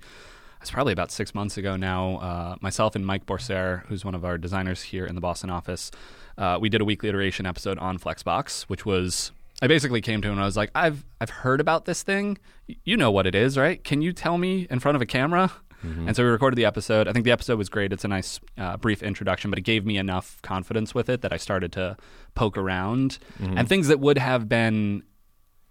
it's 0.61 0.71
probably 0.71 0.93
about 0.93 1.11
six 1.11 1.35
months 1.35 1.57
ago 1.57 1.75
now. 1.75 2.15
Uh, 2.19 2.55
myself 2.61 2.95
and 2.95 3.05
Mike 3.05 3.25
Borsare, 3.25 3.85
who's 3.87 4.05
one 4.05 4.15
of 4.15 4.23
our 4.23 4.37
designers 4.37 4.81
here 4.81 5.05
in 5.05 5.15
the 5.15 5.21
Boston 5.21 5.49
office, 5.49 5.91
uh, 6.37 6.57
we 6.61 6.69
did 6.69 6.79
a 6.79 6.85
weekly 6.85 7.09
iteration 7.09 7.45
episode 7.45 7.77
on 7.79 7.99
Flexbox, 7.99 8.63
which 8.63 8.85
was 8.85 9.33
I 9.61 9.67
basically 9.67 9.99
came 9.99 10.21
to 10.21 10.29
him 10.29 10.35
and 10.35 10.41
I 10.41 10.45
was 10.45 10.55
like, 10.55 10.71
I've 10.73 11.03
I've 11.19 11.29
heard 11.29 11.59
about 11.59 11.83
this 11.83 12.03
thing. 12.03 12.37
You 12.85 12.95
know 12.95 13.11
what 13.11 13.27
it 13.27 13.35
is, 13.35 13.57
right? 13.57 13.83
Can 13.83 14.01
you 14.01 14.13
tell 14.13 14.37
me 14.37 14.65
in 14.69 14.79
front 14.79 14.95
of 14.95 15.01
a 15.01 15.05
camera? 15.05 15.51
Mm-hmm. 15.83 16.07
And 16.07 16.15
so 16.15 16.23
we 16.23 16.29
recorded 16.29 16.55
the 16.55 16.65
episode. 16.65 17.07
I 17.07 17.13
think 17.13 17.25
the 17.25 17.31
episode 17.31 17.57
was 17.57 17.69
great. 17.69 17.91
It's 17.91 18.03
a 18.03 18.07
nice, 18.07 18.39
uh, 18.57 18.77
brief 18.77 19.01
introduction, 19.01 19.49
but 19.49 19.59
it 19.59 19.63
gave 19.63 19.85
me 19.85 19.97
enough 19.97 20.41
confidence 20.41 20.93
with 20.93 21.09
it 21.09 21.21
that 21.21 21.33
I 21.33 21.37
started 21.37 21.71
to 21.73 21.97
poke 22.35 22.57
around. 22.57 23.17
Mm-hmm. 23.39 23.57
And 23.57 23.69
things 23.69 23.87
that 23.87 23.99
would 23.99 24.17
have 24.17 24.47
been 24.47 25.03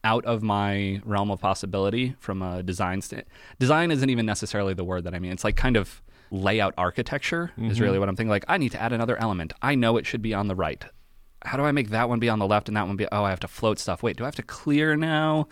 out 0.02 0.24
of 0.24 0.42
my 0.42 1.00
realm 1.04 1.30
of 1.30 1.40
possibility 1.40 2.16
from 2.18 2.42
a 2.42 2.62
design 2.62 3.02
st- 3.02 3.26
design 3.58 3.90
isn't 3.90 4.08
even 4.08 4.24
necessarily 4.24 4.74
the 4.74 4.84
word 4.84 5.04
that 5.04 5.14
I 5.14 5.18
mean. 5.18 5.32
It's 5.32 5.44
like 5.44 5.56
kind 5.56 5.76
of 5.76 6.02
layout 6.30 6.74
architecture 6.78 7.52
is 7.58 7.74
mm-hmm. 7.74 7.84
really 7.84 7.98
what 7.98 8.08
I'm 8.08 8.16
thinking. 8.16 8.30
Like, 8.30 8.44
I 8.48 8.56
need 8.56 8.72
to 8.72 8.80
add 8.80 8.92
another 8.92 9.16
element. 9.18 9.52
I 9.60 9.74
know 9.74 9.96
it 9.96 10.06
should 10.06 10.22
be 10.22 10.32
on 10.32 10.48
the 10.48 10.54
right. 10.54 10.84
How 11.42 11.56
do 11.56 11.64
I 11.64 11.72
make 11.72 11.88
that 11.90 12.08
one 12.08 12.18
be 12.18 12.28
on 12.28 12.38
the 12.38 12.46
left 12.46 12.68
and 12.68 12.76
that 12.76 12.86
one 12.86 12.96
be? 12.96 13.06
Oh, 13.10 13.24
I 13.24 13.30
have 13.30 13.40
to 13.40 13.48
float 13.48 13.78
stuff. 13.78 14.02
Wait, 14.02 14.16
do 14.16 14.24
I 14.24 14.26
have 14.26 14.34
to 14.36 14.42
clear 14.42 14.94
now? 14.96 15.48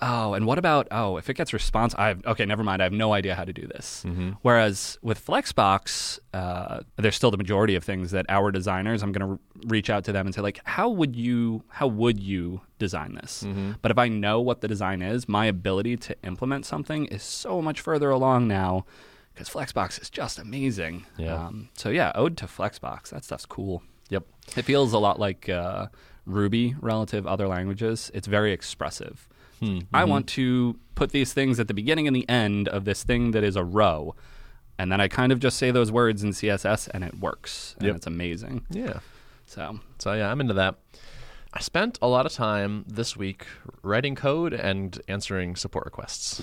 Oh, 0.00 0.34
and 0.34 0.46
what 0.46 0.58
about? 0.58 0.88
Oh, 0.90 1.16
if 1.16 1.30
it 1.30 1.34
gets 1.34 1.52
response, 1.52 1.94
I 1.96 2.08
have 2.08 2.26
okay. 2.26 2.44
Never 2.44 2.64
mind. 2.64 2.82
I 2.82 2.84
have 2.84 2.92
no 2.92 3.12
idea 3.12 3.34
how 3.34 3.44
to 3.44 3.52
do 3.52 3.66
this. 3.66 4.04
Whereas 4.42 4.98
with 5.02 5.24
Flexbox, 5.24 6.18
uh, 6.34 6.80
there's 6.96 7.14
still 7.16 7.30
the 7.30 7.36
majority 7.36 7.74
of 7.76 7.84
things 7.84 8.10
that 8.10 8.26
our 8.28 8.50
designers. 8.50 9.02
I'm 9.02 9.12
going 9.12 9.20
to 9.28 9.32
re- 9.34 9.38
reach 9.66 9.90
out 9.90 10.04
to 10.04 10.12
them 10.12 10.26
and 10.26 10.34
say 10.34 10.40
like, 10.40 10.60
how 10.64 10.88
would 10.88 11.14
you? 11.14 11.62
How 11.68 11.86
would 11.86 12.18
you 12.18 12.60
design 12.78 13.14
this? 13.14 13.44
But 13.80 13.90
if 13.90 13.98
I 13.98 14.08
know 14.08 14.40
what 14.40 14.60
the 14.60 14.68
design 14.68 15.02
is, 15.02 15.28
my 15.28 15.46
ability 15.46 15.96
to 15.98 16.16
implement 16.24 16.66
something 16.66 17.06
is 17.06 17.22
so 17.22 17.62
much 17.62 17.80
further 17.80 18.10
along 18.10 18.48
now 18.48 18.84
because 19.32 19.48
Flexbox 19.48 20.00
is 20.02 20.10
just 20.10 20.38
amazing. 20.38 21.06
Yeah. 21.16 21.46
Um, 21.46 21.68
so 21.76 21.90
yeah, 21.90 22.10
ode 22.14 22.36
to 22.38 22.46
Flexbox. 22.46 23.10
That 23.10 23.24
stuff's 23.24 23.46
cool. 23.46 23.82
Yep. 24.10 24.24
It 24.56 24.62
feels 24.62 24.92
a 24.92 24.98
lot 24.98 25.18
like 25.20 25.48
uh, 25.48 25.86
Ruby 26.26 26.74
relative 26.80 27.26
other 27.26 27.48
languages. 27.48 28.10
It's 28.14 28.26
very 28.26 28.52
expressive. 28.52 29.28
I 29.94 30.02
want 30.02 30.26
to 30.30 30.76
put 30.96 31.10
these 31.12 31.32
things 31.32 31.60
at 31.60 31.68
the 31.68 31.74
beginning 31.74 32.08
and 32.08 32.16
the 32.16 32.28
end 32.28 32.66
of 32.66 32.84
this 32.84 33.04
thing 33.04 33.30
that 33.30 33.44
is 33.44 33.54
a 33.54 33.62
row, 33.62 34.16
and 34.76 34.90
then 34.90 35.00
I 35.00 35.06
kind 35.06 35.30
of 35.30 35.38
just 35.38 35.56
say 35.56 35.70
those 35.70 35.92
words 35.92 36.24
in 36.24 36.30
CSS, 36.30 36.88
and 36.92 37.04
it 37.04 37.20
works, 37.20 37.76
and 37.78 37.86
Yep. 37.86 37.96
it's 37.96 38.06
amazing. 38.08 38.66
Yeah. 38.70 38.98
So 39.46 39.78
So 39.98 40.14
yeah, 40.14 40.32
I'm 40.32 40.40
into 40.40 40.54
that. 40.54 40.74
I 41.54 41.60
spent 41.60 41.96
a 42.02 42.08
lot 42.08 42.26
of 42.26 42.32
time 42.32 42.84
this 42.88 43.16
week 43.16 43.46
writing 43.82 44.16
code 44.16 44.52
and 44.52 45.00
answering 45.06 45.54
support 45.54 45.84
requests. 45.84 46.42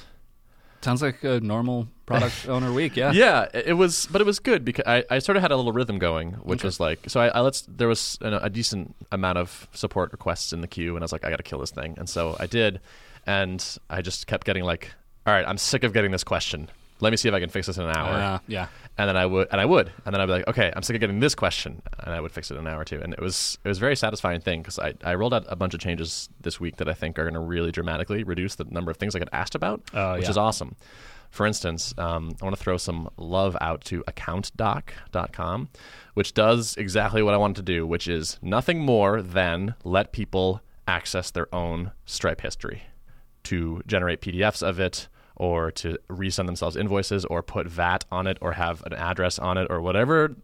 Sounds 0.82 1.02
like 1.02 1.24
a 1.24 1.39
normal 1.39 1.88
product 2.06 2.46
owner 2.48 2.72
week. 2.74 2.96
Yeah. 2.96 3.12
Yeah, 3.12 3.48
it 3.54 3.74
was, 3.74 4.08
but 4.12 4.22
it 4.22 4.26
was 4.26 4.39
good 4.39 4.63
because 4.65 4.86
I, 4.88 5.04
I 5.10 5.20
sort 5.20 5.36
of 5.36 5.42
had 5.42 5.52
a 5.52 5.56
little 5.56 5.72
rhythm 5.74 6.00
going, 6.00 6.34
which 6.44 6.62
Okay. 6.62 6.68
was 6.68 6.80
like, 6.80 7.00
so 7.08 7.20
I, 7.20 7.28
I 7.28 7.39
let's 7.42 7.62
there 7.68 7.88
was 7.88 8.18
an, 8.22 8.34
a 8.34 8.50
decent 8.50 8.96
amount 9.12 9.38
of 9.38 9.68
support 9.74 10.12
requests 10.12 10.54
in 10.54 10.62
the 10.62 10.68
queue, 10.68 10.96
and 10.96 11.04
I 11.04 11.06
was 11.06 11.12
like, 11.12 11.26
I 11.26 11.30
got 11.30 11.38
to 11.38 11.44
kill 11.44 11.60
this 11.60 11.72
thing, 11.72 11.96
and 11.98 12.10
so 12.10 12.36
I 12.39 12.48
did, 12.48 12.80
and 13.26 13.63
I 13.89 14.02
just 14.02 14.26
kept 14.28 14.46
getting 14.46 14.63
like, 14.63 14.92
all 15.28 15.34
right, 15.34 15.46
I'm 15.48 15.58
sick 15.58 15.84
of 15.84 15.94
getting 15.94 16.12
this 16.12 16.24
question. 16.24 16.70
Let 17.02 17.12
me 17.12 17.18
see 17.18 17.30
if 17.30 17.34
I 17.36 17.40
can 17.40 17.50
fix 17.50 17.68
this 17.68 17.78
in 17.78 17.84
an 17.86 17.96
hour. 17.96 18.14
Uh, 18.14 18.40
yeah. 18.48 18.68
and 18.98 19.08
then 19.08 19.16
I 19.16 19.26
would, 19.26 19.48
and 19.52 19.62
I 19.62 19.66
would, 19.66 19.92
and 20.06 20.14
then 20.14 20.20
I'd 20.22 20.26
be 20.26 20.34
like, 20.34 20.48
okay, 20.50 20.74
I'm 20.76 20.84
sick 20.84 20.96
of 20.96 21.00
getting 21.00 21.20
this 21.22 21.34
question, 21.34 21.82
and 22.00 22.14
I 22.14 22.20
would 22.20 22.32
fix 22.32 22.52
it 22.52 22.56
in 22.56 22.62
an 22.62 22.68
hour 22.68 22.82
or 22.82 22.86
two, 22.86 23.00
and 23.02 23.14
it 23.14 23.22
was 23.22 23.58
it 23.64 23.68
was 23.68 23.78
a 23.78 23.80
very 23.82 23.96
satisfying 23.96 24.42
thing 24.42 24.62
because 24.62 24.78
I, 24.80 24.94
I 25.04 25.16
rolled 25.16 25.34
out 25.34 25.46
a 25.48 25.56
bunch 25.56 25.74
of 25.74 25.80
changes 25.80 26.28
this 26.42 26.60
week 26.60 26.76
that 26.78 26.90
I 26.90 26.94
think 26.94 27.18
are 27.18 27.24
going 27.24 27.34
to 27.36 27.40
really 27.40 27.72
dramatically 27.72 28.24
reduce 28.24 28.56
the 28.56 28.66
number 28.66 28.92
of 28.92 28.98
things 28.98 29.16
I 29.16 29.20
get 29.20 29.30
asked 29.32 29.56
about, 29.56 29.82
Oh, 29.94 30.16
which 30.16 30.24
yeah. 30.24 30.30
is 30.32 30.38
awesome. 30.38 30.76
For 31.32 31.46
instance, 31.46 31.94
um, 32.00 32.36
I 32.42 32.46
want 32.46 32.58
to 32.58 32.62
throw 32.64 32.78
some 32.78 33.08
love 33.16 33.56
out 33.62 33.82
to 33.86 34.04
accountdock.com, 34.08 35.70
which 36.16 36.34
does 36.34 36.76
exactly 36.78 37.22
what 37.22 37.34
I 37.34 37.38
wanted 37.38 37.58
to 37.58 37.62
do, 37.62 37.86
which 37.86 38.08
is 38.08 38.40
nothing 38.42 38.80
more 38.80 39.22
than 39.22 39.76
let 39.84 40.12
people 40.12 40.62
access 40.88 41.32
their 41.32 41.54
own 41.54 41.92
Stripe 42.06 42.42
history 42.42 42.84
to 43.44 43.82
generate 43.86 44.22
PDFs 44.22 44.68
of 44.68 44.80
it 44.80 45.08
or 45.39 45.71
to 45.71 45.97
resend 46.10 46.45
themselves 46.45 46.75
invoices 46.75 47.25
or 47.25 47.41
put 47.41 47.65
VAT 47.67 48.06
on 48.12 48.28
it 48.28 48.38
or 48.41 48.52
have 48.52 48.84
an 48.86 48.93
address 48.93 49.39
on 49.39 49.58
it 49.58 49.65
or 49.71 49.82
whatever 49.82 50.36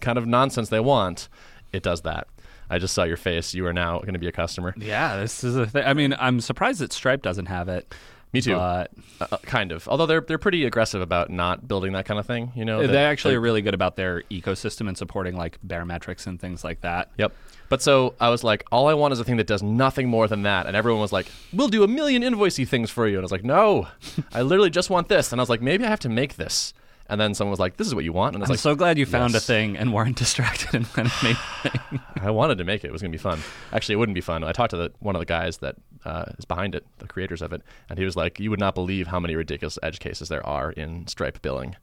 kind 0.00 0.16
of 0.16 0.26
nonsense 0.26 0.70
they 0.70 0.80
want, 0.80 1.28
it 1.72 1.82
does 1.82 2.00
that. 2.02 2.28
I 2.70 2.78
just 2.78 2.94
saw 2.94 3.04
your 3.04 3.16
face. 3.18 3.52
You 3.54 3.66
are 3.66 3.72
now 3.72 3.98
going 4.00 4.14
to 4.14 4.18
be 4.18 4.26
a 4.28 4.32
customer. 4.32 4.74
Yeah. 4.78 5.16
This 5.18 5.44
is 5.44 5.54
a 5.56 5.66
thing. 5.66 5.84
I 5.84 5.92
mean, 5.94 6.14
I'm 6.18 6.40
surprised 6.40 6.80
that 6.80 6.92
Stripe 6.92 7.22
doesn't 7.22 7.46
have 7.46 7.68
it. 7.68 7.94
Me 8.32 8.40
too. 8.40 8.54
But 8.54 8.90
Uh, 9.20 9.26
uh, 9.32 9.36
kind 9.38 9.70
of. 9.72 9.86
Although 9.88 10.06
they're 10.06 10.20
they're 10.20 10.36
pretty 10.38 10.64
aggressive 10.64 11.00
about 11.00 11.30
not 11.30 11.68
building 11.68 11.92
that 11.92 12.06
kind 12.06 12.18
of 12.18 12.26
thing. 12.26 12.50
You 12.56 12.64
know, 12.64 12.80
they 12.80 12.88
that- 12.88 12.96
actually 12.96 13.32
they're- 13.32 13.38
are 13.38 13.42
really 13.42 13.62
good 13.62 13.74
about 13.74 13.94
their 13.96 14.22
ecosystem 14.30 14.88
and 14.88 14.96
supporting 14.98 15.36
like 15.36 15.58
Baremetrics 15.66 16.26
and 16.26 16.40
things 16.40 16.64
like 16.64 16.80
that. 16.80 17.10
Yep. 17.18 17.32
But 17.68 17.82
so 17.82 18.14
I 18.20 18.28
was 18.28 18.44
like, 18.44 18.64
all 18.70 18.88
I 18.88 18.94
want 18.94 19.12
is 19.12 19.20
a 19.20 19.24
thing 19.24 19.36
that 19.38 19.46
does 19.46 19.62
nothing 19.62 20.08
more 20.08 20.28
than 20.28 20.42
that. 20.42 20.66
And 20.66 20.76
everyone 20.76 21.00
was 21.00 21.12
like, 21.12 21.26
we'll 21.52 21.68
do 21.68 21.82
a 21.82 21.88
million 21.88 22.22
invoicey 22.22 22.66
things 22.66 22.90
for 22.90 23.06
you. 23.06 23.16
And 23.16 23.22
I 23.22 23.24
was 23.24 23.32
like, 23.32 23.44
no, 23.44 23.88
I 24.32 24.42
literally 24.42 24.70
just 24.70 24.90
want 24.90 25.08
this. 25.08 25.32
And 25.32 25.40
I 25.40 25.42
was 25.42 25.50
like, 25.50 25.62
maybe 25.62 25.84
I 25.84 25.88
have 25.88 26.00
to 26.00 26.08
make 26.08 26.36
this. 26.36 26.72
And 27.08 27.20
then 27.20 27.34
someone 27.34 27.52
was 27.52 27.60
like, 27.60 27.76
this 27.76 27.86
is 27.86 27.94
what 27.94 28.04
you 28.04 28.12
want. 28.12 28.34
And 28.34 28.42
I 28.42 28.44
was 28.44 28.50
I'm 28.50 28.54
like, 28.54 28.60
so 28.60 28.74
glad 28.74 28.98
you 28.98 29.06
found 29.06 29.34
yes. 29.34 29.44
a 29.44 29.46
thing 29.46 29.76
and 29.76 29.92
weren't 29.92 30.16
distracted 30.18 30.74
and 30.74 30.84
then 30.86 31.10
made 31.22 31.36
I 32.20 32.30
wanted 32.30 32.58
to 32.58 32.64
make 32.64 32.84
it. 32.84 32.88
It 32.88 32.92
was 32.92 33.02
going 33.02 33.12
to 33.12 33.18
be 33.18 33.22
fun. 33.22 33.40
Actually, 33.72 33.94
it 33.94 33.98
wouldn't 33.98 34.14
be 34.14 34.20
fun. 34.20 34.42
I 34.42 34.52
talked 34.52 34.70
to 34.70 34.76
the, 34.76 34.92
one 34.98 35.14
of 35.14 35.20
the 35.20 35.26
guys 35.26 35.58
that 35.58 35.76
uh, 36.04 36.24
is 36.38 36.44
behind 36.44 36.74
it, 36.74 36.84
the 36.98 37.06
creators 37.06 37.42
of 37.42 37.52
it, 37.52 37.62
and 37.88 37.98
he 37.98 38.04
was 38.04 38.16
like, 38.16 38.38
"You 38.38 38.50
would 38.50 38.60
not 38.60 38.74
believe 38.74 39.08
how 39.08 39.18
many 39.18 39.34
ridiculous 39.34 39.76
edge 39.82 39.98
cases 39.98 40.28
there 40.28 40.44
are 40.46 40.70
in 40.70 41.06
Stripe 41.08 41.42
billing." 41.42 41.74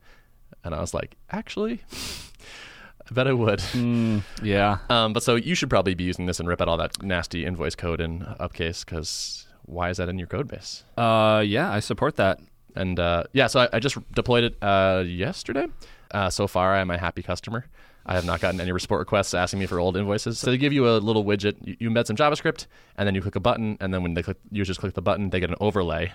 And 0.63 0.73
I 0.73 0.79
was 0.79 0.93
like, 0.93 1.17
"Actually, 1.29 1.81
bet 3.13 3.27
I 3.27 3.33
would." 3.33 3.61
Yeah. 4.41 4.79
Um, 4.89 5.13
but 5.13 5.23
so 5.23 5.35
you 5.35 5.55
should 5.55 5.69
probably 5.69 5.93
be 5.93 6.03
using 6.03 6.25
this 6.25 6.39
and 6.39 6.49
rip 6.49 6.61
out 6.61 6.67
all 6.67 6.77
that 6.77 7.01
nasty 7.01 7.45
invoice 7.45 7.75
code 7.75 8.01
in 8.01 8.21
Upcase 8.39 8.83
because 8.85 9.47
why 9.65 9.89
is 9.89 9.97
that 9.97 10.09
in 10.09 10.17
your 10.19 10.27
code 10.27 10.47
base? 10.47 10.83
Uh, 10.97 11.43
yeah, 11.45 11.71
I 11.71 11.79
support 11.79 12.15
that. 12.17 12.39
And 12.75 12.99
uh, 12.99 13.23
yeah, 13.33 13.47
so 13.47 13.61
I, 13.61 13.69
I 13.73 13.79
just 13.79 13.97
deployed 14.13 14.43
it 14.43 14.55
uh, 14.61 15.03
yesterday. 15.05 15.67
Uh, 16.11 16.29
so 16.29 16.47
far, 16.47 16.75
I'm 16.75 16.91
a 16.91 16.97
happy 16.97 17.21
customer. 17.21 17.65
I 18.05 18.15
have 18.15 18.25
not 18.25 18.41
gotten 18.41 18.59
any 18.59 18.77
support 18.79 18.99
requests 18.99 19.33
asking 19.33 19.59
me 19.59 19.65
for 19.65 19.79
old 19.79 19.95
invoices. 19.95 20.37
So 20.37 20.51
they 20.51 20.57
give 20.57 20.73
you 20.73 20.89
a 20.89 20.97
little 20.97 21.23
widget. 21.23 21.55
You, 21.61 21.77
you 21.79 21.89
embed 21.89 22.07
some 22.07 22.17
JavaScript, 22.17 22.67
and 22.97 23.07
then 23.07 23.15
you 23.15 23.21
click 23.21 23.35
a 23.35 23.39
button, 23.39 23.77
and 23.79 23.93
then 23.93 24.03
when 24.03 24.13
they 24.13 24.23
click, 24.23 24.37
users 24.51 24.77
click 24.77 24.93
the 24.93 25.01
button, 25.01 25.29
they 25.29 25.39
get 25.39 25.49
an 25.49 25.55
overlay, 25.61 26.11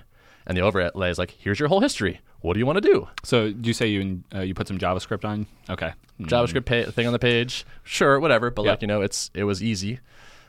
and 0.47 0.57
the 0.57 0.63
overlay 0.63 1.11
is 1.11 1.19
like, 1.19 1.31
"Here's 1.39 1.59
your 1.59 1.69
whole 1.69 1.81
history. 1.81 2.21
What 2.41 2.55
do 2.55 2.61
you 2.61 2.67
want 2.67 2.77
to 2.83 2.89
do?" 2.93 3.09
So, 3.25 3.51
do 3.53 3.67
you 3.69 3.73
say 3.75 3.89
you 3.89 4.23
uh, 4.35 4.41
you 4.41 4.55
put 4.55 4.69
some 4.69 4.79
JavaScript 4.79 5.25
on? 5.25 5.47
Okay. 5.69 5.93
Mm. 6.21 6.27
JavaScript 6.27 6.65
pa- 6.87 6.91
thing 6.91 7.07
on 7.07 7.13
the 7.13 7.19
page, 7.19 7.65
sure, 7.85 8.19
whatever. 8.21 8.51
But 8.51 8.63
Yep. 8.65 8.71
like 8.73 8.83
you 8.83 8.89
know, 8.89 9.03
it's 9.03 9.31
it 9.35 9.45
was 9.45 9.63
easy. 9.63 10.01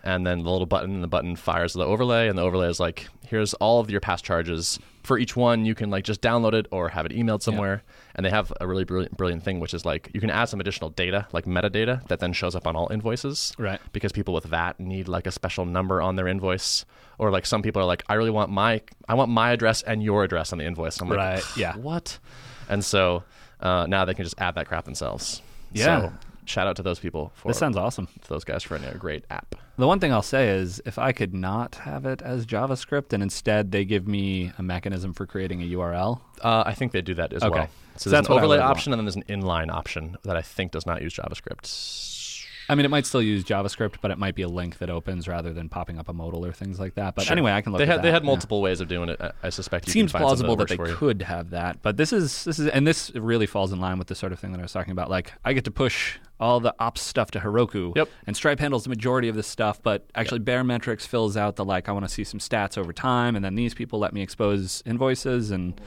And 0.04 0.26
then 0.26 0.44
the 0.44 0.50
little 0.50 0.66
button, 0.66 0.92
and 0.96 1.04
the 1.04 1.08
button 1.10 1.36
fires 1.36 1.74
the 1.74 1.84
overlay, 1.86 2.30
and 2.30 2.38
the 2.38 2.42
overlay 2.42 2.70
is 2.70 2.80
like, 2.80 3.08
here's 3.28 3.54
all 3.56 3.82
of 3.82 3.90
your 3.92 4.00
past 4.00 4.24
charges. 4.24 4.80
For 5.04 5.18
each 5.18 5.36
one, 5.36 5.66
you 5.66 5.76
can 5.76 5.90
like 5.90 6.04
just 6.04 6.22
download 6.22 6.54
it 6.54 6.68
or 6.72 6.90
have 6.90 7.06
it 7.06 7.12
emailed 7.14 7.42
somewhere. 7.42 7.84
And 8.16 8.26
they 8.26 8.30
have 8.30 8.52
a 8.60 8.68
really 8.68 8.84
brilliant, 8.84 9.16
brilliant 9.16 9.44
thing, 9.44 9.60
which 9.60 9.74
is 9.74 9.86
like 9.86 10.10
you 10.14 10.20
can 10.20 10.30
add 10.30 10.46
some 10.46 10.60
additional 10.60 10.90
data, 10.90 11.26
like 11.32 11.46
metadata, 11.46 12.06
that 12.08 12.20
then 12.20 12.34
shows 12.34 12.54
up 12.56 12.68
on 12.68 12.76
all 12.76 12.92
invoices. 12.92 13.54
Right. 13.58 13.80
Because 13.94 14.12
people 14.12 14.34
with 14.34 14.44
VAT 14.44 14.80
need 14.80 15.08
like 15.08 15.26
a 15.26 15.32
special 15.32 15.66
number 15.66 16.02
on 16.02 16.16
their 16.18 16.28
invoice, 16.28 16.86
or 17.18 17.32
like 17.32 17.46
some 17.46 17.62
people 17.62 17.82
are 17.82 17.86
like, 17.86 18.04
I 18.10 18.16
really 18.16 18.30
want 18.30 18.52
my, 18.52 18.82
I 19.08 19.14
want 19.14 19.32
my 19.32 19.52
address 19.52 19.82
and 19.84 20.04
your 20.04 20.24
address 20.24 20.52
on 20.52 20.60
the 20.60 20.66
invoice. 20.66 21.00
I'm 21.02 21.08
like, 21.10 21.18
Right, 21.18 21.44
yeah. 21.58 21.76
what? 21.78 22.20
And 22.68 22.84
so 22.84 23.24
uh, 23.62 23.86
now 23.88 24.06
they 24.06 24.14
can 24.14 24.26
just 24.26 24.40
add 24.40 24.56
that 24.56 24.68
crap 24.68 24.86
themselves. 24.86 25.42
Yeah. 25.72 26.02
So 26.10 26.14
shout 26.50 26.68
out 26.68 26.76
to 26.78 26.84
those 26.84 27.00
people 27.00 27.32
for 27.36 27.50
This 27.50 27.58
sounds 27.58 27.78
awesome. 27.78 28.08
to 28.24 28.30
those 28.30 28.44
guys 28.44 28.64
for 28.64 28.76
a 28.76 28.98
great 28.98 29.24
app. 29.30 29.56
The 29.78 29.88
one 29.88 30.00
thing 30.00 30.12
I'll 30.12 30.22
say 30.22 30.50
is 30.50 30.82
if 30.86 30.98
I 31.00 31.12
could 31.12 31.34
not 31.34 31.76
have 31.76 32.06
it 32.06 32.22
as 32.22 32.46
JavaScript 32.46 33.14
and 33.14 33.24
instead 33.24 33.72
they 33.72 33.86
give 33.86 34.08
me 34.08 34.52
a 34.58 34.64
mechanism 34.64 35.14
for 35.14 35.26
creating 35.26 35.62
a 35.62 35.66
URL, 35.66 36.22
Uh, 36.42 36.64
I 36.66 36.74
think 36.74 36.92
they 36.92 37.02
do 37.02 37.14
that 37.16 37.32
as 37.34 37.44
Okay. 37.44 37.52
well. 37.60 37.68
So 37.96 38.04
So 38.04 38.10
there's 38.10 38.20
that's 38.22 38.30
an 38.30 38.34
overlay 38.36 38.58
want. 38.60 38.72
option, 38.72 38.94
and 38.94 39.00
then 39.00 39.06
there's 39.06 39.16
an 39.16 39.24
inline 39.30 39.72
option 39.72 40.18
that 40.24 40.36
I 40.38 40.42
think 40.42 40.72
does 40.72 40.86
not 40.86 41.02
use 41.02 41.14
JavaScript. 41.14 41.66
I 42.70 42.76
mean, 42.76 42.86
it 42.86 42.90
might 42.90 43.06
still 43.06 43.22
use 43.22 43.44
JavaScript, 43.44 43.96
but 44.02 44.12
it 44.12 44.18
might 44.18 44.36
be 44.36 44.44
a 44.44 44.48
link 44.48 44.78
that 44.78 44.90
opens 44.90 45.28
rather 45.28 45.52
than 45.52 45.68
popping 45.70 45.98
up 45.98 46.08
a 46.08 46.14
modal 46.14 46.46
or 46.46 46.54
things 46.54 46.80
like 46.80 46.94
that. 46.96 47.16
But 47.16 47.26
Sure. 47.26 47.34
anyway, 47.34 47.52
I 47.52 47.62
can 47.62 47.72
look 47.74 47.80
They 47.80 47.86
had 47.88 47.98
that. 47.98 48.04
they 48.04 48.12
had 48.12 48.22
yeah. 48.24 48.28
multiple 48.28 48.62
ways 48.62 48.80
of 48.80 48.88
doing 48.88 49.10
it. 49.10 49.20
I, 49.44 49.50
suspect 49.50 49.88
you 49.88 49.94
seems 49.94 50.12
can 50.12 50.20
find 50.20 50.28
plausible 50.28 50.56
that, 50.56 50.68
that, 50.68 50.74
they 50.76 50.78
works 50.78 50.92
for 50.92 50.94
you. 50.94 50.98
could 51.14 51.22
have 51.24 51.50
that 51.50 51.82
but 51.82 51.98
this 51.98 52.14
is 52.14 52.44
this 52.44 52.60
is 52.60 52.68
and 52.68 52.86
this 52.86 53.10
really 53.16 53.48
falls 53.48 53.72
in 53.72 53.80
line 53.80 53.98
with 53.98 54.08
the 54.08 54.14
sort 54.16 54.32
of 54.32 54.40
thing 54.40 54.52
that 54.52 54.60
i 54.60 54.62
was 54.62 54.72
talking 54.72 54.92
about 54.92 55.10
like 55.10 55.34
i 55.44 55.54
get 55.54 55.64
to 55.64 55.72
push 55.72 56.18
all 56.40 56.60
the 56.60 56.74
ops 56.80 57.02
stuff 57.02 57.32
to 57.32 57.40
heroku 57.40 57.96
Yep. 57.96 58.10
and 58.28 58.36
stripe 58.38 58.60
handles 58.60 58.84
the 58.84 58.90
majority 58.90 59.28
of 59.28 59.36
this 59.36 59.48
stuff 59.48 59.82
but 59.82 60.06
actually 60.14 60.40
Baremetrics 60.42 61.08
fills 61.08 61.36
out 61.36 61.56
the 61.56 61.66
like 61.66 61.90
i 61.90 61.92
want 61.92 62.06
to 62.08 62.14
see 62.14 62.24
some 62.24 62.40
stats 62.40 62.78
over 62.78 62.94
time 62.94 63.36
and 63.36 63.44
then 63.44 63.56
these 63.56 63.74
people 63.74 63.98
let 63.98 64.14
me 64.14 64.22
expose 64.22 64.84
invoices 64.86 65.50
and 65.52 65.82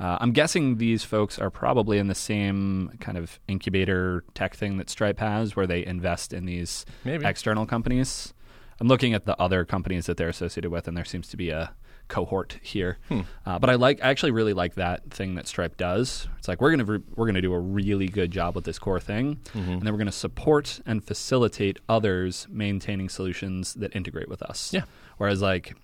uh, 0.00 0.18
i'm 0.20 0.32
guessing 0.32 0.76
these 0.78 1.04
folks 1.04 1.38
are 1.38 1.50
probably 1.50 1.98
in 1.98 2.08
the 2.08 2.14
same 2.14 2.90
kind 3.00 3.16
of 3.18 3.38
incubator 3.48 4.24
tech 4.34 4.54
thing 4.54 4.76
that 4.76 4.90
stripe 4.90 5.18
has 5.20 5.54
where 5.56 5.66
they 5.66 5.84
invest 5.84 6.32
in 6.32 6.44
these 6.46 6.84
Maybe. 7.04 7.24
external 7.24 7.66
companies 7.66 8.34
i'm 8.80 8.88
looking 8.88 9.14
at 9.14 9.24
the 9.24 9.40
other 9.40 9.64
companies 9.64 10.06
that 10.06 10.16
they're 10.16 10.28
associated 10.28 10.70
with 10.70 10.88
and 10.88 10.96
there 10.96 11.04
seems 11.04 11.28
to 11.28 11.36
be 11.36 11.50
a 11.50 11.72
cohort 12.06 12.58
here. 12.60 12.98
Hmm. 13.08 13.20
Uh, 13.46 13.58
but 13.58 13.70
I 13.70 13.76
like, 13.76 14.04
I 14.04 14.10
actually 14.10 14.32
really 14.32 14.52
like 14.52 14.74
that 14.74 15.10
thing 15.10 15.36
that 15.36 15.46
Stripe 15.48 15.78
does. 15.78 16.28
It's 16.36 16.46
like 16.48 16.60
we're 16.60 16.70
gonna 16.70 16.84
re- 16.84 17.02
we're 17.16 17.24
gonna 17.24 17.40
do 17.40 17.54
a 17.54 17.58
really 17.58 18.08
good 18.08 18.30
job 18.30 18.54
with 18.54 18.64
this 18.64 18.78
core 18.78 19.00
thing, 19.00 19.36
Mm-hmm. 19.54 19.70
and 19.70 19.82
then 19.82 19.90
we're 19.90 19.98
gonna 19.98 20.12
support 20.12 20.80
and 20.84 21.02
facilitate 21.02 21.78
others 21.88 22.46
maintaining 22.50 23.08
solutions 23.08 23.72
that 23.74 23.96
integrate 23.96 24.28
with 24.28 24.42
us. 24.42 24.70
Yeah. 24.70 24.82
Whereas 25.16 25.40
like. 25.40 25.74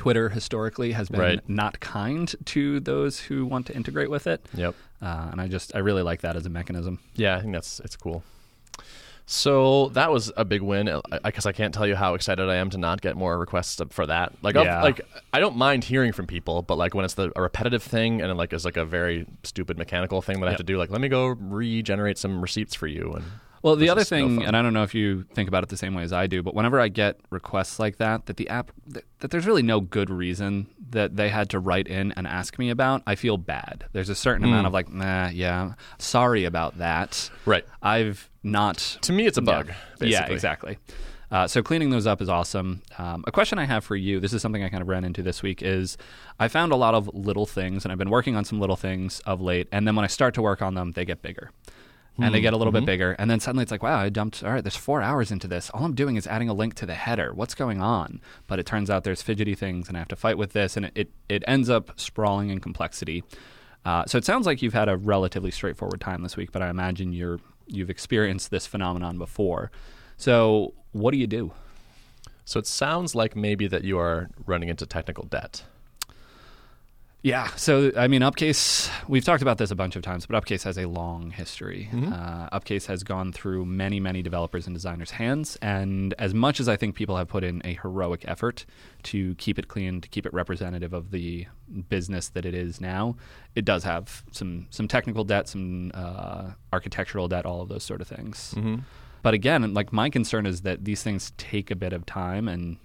Twitter 0.00 0.30
historically 0.30 0.92
has 0.92 1.10
been 1.10 1.20
Right. 1.20 1.40
not 1.46 1.78
kind 1.80 2.34
to 2.46 2.80
those 2.80 3.20
who 3.20 3.44
want 3.44 3.66
to 3.66 3.74
integrate 3.76 4.08
with 4.08 4.26
it, 4.26 4.40
Yep. 4.54 4.74
uh, 5.02 5.28
and 5.30 5.38
I 5.42 5.46
just 5.46 5.76
I 5.76 5.80
really 5.80 6.00
like 6.02 6.22
that 6.22 6.36
as 6.36 6.46
a 6.46 6.48
mechanism. 6.48 7.00
Yeah, 7.16 7.36
I 7.36 7.42
think 7.42 7.52
that's 7.52 7.80
it's 7.80 7.96
cool. 7.96 8.22
So 9.26 9.90
that 9.90 10.10
was 10.10 10.32
a 10.38 10.44
big 10.46 10.62
win. 10.62 10.88
I 11.22 11.30
guess 11.30 11.44
I 11.44 11.52
can't 11.52 11.74
tell 11.74 11.86
you 11.86 11.94
how 11.96 12.14
excited 12.14 12.48
I 12.48 12.54
am 12.56 12.70
to 12.70 12.78
not 12.78 13.02
get 13.02 13.14
more 13.14 13.38
requests 13.38 13.78
for 13.90 14.06
that. 14.06 14.32
Like, 14.42 14.54
Yeah. 14.54 14.82
like 14.82 15.02
I 15.34 15.38
don't 15.38 15.56
mind 15.56 15.84
hearing 15.84 16.12
from 16.12 16.26
people, 16.26 16.62
but 16.62 16.78
like 16.78 16.94
when 16.94 17.04
it's 17.04 17.14
the, 17.14 17.30
a 17.36 17.42
repetitive 17.42 17.82
thing 17.82 18.22
and 18.22 18.30
it 18.30 18.34
like 18.34 18.54
is 18.54 18.64
like 18.64 18.78
a 18.78 18.86
very 18.86 19.26
stupid 19.44 19.76
mechanical 19.76 20.22
thing 20.22 20.40
that 20.40 20.46
I 20.46 20.50
have 20.50 20.56
to 20.58 20.64
do, 20.64 20.78
like 20.78 20.90
let 20.90 21.00
me 21.02 21.08
go 21.08 21.26
regenerate 21.26 22.16
some 22.16 22.40
receipts 22.40 22.74
for 22.74 22.86
you. 22.86 23.12
And 23.16 23.24
Well, 23.62 23.76
the 23.76 23.90
other 23.90 24.04
thing, 24.04 24.42
and 24.42 24.56
I 24.56 24.62
don't 24.62 24.72
know 24.72 24.82
if 24.82 24.94
you 24.94 25.24
think 25.34 25.48
about 25.48 25.62
it 25.62 25.68
the 25.68 25.76
same 25.76 25.94
way 25.94 26.02
as 26.02 26.12
I 26.12 26.26
do, 26.26 26.42
but 26.42 26.54
whenever 26.54 26.80
I 26.80 26.88
get 26.88 27.20
requests 27.28 27.78
like 27.78 27.98
that, 27.98 28.26
that 28.26 28.38
the 28.38 28.48
app, 28.48 28.70
that, 28.86 29.04
that 29.18 29.30
there's 29.30 29.46
really 29.46 29.62
no 29.62 29.80
good 29.80 30.08
reason 30.08 30.66
that 30.90 31.16
they 31.16 31.28
had 31.28 31.50
to 31.50 31.58
write 31.58 31.86
in 31.86 32.12
and 32.12 32.26
ask 32.26 32.58
me 32.58 32.70
about, 32.70 33.02
I 33.06 33.16
feel 33.16 33.36
bad. 33.36 33.84
There's 33.92 34.08
a 34.08 34.14
certain 34.14 34.44
amount 34.44 34.66
of 34.66 34.72
like, 34.72 34.90
nah, 34.90 35.28
yeah, 35.28 35.74
sorry 35.98 36.44
about 36.44 36.78
that. 36.78 37.30
right 37.44 37.64
I've 37.82 38.30
not. 38.42 38.78
to 39.02 39.12
me, 39.12 39.26
it's 39.26 39.38
a 39.38 39.42
bug. 39.42 39.68
Yeah, 39.68 39.74
basically. 39.98 40.10
yeah 40.10 40.26
exactly. 40.32 40.78
Uh, 41.30 41.46
so 41.46 41.62
cleaning 41.62 41.90
those 41.90 42.06
up 42.06 42.20
is 42.20 42.28
awesome. 42.28 42.82
Um, 42.98 43.22
a 43.26 43.30
question 43.30 43.58
I 43.58 43.64
have 43.64 43.84
for 43.84 43.94
you, 43.94 44.18
this 44.18 44.32
is 44.32 44.42
something 44.42 44.64
I 44.64 44.68
kind 44.68 44.82
of 44.82 44.88
ran 44.88 45.04
into 45.04 45.22
this 45.22 45.42
week, 45.42 45.62
is 45.62 45.96
I 46.40 46.48
found 46.48 46.72
a 46.72 46.76
lot 46.76 46.94
of 46.94 47.08
little 47.14 47.46
things, 47.46 47.84
and 47.84 47.92
I've 47.92 47.98
been 47.98 48.10
working 48.10 48.34
on 48.34 48.44
some 48.44 48.58
little 48.58 48.74
things 48.74 49.20
of 49.26 49.40
late, 49.40 49.68
and 49.70 49.86
then 49.86 49.94
when 49.94 50.04
I 50.04 50.08
start 50.08 50.34
to 50.34 50.42
work 50.42 50.60
on 50.60 50.74
them, 50.74 50.92
they 50.92 51.04
get 51.04 51.22
bigger. 51.22 51.50
And 52.22 52.34
they 52.34 52.40
get 52.40 52.52
a 52.52 52.56
little 52.56 52.72
bit 52.72 52.84
bigger, 52.84 53.12
and 53.18 53.30
then 53.30 53.40
suddenly 53.40 53.62
it's 53.62 53.72
like, 53.72 53.82
wow, 53.82 53.98
I 53.98 54.08
dumped. 54.08 54.42
All 54.42 54.52
right, 54.52 54.62
there's 54.62 54.76
four 54.76 55.02
hours 55.02 55.30
into 55.30 55.48
this. 55.48 55.70
All 55.70 55.84
I'm 55.84 55.94
doing 55.94 56.16
is 56.16 56.26
adding 56.26 56.48
a 56.48 56.54
link 56.54 56.74
to 56.74 56.86
the 56.86 56.94
header. 56.94 57.32
What's 57.32 57.54
going 57.54 57.80
on? 57.80 58.20
But 58.46 58.58
it 58.58 58.66
turns 58.66 58.90
out 58.90 59.04
there's 59.04 59.22
fidgety 59.22 59.54
things, 59.54 59.88
and 59.88 59.96
I 59.96 60.00
have 60.00 60.08
to 60.08 60.16
fight 60.16 60.38
with 60.38 60.52
this, 60.52 60.76
and 60.76 60.86
it 60.86 60.92
it, 60.94 61.10
it 61.28 61.44
ends 61.46 61.70
up 61.70 61.98
sprawling 61.98 62.50
in 62.50 62.60
complexity. 62.60 63.24
Uh, 63.84 64.04
so 64.06 64.18
it 64.18 64.24
sounds 64.24 64.46
like 64.46 64.60
you've 64.62 64.74
had 64.74 64.88
a 64.88 64.96
relatively 64.96 65.50
straightforward 65.50 66.00
time 66.00 66.22
this 66.22 66.36
week, 66.36 66.52
but 66.52 66.62
I 66.62 66.68
imagine 66.68 67.12
you're 67.12 67.40
you've 67.66 67.90
experienced 67.90 68.50
this 68.50 68.66
phenomenon 68.66 69.16
before. 69.16 69.70
So 70.16 70.74
what 70.92 71.12
do 71.12 71.18
you 71.18 71.26
do? 71.26 71.52
So 72.44 72.58
it 72.58 72.66
sounds 72.66 73.14
like 73.14 73.36
maybe 73.36 73.68
that 73.68 73.84
you 73.84 73.98
are 73.98 74.28
running 74.44 74.68
into 74.68 74.84
technical 74.84 75.24
debt. 75.24 75.62
Yeah. 77.22 77.48
So, 77.56 77.92
I 77.96 78.08
mean, 78.08 78.22
Upcase, 78.22 78.90
we've 79.06 79.24
talked 79.24 79.42
about 79.42 79.58
this 79.58 79.70
a 79.70 79.76
bunch 79.76 79.94
of 79.94 80.02
times, 80.02 80.24
but 80.24 80.42
Upcase 80.42 80.62
has 80.62 80.78
a 80.78 80.86
long 80.86 81.30
history. 81.30 81.90
Uh, 82.14 82.48
Upcase 82.50 82.86
has 82.86 83.02
gone 83.02 83.30
through 83.30 83.66
many, 83.66 84.00
many 84.00 84.22
developers 84.22 84.66
and 84.66 84.74
designers' 84.74 85.10
hands. 85.10 85.58
And 85.60 86.14
as 86.18 86.32
much 86.32 86.60
as 86.60 86.68
I 86.68 86.76
think 86.76 86.94
people 86.94 87.18
have 87.18 87.28
put 87.28 87.44
in 87.44 87.60
a 87.62 87.74
heroic 87.74 88.24
effort 88.26 88.64
to 89.04 89.34
keep 89.34 89.58
it 89.58 89.68
clean, 89.68 90.00
to 90.00 90.08
keep 90.08 90.24
it 90.24 90.32
representative 90.32 90.94
of 90.94 91.10
the 91.10 91.46
business 91.90 92.30
that 92.30 92.46
it 92.46 92.54
is 92.54 92.80
now, 92.80 93.16
it 93.54 93.66
does 93.66 93.84
have 93.84 94.24
some, 94.32 94.66
some 94.70 94.88
technical 94.88 95.22
debt, 95.24 95.46
some 95.46 95.90
uh, 95.92 96.52
architectural 96.72 97.28
debt, 97.28 97.44
all 97.44 97.60
of 97.60 97.68
those 97.68 97.84
sort 97.84 98.00
of 98.00 98.08
things. 98.08 98.54
But 99.22 99.34
again, 99.34 99.74
like 99.74 99.92
my 99.92 100.08
concern 100.08 100.46
is 100.46 100.62
that 100.62 100.86
these 100.86 101.02
things 101.02 101.34
take 101.36 101.70
a 101.70 101.76
bit 101.76 101.92
of 101.92 102.06
time 102.06 102.48
and 102.48 102.78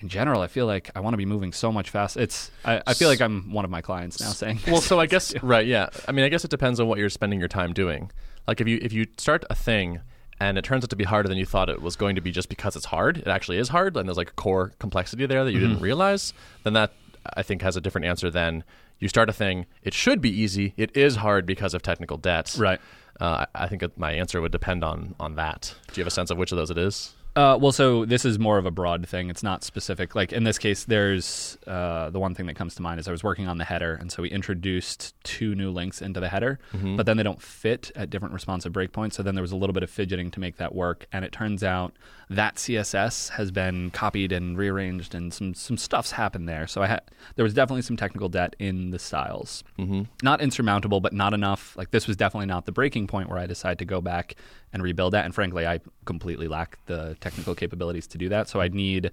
in 0.00 0.08
general, 0.08 0.40
I 0.42 0.48
feel 0.48 0.66
like 0.66 0.90
I 0.94 1.00
want 1.00 1.14
to 1.14 1.18
be 1.18 1.24
moving 1.26 1.52
so 1.52 1.72
much 1.72 1.90
faster. 1.90 2.20
It's 2.20 2.50
I, 2.64 2.82
I 2.86 2.94
feel 2.94 3.08
like 3.08 3.20
I'm 3.20 3.52
one 3.52 3.64
of 3.64 3.70
my 3.70 3.80
clients 3.80 4.20
now 4.20 4.30
saying, 4.30 4.58
Well, 4.66 4.80
so 4.90 5.00
I 5.00 5.06
guess 5.06 5.34
right, 5.42 5.66
yeah. 5.66 5.88
I 6.08 6.12
mean, 6.12 6.24
I 6.24 6.28
guess 6.28 6.44
it 6.44 6.50
depends 6.50 6.80
on 6.80 6.86
what 6.88 6.98
you're 6.98 7.08
spending 7.08 7.38
your 7.38 7.48
time 7.48 7.72
doing. 7.72 8.10
Like 8.46 8.60
if 8.60 8.68
you 8.68 8.78
if 8.82 8.92
you 8.92 9.06
start 9.16 9.44
a 9.48 9.54
thing 9.54 10.00
and 10.40 10.58
it 10.58 10.62
turns 10.64 10.84
out 10.84 10.90
to 10.90 10.96
be 10.96 11.04
harder 11.04 11.28
than 11.28 11.38
you 11.38 11.46
thought 11.46 11.70
it 11.70 11.80
was 11.80 11.96
going 11.96 12.16
to 12.16 12.20
be 12.20 12.32
just 12.32 12.48
because 12.48 12.76
it's 12.76 12.86
hard, 12.86 13.18
it 13.18 13.28
actually 13.28 13.56
is 13.58 13.68
hard, 13.68 13.96
and 13.96 14.08
there's 14.08 14.18
like 14.18 14.30
a 14.30 14.34
core 14.34 14.72
complexity 14.78 15.24
there 15.26 15.44
that 15.44 15.52
you 15.52 15.60
didn't 15.60 15.80
realize. 15.80 16.34
Then 16.64 16.72
that 16.74 16.92
I 17.34 17.42
think 17.42 17.62
has 17.62 17.76
a 17.76 17.80
different 17.80 18.06
answer 18.06 18.30
than 18.30 18.64
you 18.98 19.08
start 19.08 19.28
a 19.28 19.32
thing. 19.32 19.66
It 19.82 19.94
should 19.94 20.20
be 20.20 20.30
easy. 20.30 20.74
It 20.76 20.94
is 20.96 21.16
hard 21.16 21.46
because 21.46 21.72
of 21.72 21.82
technical 21.82 22.16
debt. 22.18 22.54
right. 22.58 22.80
Uh, 23.20 23.46
I 23.54 23.64
I 23.64 23.68
think 23.68 23.96
my 23.96 24.10
answer 24.12 24.40
would 24.40 24.50
depend 24.52 24.82
on 24.82 25.14
on 25.20 25.36
that. 25.36 25.74
Do 25.92 26.00
you 26.00 26.02
have 26.02 26.08
a 26.08 26.14
sense 26.14 26.30
of 26.30 26.36
which 26.36 26.50
of 26.50 26.58
those 26.58 26.70
it 26.70 26.78
is? 26.78 27.14
Uh, 27.36 27.58
well, 27.60 27.72
so 27.72 28.04
this 28.04 28.24
is 28.24 28.38
more 28.38 28.58
of 28.58 28.66
a 28.66 28.70
broad 28.70 29.08
thing. 29.08 29.28
It's 29.28 29.42
not 29.42 29.64
specific. 29.64 30.14
Like 30.14 30.32
in 30.32 30.44
this 30.44 30.56
case, 30.56 30.84
there's 30.84 31.58
uh, 31.66 32.10
the 32.10 32.20
one 32.20 32.32
thing 32.32 32.46
that 32.46 32.54
comes 32.54 32.76
to 32.76 32.82
mind 32.82 33.00
is 33.00 33.08
I 33.08 33.10
was 33.10 33.24
working 33.24 33.48
on 33.48 33.58
the 33.58 33.64
header, 33.64 33.94
and 33.94 34.12
so 34.12 34.22
we 34.22 34.30
introduced 34.30 35.14
two 35.24 35.56
new 35.56 35.70
links 35.72 36.00
into 36.00 36.20
the 36.20 36.28
header, 36.28 36.60
but 36.96 37.06
then 37.06 37.16
they 37.16 37.24
don't 37.24 37.42
fit 37.42 37.90
at 37.96 38.08
different 38.08 38.34
responsive 38.34 38.72
breakpoints. 38.72 39.14
So 39.14 39.24
then 39.24 39.34
there 39.34 39.42
was 39.42 39.50
a 39.50 39.56
little 39.56 39.74
bit 39.74 39.82
of 39.82 39.90
fidgeting 39.90 40.30
to 40.30 40.38
make 40.40 40.58
that 40.58 40.74
work, 40.76 41.06
and 41.12 41.24
it 41.24 41.32
turns 41.32 41.64
out 41.64 41.92
that 42.30 42.56
CSS 42.56 43.30
has 43.30 43.50
been 43.50 43.90
copied 43.90 44.32
and 44.32 44.56
rearranged, 44.56 45.14
and 45.14 45.32
some 45.32 45.54
some 45.54 45.76
stuff's 45.76 46.12
happened 46.12 46.48
there. 46.48 46.66
So 46.66 46.82
I 46.82 46.86
had 46.86 47.02
there 47.36 47.44
was 47.44 47.54
definitely 47.54 47.82
some 47.82 47.96
technical 47.96 48.28
debt 48.28 48.56
in 48.58 48.90
the 48.90 48.98
styles. 48.98 49.64
Mm-hmm. 49.78 50.02
Not 50.22 50.40
insurmountable, 50.40 51.00
but 51.00 51.12
not 51.12 51.34
enough. 51.34 51.76
Like 51.76 51.90
this 51.90 52.06
was 52.06 52.16
definitely 52.16 52.46
not 52.46 52.66
the 52.66 52.72
breaking 52.72 53.06
point 53.06 53.28
where 53.28 53.38
I 53.38 53.46
decided 53.46 53.78
to 53.80 53.84
go 53.84 54.00
back 54.00 54.36
and 54.72 54.82
rebuild 54.82 55.12
that. 55.12 55.24
And 55.24 55.34
frankly, 55.34 55.66
I 55.66 55.80
completely 56.04 56.48
lack 56.48 56.78
the 56.86 57.16
technical 57.20 57.54
capabilities 57.54 58.06
to 58.08 58.18
do 58.18 58.28
that. 58.30 58.48
So 58.48 58.60
I'd 58.60 58.74
need 58.74 59.12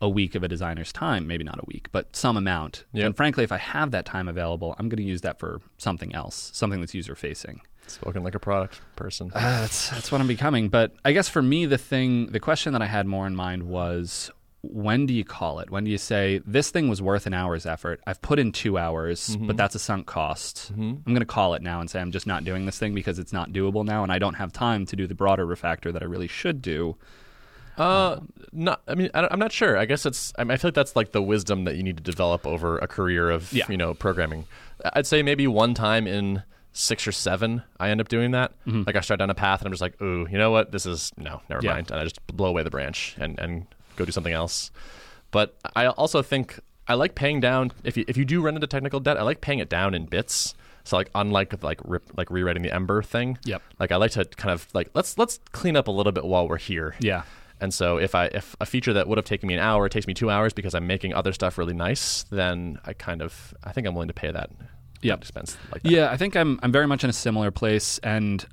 a 0.00 0.08
week 0.08 0.34
of 0.34 0.42
a 0.42 0.48
designer's 0.48 0.92
time, 0.92 1.26
maybe 1.26 1.44
not 1.44 1.58
a 1.58 1.64
week, 1.66 1.88
but 1.90 2.14
some 2.14 2.36
amount. 2.36 2.84
Yep. 2.92 3.06
And 3.06 3.16
frankly, 3.16 3.44
if 3.44 3.52
I 3.52 3.56
have 3.56 3.92
that 3.92 4.04
time 4.04 4.28
available, 4.28 4.74
I'm 4.78 4.88
going 4.88 4.98
to 4.98 5.08
use 5.08 5.22
that 5.22 5.38
for 5.38 5.60
something 5.78 6.14
else, 6.14 6.50
something 6.52 6.80
that's 6.80 6.94
user 6.94 7.14
facing. 7.14 7.62
Spoken 7.86 8.22
like 8.22 8.34
a 8.34 8.38
product 8.40 8.80
person. 8.96 9.30
Uh, 9.34 9.40
that's 9.62 9.90
that's 9.90 10.10
what 10.12 10.20
I'm 10.20 10.26
becoming. 10.26 10.68
But 10.68 10.92
I 11.04 11.12
guess 11.12 11.28
for 11.28 11.42
me, 11.42 11.66
the 11.66 11.78
thing, 11.78 12.26
the 12.26 12.40
question 12.40 12.72
that 12.72 12.82
I 12.82 12.86
had 12.86 13.06
more 13.06 13.26
in 13.26 13.36
mind 13.36 13.62
was, 13.64 14.30
when 14.62 15.06
do 15.06 15.14
you 15.14 15.24
call 15.24 15.60
it? 15.60 15.70
When 15.70 15.84
do 15.84 15.90
you 15.90 15.98
say 15.98 16.40
this 16.44 16.70
thing 16.70 16.88
was 16.88 17.00
worth 17.00 17.26
an 17.26 17.34
hour's 17.34 17.66
effort? 17.66 18.00
I've 18.06 18.20
put 18.20 18.38
in 18.40 18.50
two 18.50 18.76
hours, 18.78 19.36
but 19.36 19.56
that's 19.56 19.74
a 19.76 19.78
sunk 19.78 20.06
cost. 20.06 20.70
I'm 20.76 21.02
going 21.04 21.20
to 21.20 21.24
call 21.24 21.54
it 21.54 21.62
now 21.62 21.80
and 21.80 21.88
say 21.88 22.00
I'm 22.00 22.10
just 22.10 22.26
not 22.26 22.42
doing 22.44 22.66
this 22.66 22.78
thing 22.78 22.92
because 22.94 23.18
it's 23.20 23.32
not 23.32 23.52
doable 23.52 23.84
now, 23.84 24.02
and 24.02 24.10
I 24.10 24.18
don't 24.18 24.34
have 24.34 24.52
time 24.52 24.84
to 24.86 24.96
do 24.96 25.06
the 25.06 25.14
broader 25.14 25.46
refactor 25.46 25.92
that 25.92 26.02
I 26.02 26.06
really 26.06 26.28
should 26.28 26.60
do. 26.62 26.96
Uh, 27.78 28.20
not. 28.52 28.80
I 28.88 28.94
mean, 28.94 29.10
I, 29.14 29.28
I'm 29.30 29.38
not 29.38 29.52
sure. 29.52 29.76
I 29.76 29.84
guess 29.84 30.06
it's. 30.06 30.32
I, 30.38 30.44
mean, 30.44 30.50
I 30.52 30.56
feel 30.56 30.68
like 30.68 30.74
that's 30.74 30.96
like 30.96 31.12
the 31.12 31.22
wisdom 31.22 31.64
that 31.64 31.76
you 31.76 31.82
need 31.82 31.98
to 31.98 32.02
develop 32.02 32.46
over 32.46 32.78
a 32.78 32.88
career 32.88 33.30
of 33.30 33.52
Yeah. 33.52 33.66
you 33.68 33.76
know 33.76 33.92
programming. 33.94 34.46
I'd 34.94 35.06
say 35.06 35.22
maybe 35.22 35.46
one 35.46 35.74
time 35.74 36.06
in 36.06 36.42
six 36.78 37.06
or 37.06 37.12
seven, 37.12 37.62
I 37.80 37.88
end 37.90 38.00
up 38.00 38.08
doing 38.08 38.32
that. 38.32 38.52
Mm-hmm. 38.66 38.82
Like 38.86 38.96
I 38.96 39.00
start 39.00 39.18
down 39.18 39.30
a 39.30 39.34
path 39.34 39.60
and 39.60 39.66
I'm 39.66 39.72
just 39.72 39.80
like, 39.82 40.00
ooh, 40.02 40.26
you 40.30 40.36
know 40.38 40.50
what? 40.50 40.72
This 40.72 40.84
is 40.86 41.12
no, 41.16 41.40
never 41.48 41.64
Yeah. 41.64 41.72
mind, 41.74 41.90
and 41.90 41.98
I 42.00 42.04
just 42.04 42.24
blow 42.26 42.48
away 42.50 42.62
the 42.62 42.70
branch 42.70 43.16
and 43.18 43.38
and 43.38 43.66
go 43.96 44.04
do 44.04 44.12
something 44.12 44.32
else. 44.34 44.70
But 45.30 45.56
I 45.74 45.86
also 45.86 46.22
think 46.22 46.60
I 46.88 46.94
like 46.94 47.14
paying 47.14 47.40
down. 47.40 47.72
If 47.82 47.96
you 47.96 48.04
if 48.08 48.16
you 48.16 48.24
do 48.24 48.40
run 48.42 48.54
into 48.54 48.66
technical 48.66 49.00
debt, 49.00 49.16
I 49.16 49.22
like 49.22 49.40
paying 49.40 49.58
it 49.58 49.68
down 49.68 49.94
in 49.94 50.06
bits. 50.06 50.54
So 50.84 50.96
like 50.96 51.10
unlike 51.14 51.62
like 51.64 51.80
rip, 51.84 52.16
like 52.16 52.30
rewriting 52.30 52.62
the 52.62 52.72
Ember 52.72 53.02
thing. 53.02 53.38
Yep. 53.44 53.60
Like 53.80 53.90
I 53.90 53.96
like 53.96 54.12
to 54.12 54.24
kind 54.24 54.52
of 54.52 54.68
like 54.74 54.90
let's 54.94 55.18
let's 55.18 55.40
clean 55.52 55.76
up 55.76 55.88
a 55.88 55.90
little 55.90 56.12
bit 56.12 56.24
while 56.24 56.46
we're 56.48 56.58
here. 56.58 56.94
Yeah. 57.00 57.22
And 57.60 57.72
so 57.72 57.96
if 57.96 58.14
I 58.14 58.26
if 58.26 58.54
a 58.60 58.66
feature 58.66 58.92
that 58.92 59.08
would 59.08 59.18
have 59.18 59.24
taken 59.24 59.46
me 59.48 59.54
an 59.54 59.60
hour 59.60 59.88
takes 59.88 60.06
me 60.06 60.12
two 60.14 60.30
hours 60.30 60.52
because 60.52 60.74
I'm 60.74 60.86
making 60.86 61.14
other 61.14 61.32
stuff 61.32 61.56
really 61.58 61.72
nice, 61.74 62.24
then 62.30 62.78
I 62.84 62.92
kind 62.92 63.22
of 63.22 63.54
I 63.64 63.72
think 63.72 63.86
I'm 63.86 63.94
willing 63.94 64.08
to 64.08 64.14
pay 64.14 64.30
that. 64.30 64.50
Yep. 65.02 65.20
that 65.20 65.22
expense 65.22 65.56
like 65.72 65.82
that. 65.82 65.90
Yeah, 65.90 66.10
I 66.10 66.16
think 66.16 66.36
I'm 66.36 66.58
I'm 66.62 66.72
very 66.72 66.86
much 66.86 67.04
in 67.04 67.10
a 67.10 67.14
similar 67.14 67.50
place 67.50 67.98
and 67.98 68.44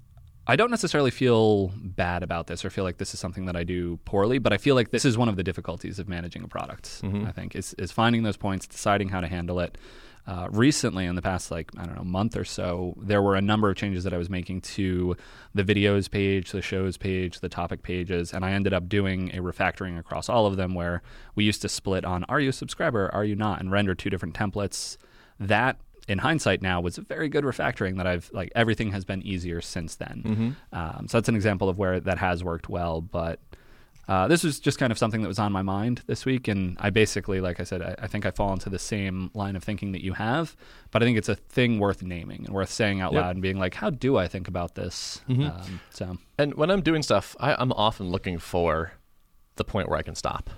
I 0.46 0.58
don't 0.58 0.72
necessarily 0.72 1.12
feel 1.12 1.70
bad 1.78 2.22
about 2.22 2.48
this 2.48 2.66
or 2.66 2.70
feel 2.70 2.84
like 2.84 2.98
this 2.98 3.14
is 3.14 3.20
something 3.20 3.46
that 3.46 3.56
I 3.56 3.64
do 3.64 3.98
poorly, 4.04 4.40
but 4.40 4.52
I 4.52 4.58
feel 4.58 4.76
like 4.76 4.92
this 4.92 5.06
is 5.06 5.18
one 5.18 5.30
of 5.30 5.38
the 5.38 5.44
difficulties 5.44 6.00
of 6.00 6.10
managing 6.10 6.44
a 6.44 6.50
product. 6.50 7.02
I 7.26 7.32
think 7.32 7.56
is 7.56 7.74
is 7.76 7.92
finding 7.92 8.24
those 8.24 8.38
points, 8.38 8.68
deciding 8.68 9.10
how 9.10 9.22
to 9.22 9.28
handle 9.28 9.60
it. 9.60 9.78
Uh, 10.26 10.48
recently, 10.52 11.06
in 11.06 11.16
the 11.16 11.22
past 11.22 11.52
like 11.52 11.70
I 11.78 11.86
don't 11.86 11.96
know 11.96 12.04
month 12.04 12.38
or 12.38 12.46
so, 12.46 12.94
there 12.98 13.22
were 13.22 13.36
a 13.36 13.42
number 13.42 13.70
of 13.70 13.76
changes 13.76 14.06
that 14.06 14.14
I 14.14 14.18
was 14.18 14.30
making 14.30 14.62
to 14.62 15.18
the 15.54 15.64
videos 15.64 16.10
page, 16.10 16.52
the 16.52 16.62
shows 16.62 16.98
page, 16.98 17.40
the 17.42 17.50
topic 17.50 17.82
pages, 17.84 18.34
and 18.34 18.46
I 18.46 18.52
ended 18.52 18.74
up 18.74 18.88
doing 18.88 19.32
a 19.36 19.42
refactoring 19.42 20.00
across 20.00 20.30
all 20.30 20.46
of 20.46 20.56
them 20.56 20.76
where 20.76 21.02
we 21.36 21.44
used 21.44 21.62
to 21.64 21.70
split 21.70 22.06
on 22.06 22.24
are 22.26 22.40
you 22.40 22.50
a 22.50 22.54
subscriber, 22.54 23.10
are 23.14 23.26
you 23.26 23.36
not, 23.36 23.60
and 23.60 23.72
render 23.72 23.96
two 23.96 24.10
different 24.10 24.34
templates. 24.34 24.98
That 25.40 25.78
in 26.08 26.18
hindsight 26.20 26.62
now 26.62 26.82
was 26.82 26.98
a 26.98 27.02
very 27.02 27.30
good 27.30 27.44
refactoring 27.46 27.98
that 27.98 28.08
I've 28.08 28.30
like 28.34 28.52
everything 28.56 28.92
has 28.92 29.06
been 29.06 29.22
easier 29.22 29.62
since 29.62 29.96
then. 29.96 30.56
Um, 30.72 31.08
so 31.08 31.18
that's 31.18 31.30
an 31.30 31.36
example 31.36 31.70
of 31.70 31.78
where 31.78 32.00
that 32.00 32.18
has 32.18 32.44
worked 32.44 32.68
well. 32.70 33.00
But 33.02 33.40
uh, 34.10 34.28
this 34.28 34.44
was 34.44 34.60
just 34.60 34.78
kind 34.80 34.92
of 34.92 34.98
something 34.98 35.22
that 35.22 35.30
was 35.30 35.40
on 35.40 35.54
my 35.54 35.62
mind 35.62 36.02
this 36.08 36.26
week, 36.26 36.50
and 36.50 36.76
I 36.82 36.90
basically, 36.90 37.40
like 37.40 37.62
I 37.62 37.64
said, 37.64 37.82
I, 37.82 37.96
I 38.00 38.08
think 38.08 38.26
I 38.26 38.32
fall 38.32 38.52
into 38.52 38.70
the 38.70 38.78
same 38.80 39.32
line 39.34 39.56
of 39.56 39.64
thinking 39.64 39.94
that 39.94 40.04
you 40.04 40.12
have. 40.12 40.58
But 40.92 41.02
I 41.02 41.06
think 41.06 41.18
it's 41.18 41.30
a 41.30 41.36
thing 41.36 41.80
worth 41.80 42.04
naming 42.04 42.44
and 42.46 42.54
worth 42.54 42.70
saying 42.70 43.00
out 43.00 43.14
Yep. 43.14 43.22
loud 43.22 43.36
and 43.38 43.42
being 43.42 43.58
like, 43.58 43.76
"How 43.76 43.90
do 43.90 44.18
I 44.18 44.28
think 44.28 44.50
about 44.50 44.76
this?" 44.76 45.22
Um, 45.30 45.80
so 45.90 46.18
And 46.38 46.54
when 46.56 46.70
I'm 46.70 46.82
doing 46.82 47.02
stuff, 47.02 47.34
I, 47.40 47.56
I'm 47.56 47.72
often 47.72 48.10
looking 48.10 48.40
for 48.40 48.92
the 49.56 49.64
point 49.64 49.88
where 49.88 49.98
I 49.98 50.02
can 50.02 50.16
stop. 50.16 50.50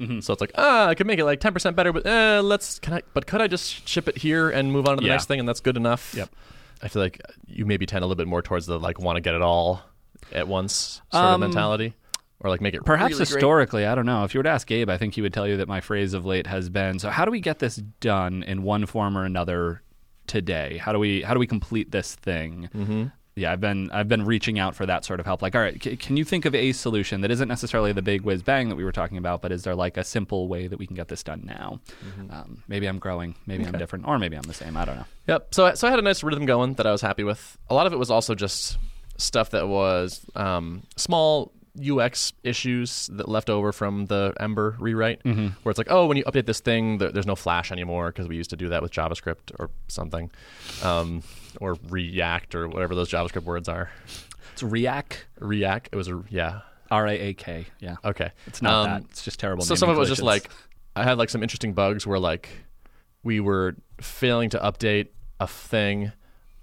Mm-hmm. 0.00 0.20
So 0.20 0.32
it's 0.32 0.40
like, 0.40 0.52
ah, 0.56 0.88
I 0.88 0.94
could 0.94 1.06
make 1.06 1.18
it 1.18 1.24
like 1.24 1.40
10% 1.40 1.74
better, 1.74 1.92
but 1.92 2.06
eh, 2.06 2.40
let's. 2.40 2.78
Can 2.78 2.94
I? 2.94 3.02
But 3.14 3.26
could 3.26 3.40
I 3.40 3.46
just 3.46 3.88
ship 3.88 4.08
it 4.08 4.18
here 4.18 4.50
and 4.50 4.70
move 4.72 4.86
on 4.86 4.96
to 4.96 5.00
the 5.00 5.06
Yeah. 5.06 5.14
next 5.14 5.26
thing, 5.26 5.40
and 5.40 5.48
that's 5.48 5.60
good 5.60 5.76
enough? 5.76 6.14
Yep. 6.16 6.28
I 6.82 6.88
feel 6.88 7.00
like 7.02 7.20
you 7.46 7.64
maybe 7.64 7.86
tend 7.86 8.02
a 8.04 8.06
little 8.06 8.16
bit 8.16 8.28
more 8.28 8.42
towards 8.42 8.66
the 8.66 8.78
like 8.78 8.98
want 9.00 9.16
to 9.16 9.20
get 9.22 9.34
it 9.34 9.40
all 9.42 9.82
at 10.32 10.46
once 10.48 11.00
sort 11.10 11.24
of 11.24 11.34
Um, 11.34 11.40
mentality, 11.40 11.94
or 12.40 12.50
like 12.50 12.60
make 12.60 12.74
it 12.74 12.84
Perhaps 12.84 13.12
really 13.12 13.18
great. 13.24 13.28
historically, 13.28 13.86
I 13.86 13.94
don't 13.94 14.04
know. 14.06 14.24
If 14.24 14.34
you 14.34 14.38
were 14.40 14.44
to 14.44 14.50
ask 14.50 14.66
Gabe, 14.66 14.90
I 14.90 14.98
think 14.98 15.14
he 15.14 15.22
would 15.22 15.32
tell 15.32 15.46
you 15.48 15.56
that 15.56 15.68
my 15.68 15.80
phrase 15.80 16.12
of 16.12 16.26
late 16.26 16.46
has 16.46 16.68
been, 16.68 16.98
"So 16.98 17.08
how 17.08 17.24
do 17.24 17.30
we 17.30 17.40
get 17.40 17.58
this 17.60 17.76
done 18.00 18.42
in 18.42 18.62
one 18.62 18.84
form 18.84 19.16
or 19.16 19.24
another 19.24 19.82
today? 20.26 20.76
How 20.78 20.92
do 20.92 20.98
we 20.98 21.22
how 21.22 21.32
do 21.32 21.40
we 21.40 21.46
complete 21.46 21.90
this 21.92 22.14
thing?" 22.14 22.68
Mm-hmm. 22.74 23.04
Yeah, 23.36 23.52
I've 23.52 23.60
been 23.60 23.90
I've 23.92 24.08
been 24.08 24.24
reaching 24.24 24.58
out 24.58 24.74
for 24.74 24.86
that 24.86 25.04
sort 25.04 25.20
of 25.20 25.26
help. 25.26 25.42
Like, 25.42 25.54
all 25.54 25.60
right, 25.60 25.80
c- 25.82 25.96
can 25.96 26.16
you 26.16 26.24
think 26.24 26.46
of 26.46 26.54
a 26.54 26.72
solution 26.72 27.20
that 27.20 27.30
isn't 27.30 27.48
necessarily 27.48 27.92
the 27.92 28.00
big 28.02 28.22
whiz 28.22 28.42
bang 28.42 28.70
that 28.70 28.76
we 28.76 28.82
were 28.84 28.92
talking 28.92 29.18
about, 29.18 29.42
but 29.42 29.52
is 29.52 29.62
there 29.62 29.74
like 29.74 29.96
a 29.98 30.04
simple 30.04 30.48
way 30.48 30.66
that 30.66 30.78
we 30.78 30.86
can 30.86 30.96
get 30.96 31.08
this 31.08 31.22
done 31.22 31.42
now? 31.46 31.80
Um, 32.30 32.62
maybe 32.66 32.86
I'm 32.86 32.98
growing, 32.98 33.34
maybe 33.46 33.64
I'm 33.66 33.72
different, 33.78 34.08
or 34.08 34.18
maybe 34.18 34.36
I'm 34.36 34.42
the 34.42 34.54
same. 34.54 34.76
I 34.76 34.84
don't 34.86 34.96
know. 34.96 35.04
Yep. 35.28 35.54
So, 35.54 35.74
so 35.74 35.86
I 35.86 35.90
had 35.90 35.98
a 35.98 36.02
nice 36.02 36.22
rhythm 36.22 36.46
going 36.46 36.74
that 36.74 36.86
I 36.86 36.92
was 36.92 37.02
happy 37.02 37.24
with. 37.24 37.58
A 37.68 37.74
lot 37.74 37.86
of 37.86 37.92
it 37.92 37.98
was 37.98 38.10
also 38.10 38.34
just 38.34 38.78
stuff 39.18 39.50
that 39.50 39.68
was 39.68 40.24
um, 40.34 40.82
small 40.96 41.52
UX 41.78 42.32
issues 42.42 43.08
that 43.12 43.28
left 43.28 43.50
over 43.50 43.70
from 43.70 44.06
the 44.06 44.32
Ember 44.40 44.76
rewrite, 44.80 45.20
where 45.62 45.70
it's 45.70 45.76
like, 45.76 45.90
oh, 45.90 46.06
when 46.06 46.16
you 46.16 46.24
update 46.24 46.46
this 46.46 46.60
thing, 46.60 46.96
there, 46.96 47.12
there's 47.12 47.26
no 47.26 47.36
Flash 47.36 47.70
anymore 47.70 48.06
because 48.08 48.28
we 48.28 48.36
used 48.36 48.48
to 48.48 48.56
do 48.56 48.70
that 48.70 48.80
with 48.80 48.92
JavaScript 48.92 49.52
or 49.58 49.68
something, 49.88 50.30
um, 50.82 51.22
or 51.60 51.76
React 51.88 52.54
or 52.54 52.68
whatever 52.68 52.94
those 52.94 53.10
JavaScript 53.10 53.44
words 53.44 53.68
are. 53.68 53.90
It's 54.52 54.62
React, 54.62 55.26
React. 55.40 55.88
It 55.92 55.96
was 55.96 56.08
a 56.08 56.22
yeah. 56.30 56.60
R 56.90 57.06
A 57.08 57.12
A 57.12 57.34
K. 57.34 57.66
Yeah, 57.80 57.96
Okay. 58.04 58.30
it's 58.46 58.62
not 58.62 58.72
Um, 58.74 58.90
that. 59.02 59.10
It's 59.10 59.24
just 59.24 59.40
terrible. 59.40 59.64
So 59.64 59.74
some 59.74 59.88
of 59.90 59.96
it 59.96 59.98
was 59.98 60.08
just 60.08 60.22
like 60.22 60.48
I 60.94 61.02
had 61.04 61.18
like 61.18 61.30
some 61.30 61.42
interesting 61.42 61.72
bugs 61.72 62.06
where 62.06 62.18
like 62.18 62.48
we 63.22 63.40
were 63.40 63.74
failing 64.00 64.50
to 64.50 64.58
update 64.58 65.08
a 65.40 65.46
thing, 65.48 66.12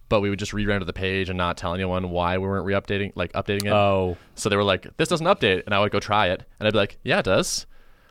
but 0.10 0.22
we 0.22 0.30
would 0.30 0.40
just 0.40 0.54
re-render 0.54 0.86
the 0.86 0.94
page 0.94 1.30
and 1.30 1.38
not 1.38 1.58
tell 1.58 1.74
anyone 1.74 2.10
why 2.10 2.38
we 2.38 2.48
weren't 2.48 2.66
re-updating 2.66 3.12
like 3.16 3.34
updating 3.34 3.66
it. 3.66 3.74
oh, 3.74 4.18
So 4.36 4.48
they 4.50 4.56
were 4.56 4.64
like, 4.64 4.88
"This 4.98 5.10
doesn't 5.10 5.28
update," 5.28 5.64
and 5.66 5.76
I 5.76 5.80
would 5.80 5.92
go 5.92 6.00
try 6.00 6.28
it, 6.30 6.44
and 6.60 6.68
I'd 6.68 6.72
be 6.72 6.78
like, 6.80 6.98
"Yeah, 7.04 7.20
it 7.20 7.26
does." 7.26 7.66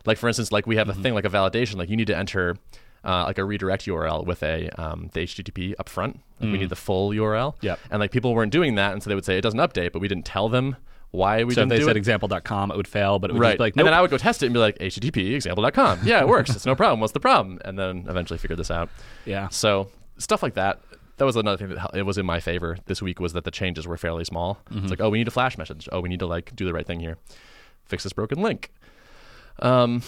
Like 0.05 0.19
for 0.19 0.29
instance, 0.29 0.53
like 0.53 0.67
we 0.67 0.77
have 0.77 0.89
a 0.91 0.95
thing 0.95 1.15
like 1.15 1.25
a 1.25 1.31
validation, 1.31 1.77
like 1.77 1.89
you 1.89 1.97
need 1.97 2.09
to 2.09 2.17
enter 2.17 2.57
uh, 3.05 3.25
like 3.25 3.39
a 3.39 3.45
redirect 3.45 3.85
URL 3.87 4.25
with 4.27 4.43
a 4.43 4.69
um, 4.81 5.11
the 5.13 5.21
HTTP 5.21 5.75
up 5.79 5.89
front. 5.89 6.21
Like 6.41 6.53
we 6.53 6.59
need 6.59 6.69
the 6.71 6.77
full 6.77 7.11
URL. 7.11 7.55
Yep. 7.61 7.79
And 7.91 8.01
like 8.01 8.11
people 8.11 8.35
weren't 8.35 8.53
doing 8.53 8.75
that, 8.77 8.93
and 8.93 9.03
so 9.03 9.09
they 9.09 9.15
would 9.15 9.25
say 9.25 9.39
it 9.39 9.43
doesn't 9.43 9.61
update, 9.61 9.93
but 9.93 10.01
we 10.01 10.09
didn't 10.09 10.25
tell 10.27 10.49
them 10.49 10.77
why 11.13 11.45
we 11.45 11.53
so 11.55 11.61
didn't 11.61 11.69
they 11.71 11.79
do 11.79 11.85
said 11.85 11.97
it. 11.97 11.99
example.com, 11.99 12.71
it 12.71 12.77
would 12.77 12.89
fail, 12.89 13.19
but 13.19 13.29
it 13.31 13.35
would 13.35 13.41
Right. 13.43 13.61
like, 13.61 13.75
And 13.75 13.79
nope. 13.79 13.85
then 13.85 13.95
I 13.95 14.01
would 14.01 14.11
go 14.11 14.17
test 14.17 14.43
it 14.43 14.47
and 14.47 14.55
be 14.55 14.59
like, 14.59 14.79
HTTP 14.79 15.35
example.com. 15.35 16.01
Yeah, 16.05 16.21
it 16.21 16.27
works. 16.27 16.49
it's 16.57 16.65
no 16.65 16.75
problem. 16.75 17.01
What's 17.01 17.13
the 17.13 17.21
problem? 17.21 17.61
And 17.67 17.79
then 17.79 18.07
eventually 18.09 18.39
figured 18.39 18.59
this 18.59 18.71
out. 18.71 18.89
yeah. 19.27 19.49
So 19.51 19.91
stuff 20.17 20.43
like 20.43 20.55
that. 20.55 20.81
That 21.19 21.27
was 21.27 21.37
another 21.37 21.59
thing 21.59 21.69
that 21.77 21.91
it 21.95 22.03
was 22.05 22.17
in 22.19 22.25
my 22.25 22.41
favor 22.41 22.79
this 22.87 23.03
week 23.03 23.21
was 23.21 23.35
that 23.35 23.45
the 23.45 23.51
changes 23.51 23.87
were 23.87 23.99
fairly 23.99 24.25
small. 24.25 24.59
Mm-hmm. 24.71 24.79
It's 24.79 24.91
like, 24.91 25.01
oh, 25.03 25.11
we 25.11 25.19
need 25.19 25.29
a 25.29 25.31
flash 25.31 25.59
message. 25.59 25.87
Oh, 25.93 26.01
we 26.01 26.09
need 26.09 26.19
to 26.21 26.27
like 26.27 26.57
do 26.57 26.65
the 26.65 26.73
right 26.73 26.87
thing 26.87 26.99
here. 27.01 27.19
Fix 27.85 28.03
this 28.05 28.15
broken 28.15 28.41
link. 28.41 28.73
Um, 29.61 30.03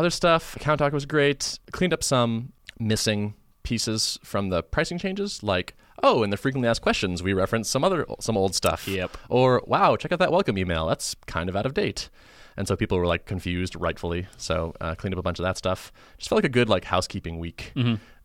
other 0.00 0.10
stuff. 0.10 0.56
AccountDock 0.58 0.92
was 0.92 1.06
great. 1.06 1.58
Cleaned 1.72 1.92
up 1.92 2.02
some 2.02 2.52
missing 2.78 3.34
pieces 3.62 4.18
from 4.24 4.48
the 4.48 4.62
pricing 4.62 4.98
changes, 4.98 5.42
like 5.42 5.76
oh, 6.02 6.22
in 6.22 6.30
the 6.30 6.36
frequently 6.38 6.66
asked 6.66 6.80
questions, 6.80 7.22
we 7.22 7.34
referenced 7.34 7.70
some 7.70 7.84
other 7.84 8.06
some 8.20 8.36
old 8.36 8.54
stuff. 8.54 8.88
Yep. 8.88 9.16
Or 9.28 9.62
wow, 9.66 9.96
check 9.96 10.12
out 10.12 10.18
that 10.18 10.32
welcome 10.32 10.56
email. 10.58 10.86
That's 10.86 11.14
kind 11.26 11.48
of 11.50 11.54
out 11.56 11.66
of 11.66 11.74
date. 11.74 12.08
And 12.56 12.66
so 12.66 12.74
people 12.74 12.98
were 12.98 13.06
like 13.06 13.26
confused, 13.26 13.76
rightfully. 13.78 14.26
So 14.38 14.74
uh, 14.80 14.94
cleaned 14.94 15.14
up 15.14 15.18
a 15.18 15.22
bunch 15.22 15.38
of 15.38 15.44
that 15.44 15.56
stuff. 15.58 15.92
Just 16.18 16.28
felt 16.30 16.38
like 16.38 16.44
a 16.44 16.48
good 16.48 16.68
like 16.70 16.84
housekeeping 16.84 17.38
week, 17.38 17.72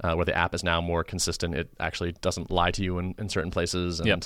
uh, 0.03 0.13
where 0.15 0.25
the 0.25 0.35
app 0.35 0.53
is 0.55 0.63
now 0.63 0.81
more 0.81 1.03
consistent. 1.03 1.53
It 1.55 1.69
actually 1.79 2.13
doesn't 2.21 2.49
lie 2.49 2.71
to 2.71 2.81
you 2.83 2.97
in, 2.99 3.13
in 3.17 3.29
certain 3.29 3.51
places, 3.51 3.99
and 3.99 4.07
Yep. 4.07 4.23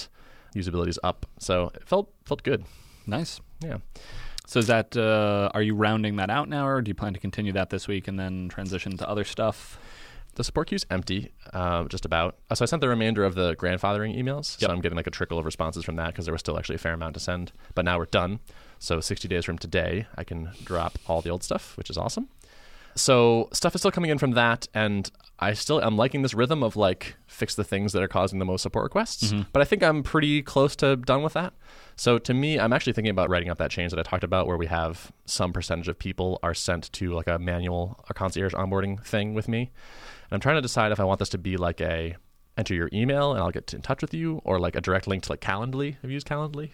usability 0.56 0.90
is 0.90 1.00
up. 1.04 1.26
So 1.40 1.72
it 1.74 1.88
felt 1.88 2.12
felt 2.26 2.44
good. 2.44 2.66
Nice. 3.08 3.42
Yeah. 3.62 3.78
So 4.50 4.58
is 4.58 4.66
that 4.66 4.98
uh, 4.98 5.52
are 5.54 5.62
you 5.62 5.76
rounding 5.76 6.16
that 6.16 6.32
out 6.32 6.50
now, 6.50 6.68
or 6.68 6.82
do 6.82 6.90
you 6.90 6.96
plan 6.96 7.14
to 7.14 7.20
continue 7.20 7.52
that 7.52 7.70
this 7.70 7.88
week 7.88 8.08
and 8.08 8.20
then 8.20 8.50
transition 8.50 8.98
to 8.98 9.08
other 9.08 9.24
stuff? 9.24 9.78
The 10.34 10.44
support 10.44 10.70
queue's 10.70 10.88
empty, 10.90 11.32
uh, 11.54 11.84
just 11.84 12.04
about. 12.04 12.36
Uh, 12.50 12.56
so 12.56 12.64
I 12.64 12.66
sent 12.66 12.82
the 12.82 12.90
remainder 12.90 13.24
of 13.24 13.36
the 13.36 13.56
grandfathering 13.58 14.18
emails. 14.18 14.60
Yep. 14.60 14.70
So 14.70 14.74
I'm 14.74 14.82
getting 14.82 14.96
like 14.96 15.06
a 15.06 15.12
trickle 15.12 15.38
of 15.38 15.46
responses 15.46 15.86
from 15.86 15.98
that 15.98 16.08
because 16.08 16.26
there 16.26 16.34
was 16.34 16.40
still 16.40 16.58
actually 16.58 16.78
a 16.78 16.80
fair 16.80 16.94
amount 16.94 17.14
to 17.14 17.20
send. 17.20 17.52
But 17.76 17.86
now 17.86 18.00
we're 18.00 18.06
done. 18.06 18.40
So 18.80 19.00
60 19.00 19.28
days 19.28 19.46
from 19.46 19.60
today, 19.60 20.08
I 20.18 20.24
can 20.24 20.50
drop 20.64 20.98
all 21.06 21.22
the 21.22 21.30
old 21.30 21.44
stuff, 21.44 21.78
which 21.78 21.92
is 21.92 21.98
awesome. 21.98 22.28
So 22.96 23.50
stuff 23.54 23.76
is 23.76 23.82
still 23.82 23.92
coming 23.92 24.12
in 24.12 24.18
from 24.18 24.32
that, 24.32 24.68
and 24.74 25.10
I 25.40 25.54
still 25.54 25.82
am 25.82 25.96
liking 25.96 26.22
this 26.22 26.34
rhythm 26.34 26.64
of 26.64 26.76
like 26.76 27.16
fix 27.28 27.56
the 27.56 27.64
things 27.64 27.94
that 27.94 28.04
are 28.04 28.08
causing 28.10 28.40
the 28.40 28.46
most 28.46 28.62
support 28.62 28.84
requests. 28.84 29.32
But 29.54 29.62
I 29.62 29.66
think 29.66 29.84
I'm 29.84 30.04
pretty 30.04 30.42
close 30.42 30.76
to 30.78 30.98
done 30.98 31.24
with 31.24 31.34
that. 31.34 31.54
So 31.96 32.18
to 32.20 32.34
me, 32.34 32.60
I'm 32.60 32.74
actually 32.74 32.94
thinking 32.94 33.12
about 33.12 33.30
writing 33.30 33.50
up 33.50 33.58
that 33.60 33.72
change 33.72 33.92
that 33.92 34.00
I 34.00 34.04
talked 34.04 34.24
about, 34.24 34.48
where 34.48 34.58
we 34.58 34.68
have 34.68 35.12
some 35.26 35.54
percentage 35.54 35.88
of 35.88 35.98
people 35.98 36.40
are 36.44 36.54
sent 36.54 36.92
to 36.94 37.14
like 37.14 37.28
a 37.28 37.40
manual, 37.40 38.04
a 38.10 38.14
concierge 38.14 38.54
onboarding 38.54 39.02
thing 39.06 39.34
with 39.34 39.48
me, 39.48 39.72
and 40.30 40.32
I'm 40.32 40.40
trying 40.42 40.56
to 40.56 40.62
decide 40.62 40.92
if 40.92 41.00
I 41.00 41.06
want 41.06 41.20
this 41.20 41.30
to 41.30 41.38
be 41.38 41.56
like 41.58 41.80
a 41.82 42.16
enter 42.58 42.74
your 42.74 42.90
email 42.92 43.32
and 43.32 43.42
I'll 43.42 43.52
get 43.52 43.74
in 43.74 43.82
touch 43.82 44.02
with 44.02 44.14
you, 44.14 44.42
or 44.44 44.60
like 44.60 44.76
a 44.76 44.82
direct 44.82 45.08
link 45.08 45.24
to 45.24 45.32
like 45.32 45.40
Calendly. 45.42 45.96
Have 46.02 46.10
you 46.10 46.16
used 46.16 46.28
Calendly? 46.28 46.72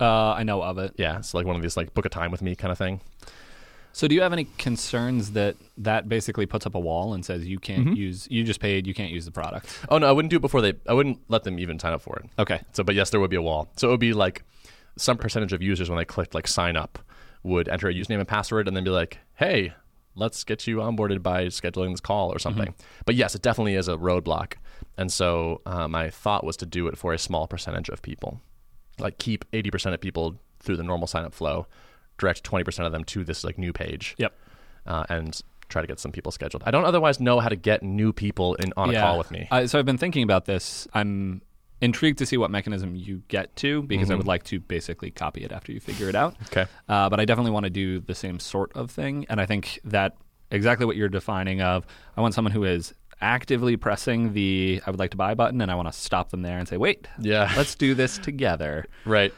Uh, 0.00 0.32
I 0.32 0.42
know 0.42 0.62
of 0.62 0.78
it. 0.78 0.94
Yeah, 0.96 1.18
it's 1.18 1.34
like 1.34 1.46
one 1.46 1.54
of 1.56 1.62
these 1.62 1.76
like 1.76 1.94
book 1.94 2.06
a 2.06 2.08
time 2.08 2.30
with 2.32 2.42
me 2.42 2.56
kind 2.56 2.72
of 2.72 2.78
thing. 2.78 3.00
So 3.98 4.06
do 4.06 4.14
you 4.14 4.22
have 4.22 4.32
any 4.32 4.44
concerns 4.58 5.32
that 5.32 5.56
that 5.78 6.08
basically 6.08 6.46
puts 6.46 6.66
up 6.66 6.76
a 6.76 6.78
wall 6.78 7.14
and 7.14 7.24
says 7.24 7.44
you 7.48 7.58
can't 7.58 7.96
use 7.96 8.28
you 8.30 8.44
just 8.44 8.60
paid 8.60 8.86
you 8.86 8.94
can't 8.94 9.10
use 9.10 9.24
the 9.24 9.32
product? 9.32 9.76
Oh 9.88 9.98
no, 9.98 10.08
I 10.08 10.12
wouldn't 10.12 10.30
do 10.30 10.36
it 10.36 10.40
before 10.40 10.60
they. 10.60 10.74
I 10.88 10.92
wouldn't 10.92 11.18
let 11.26 11.42
them 11.42 11.58
even 11.58 11.80
sign 11.80 11.92
up 11.92 12.00
for 12.00 12.16
it. 12.20 12.30
Okay. 12.38 12.60
So, 12.70 12.84
but 12.84 12.94
yes, 12.94 13.10
there 13.10 13.18
would 13.18 13.28
be 13.28 13.34
a 13.34 13.42
wall. 13.42 13.68
So 13.74 13.88
it 13.88 13.90
would 13.90 13.98
be 13.98 14.12
like 14.12 14.44
some 14.94 15.16
percentage 15.16 15.52
of 15.52 15.62
users 15.62 15.90
when 15.90 15.96
they 15.96 16.04
clicked 16.04 16.32
like 16.32 16.46
sign 16.46 16.76
up 16.76 17.00
would 17.42 17.68
enter 17.68 17.88
a 17.88 17.92
username 17.92 18.20
and 18.20 18.28
password 18.28 18.68
and 18.68 18.76
then 18.76 18.84
be 18.84 18.90
like, 18.90 19.18
hey, 19.34 19.72
let's 20.14 20.44
get 20.44 20.64
you 20.68 20.76
onboarded 20.76 21.20
by 21.20 21.46
scheduling 21.46 21.90
this 21.90 21.98
call 21.98 22.32
or 22.32 22.38
something. 22.38 22.68
But 23.04 23.16
yes, 23.16 23.34
it 23.34 23.42
definitely 23.42 23.74
is 23.74 23.88
a 23.88 23.96
roadblock. 23.96 24.52
And 24.96 25.10
so 25.10 25.60
uh, 25.66 25.88
my 25.88 26.08
thought 26.08 26.44
was 26.44 26.56
to 26.58 26.66
do 26.66 26.86
it 26.86 26.96
for 26.96 27.12
a 27.14 27.18
small 27.18 27.48
percentage 27.48 27.88
of 27.88 28.00
people, 28.02 28.40
like 29.00 29.18
keep 29.18 29.44
80% 29.50 29.92
of 29.92 30.00
people 30.00 30.36
through 30.60 30.76
the 30.76 30.84
normal 30.84 31.08
sign 31.08 31.24
up 31.24 31.34
flow, 31.34 31.66
direct 32.18 32.42
20% 32.44 32.84
of 32.86 32.92
them 32.92 33.04
to 33.04 33.24
this 33.24 33.44
like 33.44 33.58
new 33.58 33.72
page 33.72 34.14
Yep. 34.18 34.32
uh, 34.86 35.04
and 35.08 35.40
try 35.68 35.82
to 35.82 35.88
get 35.88 35.98
some 36.00 36.12
people 36.12 36.32
scheduled. 36.32 36.62
I 36.66 36.70
don't 36.70 36.84
otherwise 36.84 37.20
know 37.20 37.40
how 37.40 37.48
to 37.48 37.56
get 37.56 37.82
new 37.82 38.12
people 38.12 38.54
in 38.56 38.72
on 38.76 38.94
a 38.94 38.98
call 39.00 39.18
with 39.18 39.30
me. 39.30 39.46
Uh, 39.50 39.66
so 39.66 39.78
I've 39.78 39.84
been 39.86 39.98
thinking 39.98 40.22
about 40.22 40.46
this. 40.46 40.88
I'm 40.94 41.42
intrigued 41.80 42.18
to 42.18 42.26
see 42.26 42.36
what 42.36 42.50
mechanism 42.50 42.96
you 42.96 43.22
get 43.28 43.54
to 43.56 43.82
because 43.82 44.10
I 44.10 44.14
would 44.16 44.26
like 44.26 44.42
to 44.44 44.58
basically 44.60 45.10
copy 45.10 45.44
it 45.44 45.52
after 45.52 45.70
you 45.70 45.78
figure 45.78 46.08
it 46.08 46.14
out. 46.16 46.34
Okay. 46.46 46.66
Uh, 46.88 47.08
but 47.10 47.20
I 47.20 47.24
definitely 47.24 47.52
want 47.52 47.64
to 47.64 47.70
do 47.70 48.00
the 48.00 48.14
same 48.14 48.40
sort 48.40 48.72
of 48.74 48.90
thing, 48.90 49.26
and 49.28 49.40
I 49.40 49.46
think 49.46 49.78
that 49.84 50.16
exactly 50.50 50.86
what 50.86 50.96
you're 50.96 51.08
defining 51.10 51.60
of 51.60 51.86
I 52.16 52.22
want 52.22 52.32
someone 52.34 52.52
who 52.52 52.64
is 52.64 52.94
actively 53.20 53.76
pressing 53.76 54.32
the 54.32 54.80
I 54.86 54.90
would 54.90 54.98
like 54.98 55.10
to 55.10 55.16
buy 55.18 55.34
button, 55.34 55.60
and 55.60 55.70
I 55.70 55.74
want 55.74 55.86
to 55.86 55.92
stop 55.92 56.30
them 56.30 56.42
there 56.42 56.58
and 56.58 56.66
say, 56.66 56.78
wait, 56.78 57.06
Yeah. 57.20 57.52
let's 57.56 57.74
do 57.74 57.94
this 57.94 58.16
together. 58.18 58.86
Right. 59.04 59.32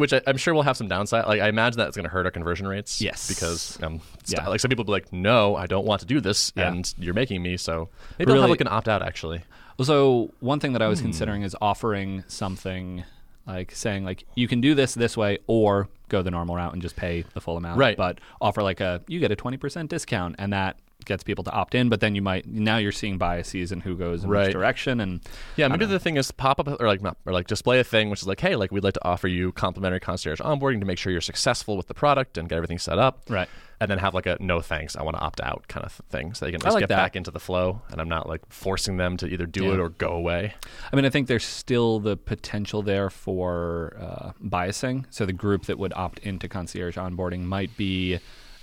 Which 0.00 0.12
I, 0.12 0.20
I'm 0.26 0.36
sure 0.36 0.52
will 0.54 0.62
have 0.62 0.76
some 0.76 0.88
downside. 0.88 1.26
Like 1.26 1.40
I 1.40 1.48
imagine 1.48 1.78
that's 1.78 1.96
going 1.96 2.04
to 2.04 2.10
hurt 2.10 2.24
our 2.26 2.32
conversion 2.32 2.66
rates. 2.66 3.00
Yes. 3.00 3.28
Because 3.28 3.80
um, 3.82 4.00
Yeah. 4.26 4.48
like 4.48 4.58
some 4.60 4.68
people 4.68 4.82
will 4.84 4.88
be 4.94 5.02
like, 5.02 5.12
no, 5.12 5.54
I 5.56 5.66
don't 5.66 5.84
want 5.86 6.00
to 6.00 6.06
do 6.06 6.20
this, 6.20 6.52
Yeah. 6.56 6.68
and 6.72 6.92
you're 6.98 7.14
making 7.14 7.42
me. 7.42 7.56
So 7.56 7.88
maybe 8.18 8.30
I'll 8.30 8.34
Really- 8.34 8.42
have 8.42 8.50
like 8.50 8.60
an 8.60 8.68
opt 8.68 8.88
out 8.88 9.02
actually. 9.02 9.42
So 9.82 10.32
one 10.40 10.60
thing 10.60 10.72
that 10.74 10.82
I 10.82 10.86
Hmm. 10.86 10.90
was 10.90 11.00
considering 11.00 11.42
is 11.42 11.56
offering 11.60 12.24
something 12.28 13.04
like 13.46 13.72
saying 13.74 14.04
like 14.04 14.24
you 14.34 14.46
can 14.46 14.60
do 14.60 14.74
this 14.74 14.94
this 14.94 15.16
way 15.16 15.38
or 15.46 15.88
go 16.08 16.20
the 16.22 16.30
normal 16.30 16.56
route 16.56 16.72
and 16.74 16.82
just 16.82 16.96
pay 16.96 17.24
the 17.34 17.40
full 17.40 17.56
amount. 17.56 17.78
Right. 17.78 17.96
But 17.96 18.18
offer 18.40 18.62
like 18.62 18.80
a 18.80 19.00
you 19.08 19.20
get 19.20 19.30
a 19.32 19.36
twenty 19.36 19.56
percent 19.56 19.88
discount 19.90 20.36
and 20.38 20.52
that 20.52 20.76
gets 21.10 21.22
people 21.22 21.44
to 21.44 21.50
opt 21.52 21.74
in. 21.74 21.88
But 21.90 22.00
then 22.00 22.14
you 22.14 22.22
might 22.22 22.46
now 22.46 22.78
you're 22.78 22.92
seeing 23.02 23.18
biases 23.18 23.70
in 23.72 23.80
who 23.82 23.96
goes 23.96 24.24
in 24.24 24.30
Right. 24.30 24.46
which 24.46 24.52
direction 24.54 25.00
and 25.00 25.20
Yeah, 25.56 25.68
maybe 25.68 25.84
the 25.84 25.98
thing 25.98 26.16
is 26.16 26.30
pop 26.30 26.58
up 26.60 26.80
or 26.80 26.86
like 26.86 27.02
not, 27.02 27.16
or 27.26 27.32
like 27.34 27.46
display 27.46 27.78
a 27.80 27.84
thing 27.84 28.08
which 28.08 28.22
is 28.22 28.26
like, 28.28 28.40
hey, 28.40 28.56
like 28.56 28.70
we'd 28.72 28.84
like 28.84 28.94
to 28.94 29.04
offer 29.04 29.28
you 29.28 29.52
complimentary 29.52 30.00
concierge 30.00 30.40
onboarding 30.40 30.80
to 30.80 30.86
make 30.86 30.96
sure 30.98 31.12
you're 31.12 31.20
successful 31.20 31.76
with 31.76 31.88
the 31.88 31.94
product 31.94 32.38
and 32.38 32.48
get 32.48 32.56
everything 32.56 32.78
set 32.78 32.98
up. 32.98 33.22
Right. 33.28 33.48
And 33.82 33.90
then 33.90 33.96
have 33.98 34.12
like 34.14 34.26
a 34.26 34.36
no 34.40 34.60
thanks, 34.60 34.94
I 34.94 35.02
want 35.02 35.16
to 35.16 35.22
opt 35.22 35.40
out 35.40 35.64
kind 35.68 35.86
of 35.86 35.92
thing, 36.10 36.34
so 36.34 36.44
they 36.44 36.52
can 36.52 36.60
just 36.60 36.74
like 36.74 36.82
get 36.82 36.90
that. 36.90 36.96
back 36.96 37.16
into 37.16 37.30
the 37.30 37.40
flow, 37.40 37.80
and 37.90 37.98
I'm 37.98 38.10
not 38.10 38.28
like 38.28 38.42
forcing 38.50 38.98
them 38.98 39.16
to 39.16 39.26
either 39.26 39.46
do 39.46 39.64
Yeah. 39.64 39.72
it 39.74 39.80
or 39.80 39.88
go 39.88 40.10
away. 40.10 40.52
I 40.92 40.96
mean, 40.96 41.06
I 41.06 41.08
think 41.10 41.28
there's 41.28 41.46
still 41.46 41.98
the 41.98 42.14
potential 42.16 42.82
there 42.82 43.08
for 43.08 43.96
uh, 43.98 44.32
biasing. 44.46 45.06
So 45.08 45.24
the 45.24 45.32
group 45.32 45.64
that 45.64 45.78
would 45.78 45.94
opt 45.96 46.18
into 46.18 46.46
concierge 46.46 46.98
onboarding 46.98 47.40
might 47.44 47.74
be, 47.78 48.18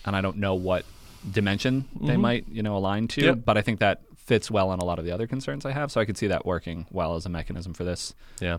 and 0.06 0.16
I 0.16 0.22
don't 0.22 0.38
know 0.38 0.54
what 0.54 0.86
dimension 1.32 1.88
they 2.00 2.14
mm-hmm. 2.14 2.22
might, 2.22 2.48
you 2.50 2.64
know, 2.64 2.78
align 2.78 3.08
to. 3.10 3.22
Yep. 3.22 3.40
But 3.46 3.58
I 3.58 3.62
think 3.62 3.80
that 3.80 4.02
fits 4.16 4.52
well 4.52 4.70
on 4.70 4.80
a 4.80 4.84
lot 4.84 5.00
of 5.00 5.06
the 5.06 5.12
other 5.12 5.26
concerns 5.26 5.66
I 5.66 5.72
have. 5.72 5.92
So 5.92 6.02
I 6.02 6.06
could 6.06 6.18
see 6.18 6.28
that 6.28 6.46
working 6.46 6.86
well 6.92 7.16
as 7.16 7.26
a 7.26 7.30
mechanism 7.30 7.74
for 7.74 7.86
this. 7.86 8.14
Yeah. 8.42 8.58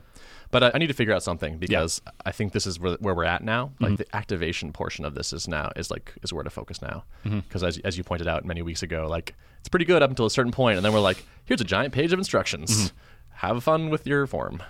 But 0.51 0.63
I, 0.63 0.71
I 0.75 0.79
need 0.79 0.87
to 0.87 0.95
figure 0.95 1.15
out 1.15 1.23
something 1.23 1.59
because 1.59 2.01
I 2.25 2.33
think 2.33 2.53
this 2.53 2.67
is 2.67 2.81
where, 2.81 2.97
where 3.01 3.15
we're 3.15 3.25
at 3.25 3.45
now. 3.45 3.73
Like 3.79 3.93
mm-hmm. 3.93 3.97
the 3.97 4.17
activation 4.17 4.73
portion 4.73 5.05
of 5.05 5.15
this 5.15 5.33
is 5.33 5.47
now 5.47 5.71
is 5.77 5.91
like 5.91 6.15
is 6.23 6.33
where 6.33 6.45
to 6.45 6.51
focus 6.51 6.81
now. 6.81 7.05
Mm-hmm. 7.25 7.41
Because 7.41 7.63
as 7.63 7.79
as 7.79 7.99
you 7.99 8.05
pointed 8.05 8.29
out 8.29 8.45
many 8.45 8.63
weeks 8.63 8.83
ago, 8.83 9.07
like 9.09 9.35
it's 9.61 9.69
pretty 9.69 9.85
good 9.85 10.03
up 10.03 10.11
until 10.11 10.25
a 10.27 10.31
certain 10.31 10.53
point, 10.53 10.77
and 10.77 10.85
then 10.85 10.93
we're 10.93 11.01
like, 11.01 11.25
here's 11.45 11.61
a 11.61 11.65
giant 11.65 11.93
page 11.93 12.13
of 12.13 12.19
instructions. 12.19 12.93
Have 13.31 13.63
fun 13.63 13.91
with 13.91 14.07
your 14.07 14.27
form. 14.27 14.63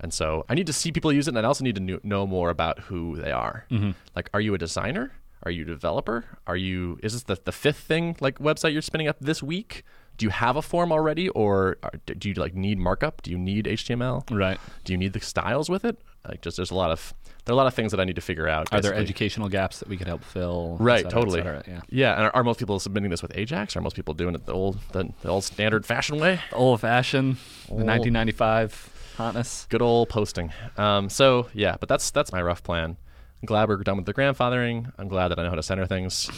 And 0.00 0.12
so 0.12 0.44
I 0.48 0.54
need 0.54 0.66
to 0.66 0.72
see 0.72 0.92
people 0.92 1.12
use 1.12 1.28
it, 1.28 1.34
and 1.34 1.38
I 1.38 1.48
also 1.48 1.64
need 1.64 1.76
to 1.76 2.00
know 2.06 2.26
more 2.26 2.50
about 2.50 2.78
who 2.80 3.16
they 3.16 3.32
are. 3.32 3.66
Like, 4.14 4.30
are 4.32 4.40
you 4.40 4.54
a 4.54 4.58
designer? 4.58 5.12
Are 5.44 5.50
you 5.50 5.62
a 5.62 5.66
developer? 5.66 6.24
Are 6.46 6.56
you? 6.56 6.98
Is 7.02 7.12
this 7.12 7.22
the, 7.24 7.38
the 7.44 7.52
fifth 7.52 7.78
thing 7.78 8.16
like 8.20 8.38
website 8.38 8.72
you're 8.72 8.82
spinning 8.82 9.08
up 9.08 9.16
this 9.20 9.42
week? 9.42 9.84
do 10.16 10.26
you 10.26 10.30
have 10.30 10.56
a 10.56 10.62
form 10.62 10.92
already, 10.92 11.28
or 11.30 11.76
are, 11.82 11.92
do 12.06 12.28
you 12.28 12.34
like 12.34 12.54
need 12.54 12.78
markup? 12.78 13.22
Do 13.22 13.30
you 13.30 13.38
need 13.38 13.66
HTML? 13.66 14.30
Right. 14.30 14.58
Do 14.84 14.92
you 14.92 14.96
need 14.96 15.12
the 15.12 15.20
styles 15.20 15.68
with 15.68 15.84
it? 15.84 15.98
Like, 16.26 16.40
just 16.40 16.56
there's 16.56 16.70
a 16.70 16.74
lot 16.74 16.90
of 16.90 17.12
there 17.44 17.52
are 17.52 17.54
a 17.54 17.56
lot 17.56 17.66
of 17.66 17.74
things 17.74 17.90
that 17.90 18.00
I 18.00 18.04
need 18.04 18.16
to 18.16 18.22
figure 18.22 18.48
out. 18.48 18.72
Are 18.72 18.80
there 18.80 18.94
educational 18.94 19.48
gaps 19.48 19.80
that 19.80 19.88
we 19.88 19.96
could 19.96 20.06
help 20.06 20.24
fill? 20.24 20.76
Right, 20.80 21.02
cetera, 21.02 21.20
totally. 21.20 21.40
cetera? 21.40 21.64
Yeah. 21.66 21.80
Yeah, 21.90 22.14
and 22.14 22.24
are, 22.26 22.36
are 22.36 22.44
most 22.44 22.58
people 22.58 22.78
submitting 22.78 23.10
this 23.10 23.22
with 23.22 23.36
Ajax? 23.36 23.76
Are 23.76 23.80
most 23.80 23.96
people 23.96 24.14
doing 24.14 24.34
it 24.34 24.46
the 24.46 24.52
old, 24.52 24.78
the, 24.92 25.12
the 25.20 25.28
old 25.28 25.44
standard 25.44 25.84
fashion 25.84 26.18
way? 26.18 26.40
The 26.50 26.56
Old 26.56 26.80
fashioned, 26.80 27.36
the 27.68 27.84
1995 27.84 29.14
hotness. 29.16 29.66
Good 29.68 29.82
old 29.82 30.08
posting. 30.08 30.52
Um, 30.78 31.10
so 31.10 31.48
yeah, 31.52 31.76
but 31.78 31.88
that's 31.88 32.10
that's 32.10 32.32
my 32.32 32.40
rough 32.40 32.62
plan. 32.62 32.96
I'm 33.44 33.46
glad 33.46 33.68
we're 33.68 33.76
done 33.76 33.98
with 33.98 34.06
the 34.06 34.14
grandfathering. 34.14 34.90
I'm 34.96 35.06
glad 35.06 35.28
that 35.28 35.38
I 35.38 35.42
know 35.42 35.50
how 35.50 35.54
to 35.56 35.62
center 35.62 35.84
things. 35.84 36.30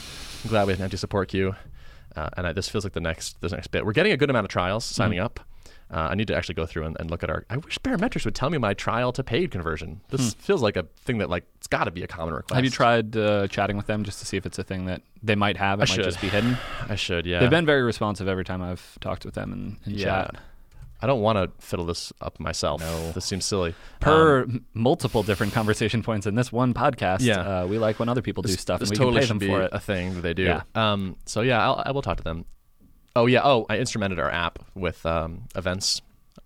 I'm 0.43 0.51
glad 0.51 0.67
we 0.67 0.73
have 0.73 0.81
an 0.81 0.85
empty 0.87 0.97
support 0.97 1.29
queue, 1.29 1.55
uh, 2.17 2.31
and 2.37 2.49
I, 2.49 2.53
this 2.53 2.69
feels 2.69 2.83
like 2.83 2.95
the 2.95 3.01
next 3.01 3.41
the 3.41 3.49
next 3.49 3.69
bit. 3.69 3.87
We're 3.87 3.93
getting 3.93 4.11
a 4.11 4.17
good 4.17 4.29
amount 4.29 4.45
of 4.45 4.49
trials 4.51 4.85
signing 4.85 5.21
up. 5.21 5.39
Uh, 5.89 5.99
I 6.11 6.17
need 6.17 6.27
to 6.27 6.37
actually 6.37 6.57
go 6.57 6.67
through 6.67 6.85
and, 6.85 6.97
and 6.99 7.09
look 7.09 7.23
at 7.23 7.31
our. 7.31 7.45
I 7.49 7.59
wish 7.59 7.79
Baremetrics 7.79 8.25
would 8.25 8.35
tell 8.35 8.51
me 8.51 8.59
my 8.59 8.75
trial 8.75 9.13
to 9.13 9.23
paid 9.23 9.53
conversion. 9.53 10.01
This 10.09 10.35
feels 10.35 10.63
like 10.63 10.77
a 10.77 10.83
thing 11.05 11.19
that 11.19 11.31
like 11.31 11.45
it's 11.59 11.69
got 11.69 11.85
to 11.85 11.93
be 11.93 12.03
a 12.03 12.09
common 12.09 12.35
request. 12.35 12.57
Have 12.57 12.65
you 12.65 12.71
tried 12.73 13.17
uh, 13.17 13.47
chatting 13.47 13.77
with 13.77 13.87
them 13.87 14.03
just 14.03 14.19
to 14.19 14.27
see 14.27 14.37
if 14.37 14.45
it's 14.45 14.59
a 14.59 14.65
thing 14.65 14.87
that 14.87 15.03
they 15.23 15.37
might 15.37 15.57
have? 15.59 15.79
It 15.79 15.83
I 15.83 15.85
might 15.85 15.95
should. 15.95 16.05
just 16.07 16.21
be 16.21 16.27
hidden. 16.29 16.57
I 16.89 16.97
should. 16.97 17.25
Yeah. 17.25 17.39
They've 17.39 17.49
been 17.51 17.67
very 17.67 17.85
responsive 17.85 18.27
every 18.27 18.45
time 18.45 18.63
I've 18.63 18.99
talked 18.99 19.25
with 19.25 19.35
them 19.35 19.53
in, 19.53 19.77
in 19.93 19.97
Yeah. 20.01 20.05
chat. 20.07 20.37
I 21.01 21.07
don't 21.07 21.21
want 21.21 21.37
to 21.37 21.65
fiddle 21.67 21.85
this 21.85 22.13
up 22.21 22.41
myself. 22.41 22.81
No. 22.81 23.13
This 23.13 23.25
seems 23.27 23.45
silly. 23.45 23.75
Per 24.01 24.45
Um, 24.45 24.65
multiple 24.73 25.23
different 25.23 25.53
conversation 25.53 26.03
points 26.03 26.27
in 26.27 26.35
this 26.35 26.51
one 26.51 26.73
podcast, 26.75 27.21
Yeah. 27.21 27.63
uh, 27.63 27.67
we 27.67 27.79
like 27.79 27.99
when 27.99 28.09
other 28.09 28.23
people 28.23 28.43
do 28.43 28.49
this, 28.49 28.61
stuff 28.61 28.81
this 28.81 28.91
and 28.91 28.99
we 28.99 29.05
totally 29.05 29.27
can 29.27 29.27
pay 29.27 29.29
them 29.29 29.41
should 29.41 29.47
be 29.47 29.53
for 29.53 29.63
it. 29.63 29.71
a 29.73 29.81
thing 29.81 30.15
that 30.15 30.21
they 30.23 30.33
do. 30.35 30.45
Yeah. 30.45 30.63
Um, 30.75 31.17
so 31.27 31.43
yeah, 31.43 31.63
I'll, 31.63 31.83
I 31.85 31.91
will 31.93 32.03
talk 32.03 32.17
to 32.17 32.23
them. 32.25 32.47
Oh 33.15 33.27
yeah. 33.27 33.41
Oh, 33.45 33.67
I 33.69 33.77
instrumented 33.77 34.19
our 34.19 34.31
app 34.31 34.59
with 34.75 35.05
um, 35.07 35.45
events. 35.55 36.01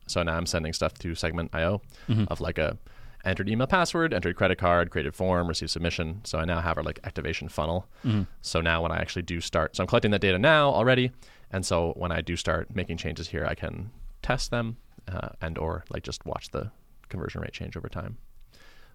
So 0.06 0.22
now 0.24 0.34
I'm 0.36 0.46
sending 0.46 0.72
stuff 0.72 0.94
to 0.94 1.14
Segment.io 1.14 1.80
Mm-hmm. 2.08 2.24
of 2.28 2.40
like 2.40 2.58
a 2.58 2.76
entered 3.24 3.48
email 3.48 3.66
password, 3.68 4.12
entered 4.14 4.34
credit 4.34 4.58
card, 4.58 4.90
created 4.90 5.14
form, 5.14 5.46
received 5.46 5.70
submission. 5.70 6.22
So 6.24 6.38
I 6.38 6.44
now 6.44 6.60
have 6.60 6.76
our 6.78 6.82
like 6.82 6.98
activation 7.04 7.48
funnel. 7.48 7.86
Mm-hmm. 8.04 8.22
So 8.42 8.60
now 8.60 8.82
when 8.82 8.90
I 8.90 8.96
actually 8.96 9.22
do 9.22 9.40
start, 9.40 9.76
so 9.76 9.82
I'm 9.84 9.86
collecting 9.86 10.10
that 10.12 10.20
data 10.20 10.38
now 10.38 10.70
already, 10.70 11.12
and 11.52 11.64
so 11.64 11.92
when 11.96 12.10
I 12.10 12.20
do 12.20 12.34
start 12.36 12.74
making 12.74 12.96
changes 12.96 13.28
here, 13.28 13.44
I 13.46 13.54
can 13.54 13.90
test 14.22 14.50
them 14.50 14.76
uh, 15.08 15.30
and 15.40 15.58
or 15.58 15.84
like 15.90 16.02
just 16.02 16.24
watch 16.26 16.50
the 16.50 16.70
conversion 17.08 17.40
rate 17.40 17.52
change 17.52 17.76
over 17.76 17.88
time. 17.88 18.18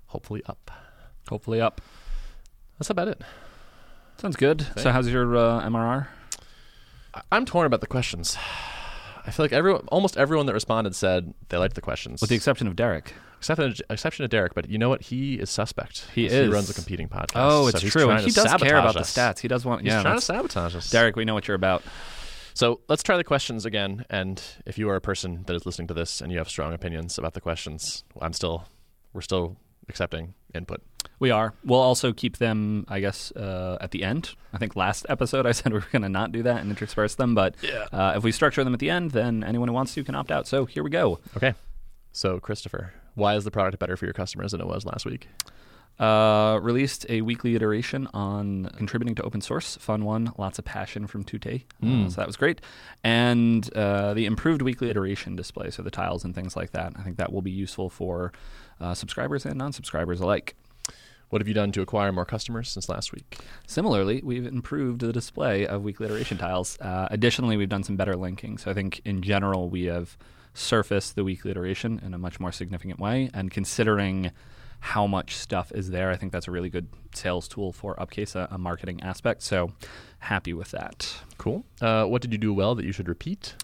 Hopefully 0.08 0.42
up. 0.46 0.72
Hopefully 1.30 1.60
up. 1.62 1.82
That's 2.80 2.90
about 2.90 3.08
it. 3.08 3.22
Sounds 4.18 4.36
good. 4.36 4.66
So 4.78 4.92
how's 4.92 5.10
your 5.10 5.36
uh, 5.36 5.62
MRR? 5.62 6.08
I- 7.14 7.22
I'm 7.32 7.46
torn 7.46 7.66
about 7.66 7.82
the 7.82 7.88
questions. 7.88 8.38
I 9.28 9.32
feel 9.32 9.44
like 9.44 9.54
everyone, 9.54 9.82
almost 9.88 10.18
everyone 10.18 10.46
that 10.46 10.54
responded 10.54 10.96
said 10.96 11.34
they 11.50 11.58
liked 11.58 11.74
the 11.76 11.82
questions, 11.82 12.22
With 12.22 12.30
the 12.30 12.36
exception 12.36 12.68
of 12.68 12.76
Derek. 12.76 13.14
except 13.40 13.82
exception 13.90 14.24
of 14.24 14.30
Derek. 14.30 14.54
But 14.54 14.70
you 14.70 14.78
know 14.78 14.88
what? 14.90 15.02
He 15.02 15.34
is 15.36 15.50
suspect. 15.50 16.06
He 16.14 16.26
'cause 16.28 16.34
is. 16.34 16.48
He 16.48 16.54
runs 16.54 16.70
a 16.70 16.76
competing 16.76 17.10
podcast. 17.10 17.32
Oh, 17.36 17.64
so 17.64 17.68
it's 17.70 17.82
he's 17.82 17.92
true. 17.92 18.04
trying 18.04 18.18
And 18.18 18.26
he 18.26 18.30
to 18.32 18.36
does 18.36 18.46
care 18.46 18.60
sabotage 18.60 18.84
about 18.84 18.94
the 18.94 19.00
stats. 19.02 19.40
He 19.40 19.48
does 19.48 19.66
want. 19.66 19.82
He's 19.82 19.88
yeah, 19.88 20.04
trying 20.04 20.20
to 20.20 20.22
that's- 20.22 20.26
sabotage 20.26 20.76
us. 20.76 20.90
Derek, 20.92 21.16
we 21.16 21.26
know 21.26 21.34
what 21.34 21.48
you're 21.48 21.56
about. 21.56 21.82
So 22.56 22.80
let's 22.88 23.04
try 23.04 23.18
the 23.18 23.24
questions 23.26 23.66
again. 23.66 24.06
And 24.10 24.42
if 24.66 24.78
you 24.78 24.90
are 24.90 24.96
a 24.96 25.02
person 25.02 25.44
that 25.46 25.56
is 25.56 25.66
listening 25.66 25.90
to 25.90 25.94
this 25.94 26.22
and 26.22 26.32
you 26.32 26.38
have 26.38 26.50
strong 26.50 26.74
opinions 26.74 27.18
about 27.18 27.34
the 27.34 27.42
questions, 27.42 28.06
I'm 28.22 28.32
still, 28.32 28.64
we're 29.12 29.22
still 29.22 29.58
accepting 29.90 30.34
input. 30.54 30.82
We 31.20 31.32
are. 31.32 31.54
We'll 31.66 31.82
also 31.82 32.14
keep 32.14 32.38
them, 32.38 32.86
I 32.88 33.02
guess, 33.02 33.32
uh, 33.34 33.78
at 33.82 33.92
the 33.92 34.04
end. 34.04 34.36
I 34.54 34.58
think 34.58 34.78
last 34.78 35.06
episode 35.10 35.46
I 35.46 35.52
said 35.52 35.74
we 35.74 35.80
were 35.80 35.86
going 35.92 36.04
to 36.04 36.10
not 36.10 36.32
do 36.32 36.44
that 36.44 36.62
and 36.62 36.70
intersperse 36.70 37.16
them, 37.16 37.36
but 37.36 37.56
uh, 37.92 38.14
if 38.16 38.24
we 38.24 38.32
structure 38.32 38.64
them 38.64 38.74
at 38.74 38.80
the 38.80 38.90
end, 38.90 39.12
then 39.12 39.44
anyone 39.44 39.68
who 39.68 39.74
wants 39.74 39.94
to 39.96 40.04
can 40.06 40.16
opt 40.16 40.32
out. 40.32 40.48
So 40.48 40.64
here 40.64 40.84
we 40.84 40.90
go. 40.90 41.20
Okay. 41.36 41.54
So 42.14 42.40
Christopher, 42.40 42.94
why 43.16 43.36
is 43.36 43.44
the 43.44 43.52
product 43.52 43.80
better 43.80 43.98
for 43.98 44.06
your 44.06 44.14
customers 44.14 44.52
than 44.54 44.62
it 44.62 44.68
was 44.68 44.86
last 44.86 45.06
week? 45.06 45.28
Uh, 45.98 46.60
released 46.62 47.06
a 47.08 47.22
weekly 47.22 47.56
iteration 47.56 48.06
on 48.14 48.66
contributing 48.76 49.16
to 49.16 49.24
open 49.24 49.40
source. 49.40 49.78
Fun 49.78 50.04
one. 50.04 50.34
Lots 50.38 50.60
of 50.60 50.66
passion 50.66 51.08
from 51.08 51.24
Tute. 51.24 51.64
Uh, 51.82 52.10
so 52.10 52.16
that 52.18 52.28
was 52.28 52.36
great. 52.36 52.60
And 53.04 53.72
uh, 53.74 54.14
the 54.14 54.26
improved 54.26 54.62
weekly 54.62 54.90
iteration 54.90 55.38
display, 55.38 55.70
so 55.72 55.84
the 55.84 55.92
tiles 55.92 56.26
and 56.26 56.36
things 56.36 56.56
like 56.56 56.72
that. 56.72 56.94
I 56.98 57.04
think 57.04 57.16
that 57.18 57.32
will 57.32 57.42
be 57.42 57.52
useful 57.52 57.90
for 57.90 58.34
uh, 58.82 58.94
subscribers 58.94 59.46
and 59.46 59.58
non 59.58 59.72
subscribers 59.72 60.20
alike. 60.20 60.56
What 61.30 61.42
have 61.42 61.48
you 61.48 61.54
done 61.54 61.72
to 61.72 61.82
acquire 61.82 62.12
more 62.12 62.26
customers 62.26 62.70
since 62.70 62.88
last 62.90 63.12
week? 63.12 63.40
Similarly, 63.66 64.22
we've 64.24 64.46
improved 64.46 65.02
the 65.02 65.12
display 65.14 65.66
of 65.66 65.84
weekly 65.84 66.06
iteration 66.06 66.38
tiles. 66.38 66.78
Uh, 66.80 67.08
additionally, 67.10 67.58
we've 67.58 67.70
done 67.70 67.84
some 67.84 67.96
better 67.96 68.16
linking. 68.16 68.58
So 68.58 68.70
I 68.70 68.74
think 68.74 69.02
in 69.06 69.22
general, 69.22 69.70
we 69.70 69.86
have 69.86 70.18
surfaced 70.54 71.16
the 71.16 71.24
weekly 71.24 71.52
iteration 71.52 72.00
in 72.06 72.14
a 72.14 72.18
much 72.18 72.40
more 72.40 72.52
significant 72.52 73.00
way. 73.00 73.30
And 73.34 73.50
considering 73.50 74.32
how 74.86 75.08
much 75.08 75.36
stuff 75.36 75.72
is 75.74 75.90
there, 75.90 76.12
I 76.12 76.16
think 76.16 76.32
that's 76.32 76.48
a 76.48 76.52
really 76.52 76.70
good 76.70 76.88
sales 77.16 77.48
tool 77.48 77.74
for 77.74 77.96
Upcase, 77.96 78.36
a, 78.36 78.48
a 78.52 78.58
marketing 78.60 79.02
aspect. 79.02 79.42
So 79.42 79.72
happy 80.20 80.54
with 80.54 80.70
that. 80.72 81.24
Cool. 81.40 81.66
Uh, 81.82 82.06
what 82.06 82.22
did 82.22 82.32
you 82.32 82.38
do 82.38 82.54
well 82.54 82.76
that 82.76 82.86
you 82.86 82.92
should 82.92 83.10
repeat? 83.10 83.56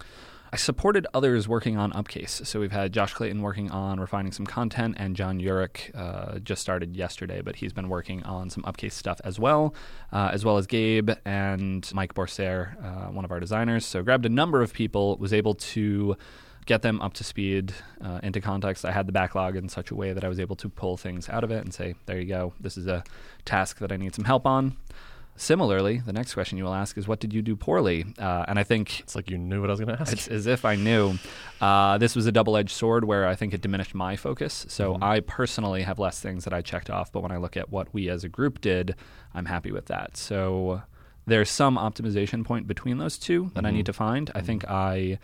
I 0.52 0.58
supported 0.58 1.06
others 1.14 1.48
working 1.48 1.78
on 1.78 1.92
Upcase. 1.94 2.46
So 2.46 2.60
we've 2.60 2.72
had 2.72 2.92
Josh 2.92 3.14
Clayton 3.14 3.42
working 3.42 3.70
on 3.70 4.00
refining 4.00 4.32
some 4.32 4.48
content, 4.48 4.96
and 4.98 5.16
Jon 5.16 5.40
Yurek 5.40 5.96
uh, 5.96 6.40
just 6.40 6.62
started 6.62 6.98
yesterday, 6.98 7.42
but 7.42 7.56
he's 7.58 7.72
been 7.72 7.88
working 7.88 8.24
on 8.24 8.50
some 8.50 8.64
Upcase 8.64 8.94
stuff 8.94 9.22
as 9.24 9.40
well, 9.40 9.76
uh, 10.12 10.32
as 10.34 10.44
well 10.44 10.58
as 10.58 10.66
Gabe 10.66 11.12
and 11.24 11.90
Mike 11.94 12.16
Borsare, 12.16 12.76
uh, 12.84 13.12
one 13.12 13.26
of 13.26 13.32
our 13.32 13.40
designers. 13.40 13.86
So 13.86 14.02
grabbed 14.02 14.26
a 14.26 14.30
number 14.30 14.62
of 14.62 14.74
people, 14.74 15.16
was 15.18 15.34
able 15.34 15.54
to 15.54 16.18
get 16.66 16.82
them 16.82 17.02
up 17.02 17.14
to 17.14 17.24
speed 17.24 17.74
uh, 18.04 18.20
into 18.24 18.40
context. 18.42 18.86
I 18.86 18.92
had 18.92 19.08
the 19.08 19.12
backlog 19.12 19.56
in 19.56 19.70
such 19.70 19.92
a 19.92 19.96
way 19.96 20.14
that 20.14 20.24
I 20.24 20.28
was 20.28 20.40
able 20.40 20.56
to 20.58 20.70
pull 20.70 20.98
things 20.98 21.30
out 21.30 21.44
of 21.44 21.52
it 21.52 21.64
and 21.64 21.74
say, 21.74 21.96
there 22.06 22.20
you 22.20 22.28
go, 22.28 22.54
this 22.60 22.78
is 22.78 22.88
a 22.88 23.04
task 23.46 23.80
that 23.80 23.92
I 23.92 23.98
need 23.98 24.14
some 24.16 24.26
help 24.26 24.46
on. 24.46 24.78
Similarly, 25.38 26.04
the 26.06 26.14
next 26.14 26.34
question 26.36 26.58
you 26.58 26.66
will 26.66 26.74
ask 26.74 26.98
is, 26.98 27.08
what 27.08 27.20
did 27.20 27.34
you 27.34 27.42
do 27.42 27.56
poorly? 27.56 28.06
Uh, 28.20 28.46
and 28.48 28.60
I 28.60 28.64
think 28.64 29.00
It's 29.00 29.16
like 29.16 29.30
you 29.30 29.38
knew 29.38 29.62
what 29.62 29.70
I 29.70 29.74
was 29.74 29.80
going 29.80 29.96
to 29.96 30.00
ask. 30.00 30.14
it's 30.14 30.28
as 30.28 30.46
if 30.46 30.66
I 30.66 30.76
knew. 30.76 31.16
Uh, 31.60 31.98
this 31.98 32.16
was 32.16 32.28
a 32.28 32.32
double 32.32 32.56
edged 32.58 32.72
sword 32.76 33.06
where 33.06 33.26
I 33.26 33.34
think 33.34 33.54
it 33.54 33.62
diminished 33.62 33.96
my 33.96 34.16
focus. 34.16 34.66
So 34.70 35.00
I 35.02 35.22
personally 35.22 35.82
have 35.84 35.98
less 35.98 36.20
things 36.20 36.44
that 36.44 36.54
I 36.54 36.62
checked 36.62 36.90
off, 36.92 37.12
but 37.12 37.24
when 37.24 37.32
I 37.32 37.38
look 37.38 37.58
at 37.58 37.72
what 37.72 37.92
we 37.94 38.10
as 38.10 38.24
a 38.24 38.30
group 38.30 38.62
did, 38.62 38.94
I'm 39.34 39.46
happy 39.46 39.72
with 39.72 39.86
that. 39.88 40.16
So 40.18 40.84
there's 41.26 41.50
some 41.50 41.76
optimization 41.78 42.44
point 42.46 42.68
between 42.68 42.98
those 42.98 43.18
two 43.18 43.52
that 43.56 43.66
I 43.66 43.72
need 43.72 43.86
to 43.88 43.94
find. 43.94 44.30
I 44.36 44.42
think 44.42 44.70
I 44.70 45.18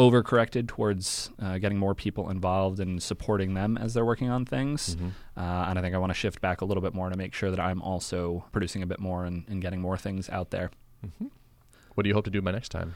overcorrected 0.00 0.66
towards 0.66 1.30
uh, 1.42 1.58
getting 1.58 1.76
more 1.76 1.94
people 1.94 2.30
involved 2.30 2.80
and 2.80 3.02
supporting 3.02 3.52
them 3.52 3.76
as 3.76 3.92
they're 3.92 4.04
working 4.04 4.30
on 4.30 4.46
things. 4.46 4.96
Uh, 5.36 5.40
and 5.68 5.78
I 5.78 5.82
think 5.82 5.94
I 5.94 5.98
want 5.98 6.10
to 6.10 6.14
shift 6.14 6.40
back 6.40 6.62
a 6.62 6.64
little 6.64 6.82
bit 6.82 6.94
more 6.94 7.10
to 7.10 7.16
make 7.18 7.34
sure 7.34 7.50
that 7.50 7.60
I'm 7.60 7.82
also 7.82 8.44
producing 8.50 8.82
a 8.82 8.86
bit 8.86 8.98
more 8.98 9.26
and, 9.26 9.44
and 9.46 9.60
getting 9.60 9.80
more 9.80 9.98
things 9.98 10.30
out 10.30 10.50
there. 10.50 10.70
what 11.94 12.02
do 12.04 12.08
you 12.08 12.14
hope 12.14 12.24
to 12.24 12.30
do 12.30 12.40
by 12.40 12.50
next 12.50 12.70
time? 12.70 12.94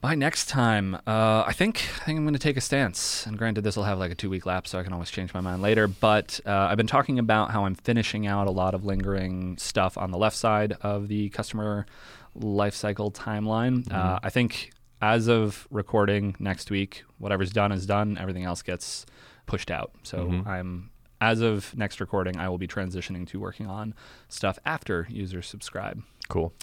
By 0.00 0.14
next 0.14 0.48
time, 0.50 0.96
uh, 1.06 1.44
I 1.46 1.52
think 1.54 1.76
I 2.00 2.04
think 2.04 2.18
I'm 2.18 2.24
going 2.24 2.34
to 2.34 2.38
take 2.38 2.58
a 2.58 2.60
stance. 2.60 3.24
And 3.26 3.38
granted, 3.38 3.64
this 3.64 3.74
will 3.74 3.84
have 3.84 3.98
like 3.98 4.12
a 4.12 4.14
two 4.14 4.28
week 4.28 4.44
lapse, 4.44 4.70
so 4.70 4.78
I 4.78 4.82
can 4.82 4.92
always 4.92 5.10
change 5.10 5.32
my 5.32 5.40
mind 5.40 5.62
later. 5.62 5.88
But 5.88 6.40
uh, 6.44 6.68
I've 6.70 6.76
been 6.76 6.86
talking 6.86 7.18
about 7.18 7.52
how 7.52 7.64
I'm 7.64 7.74
finishing 7.74 8.26
out 8.26 8.46
a 8.46 8.50
lot 8.50 8.74
of 8.74 8.84
lingering 8.84 9.56
stuff 9.56 9.96
on 9.96 10.10
the 10.10 10.18
left 10.18 10.36
side 10.36 10.76
of 10.82 11.08
the 11.08 11.30
customer 11.30 11.86
lifecycle 12.38 13.14
timeline. 13.14 13.90
Uh, 13.90 14.18
I 14.22 14.28
think 14.28 14.72
as 15.04 15.28
of 15.28 15.68
recording 15.70 16.34
next 16.38 16.70
week, 16.70 17.04
whatever's 17.18 17.52
done 17.52 17.72
is 17.72 17.84
done. 17.84 18.16
Everything 18.16 18.44
else 18.44 18.62
gets 18.62 19.04
pushed 19.44 19.70
out. 19.70 19.92
So 20.02 20.42
I'm 20.46 20.90
as 21.20 21.42
of 21.42 21.76
next 21.76 22.00
recording, 22.00 22.38
I 22.38 22.48
will 22.48 22.56
be 22.56 22.66
transitioning 22.66 23.26
to 23.28 23.38
working 23.38 23.66
on 23.66 23.94
stuff 24.28 24.58
after 24.64 25.06
users 25.10 25.46
subscribe. 25.46 26.02
Cool. 26.28 26.54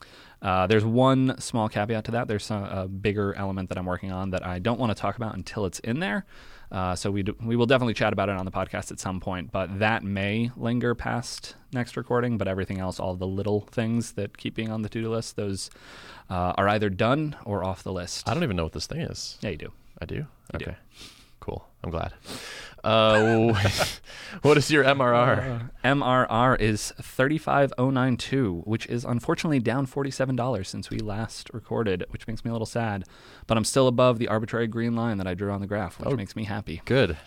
Uh, 0.41 0.65
there's 0.65 0.83
one 0.83 1.39
small 1.39 1.69
caveat 1.69 2.05
to 2.05 2.11
that. 2.11 2.27
There's 2.27 2.43
some, 2.43 2.63
a 2.63 2.87
bigger 2.87 3.35
element 3.35 3.69
that 3.69 3.77
I'm 3.77 3.85
working 3.85 4.11
on 4.11 4.31
that 4.31 4.43
I 4.43 4.57
don't 4.57 4.79
want 4.79 4.89
to 4.89 4.99
talk 4.99 5.17
about 5.17 5.35
until 5.35 5.67
it's 5.67 5.77
in 5.79 5.99
there. 5.99 6.25
Uh, 6.71 6.95
so 6.95 7.11
we, 7.11 7.23
do, 7.23 7.35
we 7.43 7.55
will 7.55 7.65
definitely 7.65 7.93
chat 7.93 8.13
about 8.13 8.29
it 8.29 8.37
on 8.37 8.45
the 8.45 8.51
podcast 8.51 8.91
at 8.91 8.99
some 8.99 9.19
point, 9.19 9.51
but 9.51 9.79
that 9.79 10.03
may 10.03 10.51
linger 10.55 10.95
past 10.95 11.55
next 11.73 11.97
recording. 11.97 12.37
But 12.37 12.47
everything 12.47 12.79
else, 12.79 12.99
all 12.99 13.15
the 13.15 13.27
little 13.27 13.61
things 13.61 14.13
that 14.13 14.37
keep 14.37 14.55
being 14.55 14.71
on 14.71 14.81
the 14.81 14.89
to 14.89 15.01
do 15.01 15.09
list, 15.09 15.35
those 15.35 15.69
uh, 16.29 16.53
are 16.57 16.69
either 16.69 16.89
done 16.89 17.35
or 17.45 17.63
off 17.63 17.83
the 17.83 17.91
list. 17.91 18.27
I 18.27 18.33
don't 18.33 18.43
even 18.43 18.55
know 18.55 18.63
what 18.63 18.73
this 18.73 18.87
thing 18.87 19.01
is. 19.01 19.37
yeah, 19.41 19.49
you 19.49 19.57
do. 19.57 19.71
I 20.01 20.05
do? 20.05 20.15
You 20.15 20.59
do. 20.59 20.75
Cool. 21.41 21.67
I'm 21.83 21.89
glad. 21.91 22.13
Uh, 22.83 23.53
what 24.43 24.57
is 24.57 24.71
your 24.71 24.83
MRR? 24.83 25.69
MRR 25.83 26.59
is 26.59 26.93
35092, 27.01 28.61
which 28.65 28.85
is 28.87 29.03
unfortunately 29.03 29.59
down 29.59 29.85
$47 29.87 30.65
since 30.65 30.89
we 30.89 30.99
last 30.99 31.49
recorded, 31.53 32.05
which 32.11 32.27
makes 32.27 32.45
me 32.45 32.49
a 32.49 32.53
little 32.53 32.65
sad. 32.65 33.03
But 33.47 33.57
I'm 33.57 33.63
still 33.65 33.87
above 33.87 34.19
the 34.19 34.27
arbitrary 34.27 34.67
green 34.67 34.95
line 34.95 35.17
that 35.17 35.27
I 35.27 35.33
drew 35.33 35.51
on 35.51 35.61
the 35.61 35.67
graph, 35.67 35.99
which 35.99 36.09
Oh. 36.09 36.15
makes 36.15 36.35
me 36.35 36.45
happy. 36.45 36.81
Good. 36.85 37.17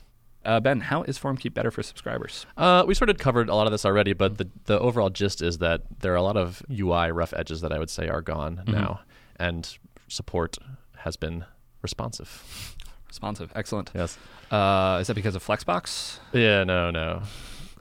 Uh, 0.44 0.60
ben, 0.60 0.80
how 0.82 1.02
is 1.04 1.18
FormKeep 1.18 1.54
better 1.54 1.70
for 1.70 1.82
subscribers? 1.82 2.46
Uh, 2.56 2.84
we 2.86 2.94
sort 2.94 3.08
of 3.10 3.16
covered 3.18 3.48
a 3.48 3.54
lot 3.54 3.66
of 3.66 3.72
this 3.72 3.84
already, 3.84 4.12
but 4.12 4.36
the, 4.38 4.48
the 4.66 4.78
overall 4.78 5.10
gist 5.10 5.40
is 5.42 5.58
that 5.58 5.82
there 6.00 6.12
are 6.12 6.16
a 6.16 6.22
lot 6.22 6.36
of 6.36 6.62
UI 6.70 7.10
rough 7.10 7.32
edges 7.34 7.62
that 7.62 7.72
I 7.72 7.78
would 7.78 7.90
say 7.90 8.08
are 8.08 8.20
gone 8.22 8.62
now, 8.66 9.00
and 9.36 9.76
support 10.06 10.58
has 10.98 11.16
been 11.16 11.46
responsive. 11.82 12.76
Responsive. 13.14 13.52
Excellent. 13.54 13.92
Yes. 13.94 14.18
Uh, 14.50 14.98
is 15.00 15.06
that 15.06 15.14
because 15.14 15.36
of 15.36 15.46
Flexbox? 15.46 16.18
Yeah. 16.32 16.64
No. 16.64 16.90
No. 16.90 17.22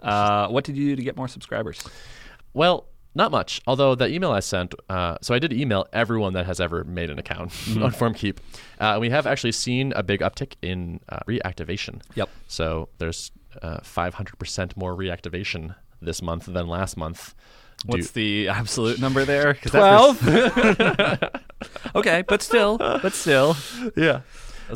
Uh, 0.04 0.48
what 0.50 0.64
did 0.64 0.78
you 0.78 0.90
do 0.92 0.96
to 0.98 1.02
get 1.02 1.18
more 1.18 1.28
subscribers? 1.28 1.82
Well, 2.54 2.86
not 3.16 3.32
much. 3.32 3.60
Although 3.66 3.96
the 3.96 4.08
email 4.08 4.32
I 4.32 4.42
sent, 4.42 4.76
uh, 4.90 5.18
so 5.22 5.34
I 5.34 5.40
did 5.40 5.52
email 5.52 5.88
everyone 5.92 6.34
that 6.34 6.46
has 6.46 6.60
ever 6.60 6.84
made 6.84 7.10
an 7.10 7.18
account 7.18 7.52
on 7.82 7.92
FormKeep. 7.92 8.38
Uh, 8.80 9.00
we 9.02 9.10
have 9.10 9.26
actually 9.26 9.54
seen 9.54 9.92
a 9.96 10.04
big 10.04 10.20
uptick 10.20 10.54
in 10.62 11.00
uh, 11.10 11.18
reactivation. 11.28 12.04
Yep. 12.14 12.30
So 12.48 12.90
there's 13.00 13.32
uh, 13.64 13.78
500% 13.80 14.78
more 14.78 14.96
reactivation 14.96 15.74
this 16.00 16.22
month 16.22 16.46
than 16.46 16.68
last 16.68 16.96
month. 16.96 17.34
What's 17.88 18.12
the 18.12 18.50
absolute 18.50 19.00
number 19.00 19.26
there? 19.26 19.56
Twelve. 19.56 20.20
pers- 20.20 21.20
okay, 21.96 22.24
but 22.28 22.44
still, 22.44 22.78
but 22.78 23.14
still. 23.14 23.58
yeah. 23.98 24.22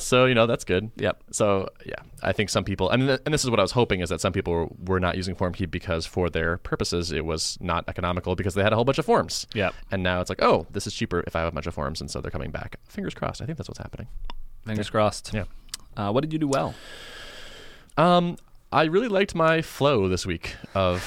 So 0.03 0.25
you 0.25 0.35
know 0.35 0.45
that's 0.47 0.63
good. 0.63 0.91
Yep. 0.97 1.23
So 1.31 1.69
yeah, 1.85 1.95
I 2.23 2.31
think 2.31 2.49
some 2.49 2.63
people, 2.63 2.89
and 2.89 3.07
th- 3.07 3.19
and 3.25 3.33
this 3.33 3.43
is 3.43 3.49
what 3.49 3.59
I 3.59 3.63
was 3.63 3.71
hoping 3.71 4.01
is 4.01 4.09
that 4.09 4.21
some 4.21 4.33
people 4.33 4.53
were, 4.53 4.67
were 4.85 4.99
not 4.99 5.15
using 5.17 5.35
FormKeep 5.35 5.71
because 5.71 6.05
for 6.05 6.29
their 6.29 6.57
purposes 6.57 7.11
it 7.11 7.25
was 7.25 7.57
not 7.61 7.85
economical 7.87 8.35
because 8.35 8.53
they 8.53 8.63
had 8.63 8.73
a 8.73 8.75
whole 8.75 8.85
bunch 8.85 8.97
of 8.97 9.05
forms. 9.05 9.47
Yep. 9.53 9.73
And 9.91 10.03
now 10.03 10.21
it's 10.21 10.29
like, 10.29 10.41
oh, 10.41 10.67
this 10.71 10.87
is 10.87 10.93
cheaper 10.93 11.23
if 11.27 11.35
I 11.35 11.39
have 11.39 11.47
a 11.47 11.51
bunch 11.51 11.67
of 11.67 11.73
forms, 11.73 12.01
and 12.01 12.09
so 12.09 12.21
they're 12.21 12.31
coming 12.31 12.51
back. 12.51 12.77
Fingers 12.85 13.13
crossed. 13.13 13.41
I 13.41 13.45
think 13.45 13.57
that's 13.57 13.69
what's 13.69 13.79
happening. 13.79 14.07
Fingers 14.65 14.89
crossed. 14.89 15.31
Yeah. 15.33 15.45
Uh, 15.95 16.11
what 16.11 16.21
did 16.21 16.33
you 16.33 16.39
do 16.39 16.47
well? 16.47 16.75
Um, 17.97 18.37
I 18.71 18.83
really 18.83 19.07
liked 19.07 19.33
my 19.33 19.61
flow 19.61 20.07
this 20.09 20.25
week 20.25 20.55
of 20.75 21.01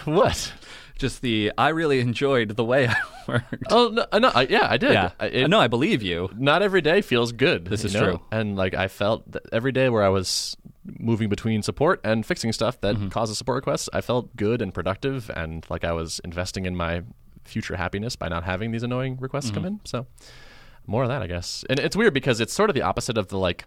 what? 0.04 0.52
Just 0.96 1.22
the 1.22 1.52
I 1.58 1.70
really 1.70 1.98
enjoyed 2.00 2.50
the 2.56 2.64
way 2.64 2.86
I 2.88 2.96
worked. 3.26 3.64
Oh 3.70 3.88
no, 3.88 4.18
no 4.18 4.28
I, 4.34 4.42
yeah, 4.42 4.66
I 4.70 4.76
did. 4.76 4.92
yeah. 4.92 5.10
I, 5.18 5.26
it- 5.26 5.48
no, 5.50 5.58
I 5.58 5.66
believe 5.66 6.02
you. 6.02 6.30
not 6.36 6.62
every 6.62 6.80
day 6.80 7.00
feels 7.02 7.32
good. 7.32 7.64
This 7.66 7.84
is 7.84 7.94
know? 7.94 8.04
true. 8.04 8.20
And 8.30 8.56
like 8.56 8.74
I 8.74 8.86
felt 8.88 9.30
that 9.32 9.42
every 9.52 9.72
day 9.72 9.88
where 9.88 10.02
I 10.04 10.08
was 10.08 10.56
moving 10.98 11.28
between 11.28 11.62
support 11.62 12.00
and 12.04 12.24
fixing 12.24 12.52
stuff 12.52 12.80
that 12.82 12.94
Mm-hmm. 12.96 13.08
causes 13.08 13.38
support 13.38 13.56
requests, 13.56 13.88
I 13.92 14.02
felt 14.02 14.36
good 14.36 14.62
and 14.62 14.72
productive 14.72 15.30
and 15.34 15.66
like 15.68 15.82
I 15.84 15.92
was 15.92 16.20
investing 16.24 16.64
in 16.66 16.76
my 16.76 17.02
future 17.44 17.76
happiness 17.76 18.14
by 18.16 18.28
not 18.28 18.44
having 18.44 18.70
these 18.70 18.82
annoying 18.84 19.16
requests 19.18 19.46
Mm-hmm. 19.46 19.54
come 19.54 19.64
in. 19.66 19.80
So 19.84 20.06
more 20.86 21.02
of 21.02 21.08
that, 21.08 21.22
I 21.22 21.26
guess. 21.26 21.64
And 21.68 21.80
it's 21.80 21.96
weird 21.96 22.14
because 22.14 22.40
it's 22.40 22.52
sort 22.52 22.70
of 22.70 22.74
the 22.74 22.82
opposite 22.82 23.18
of 23.18 23.28
the 23.28 23.38
like 23.38 23.64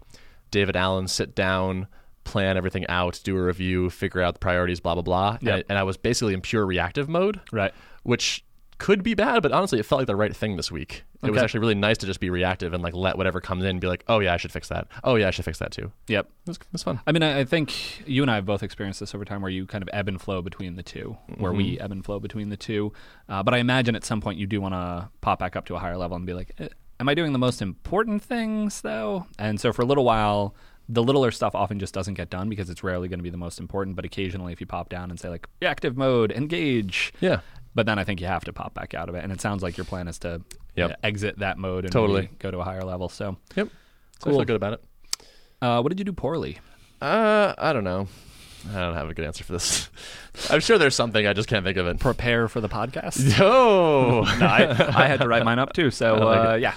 David 0.50 0.76
Allen 0.76 1.08
sit 1.08 1.34
down, 1.34 1.88
plan 2.28 2.56
everything 2.56 2.86
out, 2.88 3.20
do 3.24 3.36
a 3.36 3.42
review, 3.42 3.90
figure 3.90 4.22
out 4.22 4.34
the 4.34 4.40
priorities, 4.40 4.80
blah 4.80 4.94
blah 4.94 5.02
blah. 5.02 5.38
Yep. 5.40 5.54
And, 5.54 5.64
and 5.70 5.78
I 5.78 5.82
was 5.82 5.96
basically 5.96 6.34
in 6.34 6.40
pure 6.40 6.64
reactive 6.66 7.08
mode 7.08 7.40
Right. 7.52 7.72
which 8.02 8.44
could 8.78 9.02
be 9.02 9.14
bad, 9.14 9.42
but 9.42 9.50
honestly, 9.50 9.80
it 9.80 9.86
felt 9.86 9.98
like 10.02 10.06
the 10.06 10.14
right 10.14 10.34
thing 10.36 10.56
this 10.56 10.70
week. 10.70 11.02
It 11.24 11.32
was 11.32 11.42
actually 11.42 11.58
really 11.58 11.74
nice 11.74 11.98
to 11.98 12.06
just 12.06 12.20
be 12.20 12.30
reactive 12.30 12.72
and 12.72 12.80
like 12.80 12.94
let 12.94 13.18
whatever 13.18 13.40
comes 13.40 13.64
in 13.64 13.80
be 13.80 13.88
like, 13.88 14.04
oh 14.06 14.20
yeah, 14.20 14.32
I 14.32 14.36
should 14.36 14.52
fix 14.52 14.68
that. 14.68 14.86
Oh 15.02 15.16
yeah, 15.16 15.26
I 15.26 15.30
should 15.32 15.44
fix 15.44 15.58
that 15.58 15.72
too. 15.72 15.90
Yep. 16.06 16.26
It 16.26 16.48
was, 16.48 16.56
it 16.58 16.66
was 16.70 16.82
fun. 16.84 17.00
I 17.04 17.10
mean, 17.10 17.24
I 17.24 17.40
I 17.40 17.44
think 17.44 18.06
you 18.08 18.22
and 18.22 18.30
I 18.30 18.36
have 18.36 18.46
both 18.46 18.62
experienced 18.62 19.00
this 19.00 19.16
over 19.16 19.24
time 19.24 19.42
where 19.42 19.50
you 19.50 19.66
kind 19.66 19.82
of 19.82 19.88
ebb 19.92 20.06
and 20.06 20.20
flow 20.20 20.42
between 20.42 20.76
the 20.76 20.84
2 20.84 21.16
where 21.38 21.52
we 21.52 21.80
ebb 21.80 21.90
and 21.90 22.04
flow 22.04 22.20
between 22.20 22.50
the 22.50 22.56
two. 22.56 22.92
Uh, 23.28 23.42
but 23.42 23.52
I 23.52 23.58
imagine 23.58 23.96
at 23.96 24.04
some 24.04 24.20
point 24.20 24.38
you 24.38 24.46
do 24.46 24.60
want 24.60 24.74
to 24.74 25.08
pop 25.20 25.40
back 25.40 25.56
up 25.56 25.64
to 25.66 25.74
a 25.74 25.80
higher 25.80 25.96
level 25.96 26.16
and 26.16 26.24
be 26.24 26.34
like, 26.34 26.52
eh, 26.60 26.68
am 27.00 27.08
I 27.08 27.14
doing 27.14 27.32
the 27.32 27.38
most 27.40 27.60
important 27.60 28.22
things 28.22 28.82
though? 28.82 29.26
And 29.40 29.60
so 29.60 29.72
for 29.72 29.82
a 29.82 29.86
little 29.86 30.04
while, 30.04 30.54
the 30.88 31.02
littler 31.02 31.30
stuff 31.30 31.54
often 31.54 31.78
just 31.78 31.92
doesn't 31.94 32.14
get 32.14 32.30
done 32.30 32.48
because 32.48 32.70
it's 32.70 32.82
rarely 32.82 33.08
going 33.08 33.18
to 33.18 33.22
be 33.22 33.30
the 33.30 33.36
most 33.36 33.60
important. 33.60 33.94
But 33.96 34.04
occasionally, 34.04 34.52
if 34.52 34.60
you 34.60 34.66
pop 34.66 34.88
down 34.88 35.10
and 35.10 35.20
say 35.20 35.28
like 35.28 35.46
reactive 35.60 35.96
mode, 35.96 36.32
engage, 36.32 37.12
Yeah. 37.20 37.40
but 37.74 37.86
then 37.86 37.98
I 37.98 38.04
think 38.04 38.20
you 38.20 38.26
have 38.26 38.44
to 38.44 38.52
pop 38.52 38.72
back 38.74 38.94
out 38.94 39.08
of 39.08 39.14
it. 39.14 39.22
And 39.24 39.32
it 39.32 39.40
sounds 39.40 39.62
like 39.62 39.76
your 39.76 39.84
plan 39.84 40.08
is 40.08 40.18
to 40.20 40.40
Yep. 40.76 40.90
uh, 40.90 40.94
exit 41.02 41.38
that 41.40 41.58
mode 41.58 41.84
and 41.84 41.92
Totally. 41.92 42.30
go 42.38 42.50
to 42.50 42.58
a 42.60 42.64
higher 42.64 42.82
level. 42.84 43.08
So, 43.08 43.36
Yep. 43.56 43.68
So 44.22 44.30
I 44.30 44.32
feel 44.34 44.44
good 44.44 44.56
about 44.56 44.72
it. 44.74 44.84
uh, 45.60 45.80
what 45.82 45.88
did 45.90 45.98
you 45.98 46.04
do 46.04 46.12
poorly? 46.12 46.58
Uh, 47.02 47.54
I 47.58 47.72
don't 47.72 47.84
know. 47.84 48.08
I 48.70 48.80
don't 48.80 48.94
have 48.94 49.08
a 49.08 49.14
good 49.14 49.24
answer 49.24 49.44
for 49.44 49.52
this. 49.52 49.88
I'm 50.50 50.58
sure 50.60 50.78
there's 50.78 50.94
something. 50.96 51.26
I 51.26 51.32
just 51.32 51.48
can't 51.48 51.64
think 51.64 51.76
of 51.78 51.86
it. 51.86 52.00
Prepare 52.00 52.48
for 52.48 52.60
the 52.60 52.68
podcast. 52.68 53.18
No. 53.38 54.22
no, 54.38 54.46
I, 54.46 55.02
I 55.04 55.06
had 55.06 55.20
to 55.20 55.28
write 55.28 55.44
mine 55.44 55.58
up 55.60 55.72
too. 55.72 55.90
So 55.92 56.16
like 56.16 56.48
uh, 56.48 56.54
yeah. 56.54 56.74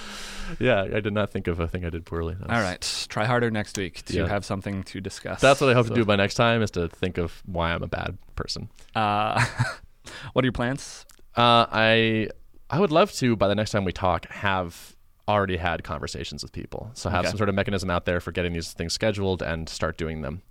Yeah, 0.60 0.82
I 0.84 1.00
did 1.00 1.14
not 1.14 1.30
think 1.32 1.48
of 1.48 1.60
a 1.60 1.68
thing 1.68 1.86
I 1.86 1.90
did 1.90 2.06
poorly. 2.06 2.36
All 2.42 2.62
right. 2.62 3.06
Try 3.10 3.26
harder 3.26 3.50
next 3.52 3.78
week 3.78 4.04
to 4.06 4.14
Yeah. 4.14 4.28
have 4.28 4.44
something 4.46 4.84
to 4.84 5.02
discuss. 5.02 5.42
That's 5.42 5.62
what 5.62 5.70
I 5.70 5.74
hope 5.74 5.88
So, 5.88 5.94
to 5.94 6.00
do 6.02 6.06
by 6.06 6.16
next 6.16 6.36
time 6.36 6.62
is 6.62 6.72
to 6.72 6.88
think 6.88 7.18
of 7.18 7.42
why 7.46 7.72
I'm 7.74 7.84
a 7.84 7.88
bad 7.88 8.18
person. 8.36 8.70
Uh, 8.96 9.44
what 10.34 10.44
are 10.44 10.48
your 10.48 10.52
plans? 10.54 11.06
Uh, 11.38 11.66
I 11.72 12.30
I 12.70 12.80
would 12.80 12.92
love 12.92 13.12
to 13.14 13.36
by 13.36 13.48
the 13.48 13.56
next 13.56 13.72
time 13.72 13.84
we 13.86 13.92
talk 13.94 14.28
have 14.30 14.96
already 15.28 15.58
had 15.58 15.84
conversations 15.84 16.42
with 16.44 16.52
people. 16.52 16.92
So 16.94 17.10
have 17.10 17.22
Okay. 17.22 17.30
some 17.30 17.38
sort 17.38 17.50
of 17.50 17.56
mechanism 17.56 17.90
out 17.90 18.06
there 18.06 18.20
for 18.20 18.32
getting 18.32 18.54
these 18.54 18.74
things 18.74 18.92
scheduled 18.94 19.42
and 19.42 19.70
start 19.70 19.98
doing 19.98 20.22
them. 20.22 20.42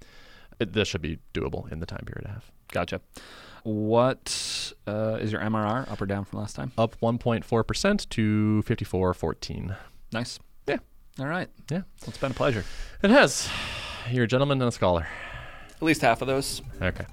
It, 0.59 0.73
this 0.73 0.89
should 0.89 1.03
be 1.03 1.19
doable 1.35 1.71
in 1.73 1.81
the 1.81 1.87
time 1.87 2.05
period 2.07 2.27
I 2.29 2.33
have. 2.33 2.51
Gotcha. 2.73 3.01
What 3.63 4.73
uh, 4.87 5.19
is 5.21 5.33
your 5.33 5.41
MRR 5.41 5.91
up 5.91 6.01
or 6.01 6.07
down 6.07 6.25
from 6.25 6.41
last 6.41 6.57
time? 6.57 6.73
Up 6.79 6.97
1.4% 7.01 8.09
to 8.11 8.65
54.14. 8.67 9.77
Nice. 10.13 10.39
Yeah. 10.67 10.79
All 11.19 11.27
right. 11.27 11.49
Yeah. 11.71 11.79
Well, 11.79 12.09
it's 12.09 12.19
been 12.19 12.33
a 12.33 12.35
pleasure. 12.35 12.65
It 13.03 13.11
has. 13.11 13.49
You're 14.11 14.25
a 14.25 14.29
gentleman 14.29 14.61
and 14.61 14.69
a 14.69 14.73
scholar. 14.73 15.07
At 15.77 15.83
least 15.83 16.03
half 16.03 16.21
of 16.21 16.29
those. 16.29 16.63
Okay. 16.81 17.07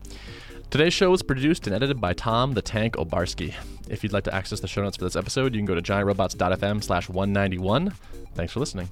Today's 0.69 0.93
show 0.93 1.09
was 1.09 1.23
produced 1.23 1.65
and 1.67 1.75
edited 1.75 2.01
by 2.01 2.13
Thom 2.13 2.53
the 2.53 2.61
Tank 2.61 2.95
Obarski. 2.95 3.53
If 3.89 4.03
you'd 4.03 4.11
like 4.11 4.25
to 4.25 4.35
access 4.35 4.59
the 4.59 4.67
show 4.67 4.83
notes 4.83 4.97
for 4.97 5.05
this 5.05 5.15
episode, 5.15 5.53
you 5.55 5.59
can 5.59 5.65
go 5.65 5.75
to 5.75 5.81
giantrobots.fm 5.81 6.83
slash 6.83 7.07
191. 7.07 7.93
Thanks 8.35 8.51
for 8.51 8.59
listening. 8.59 8.89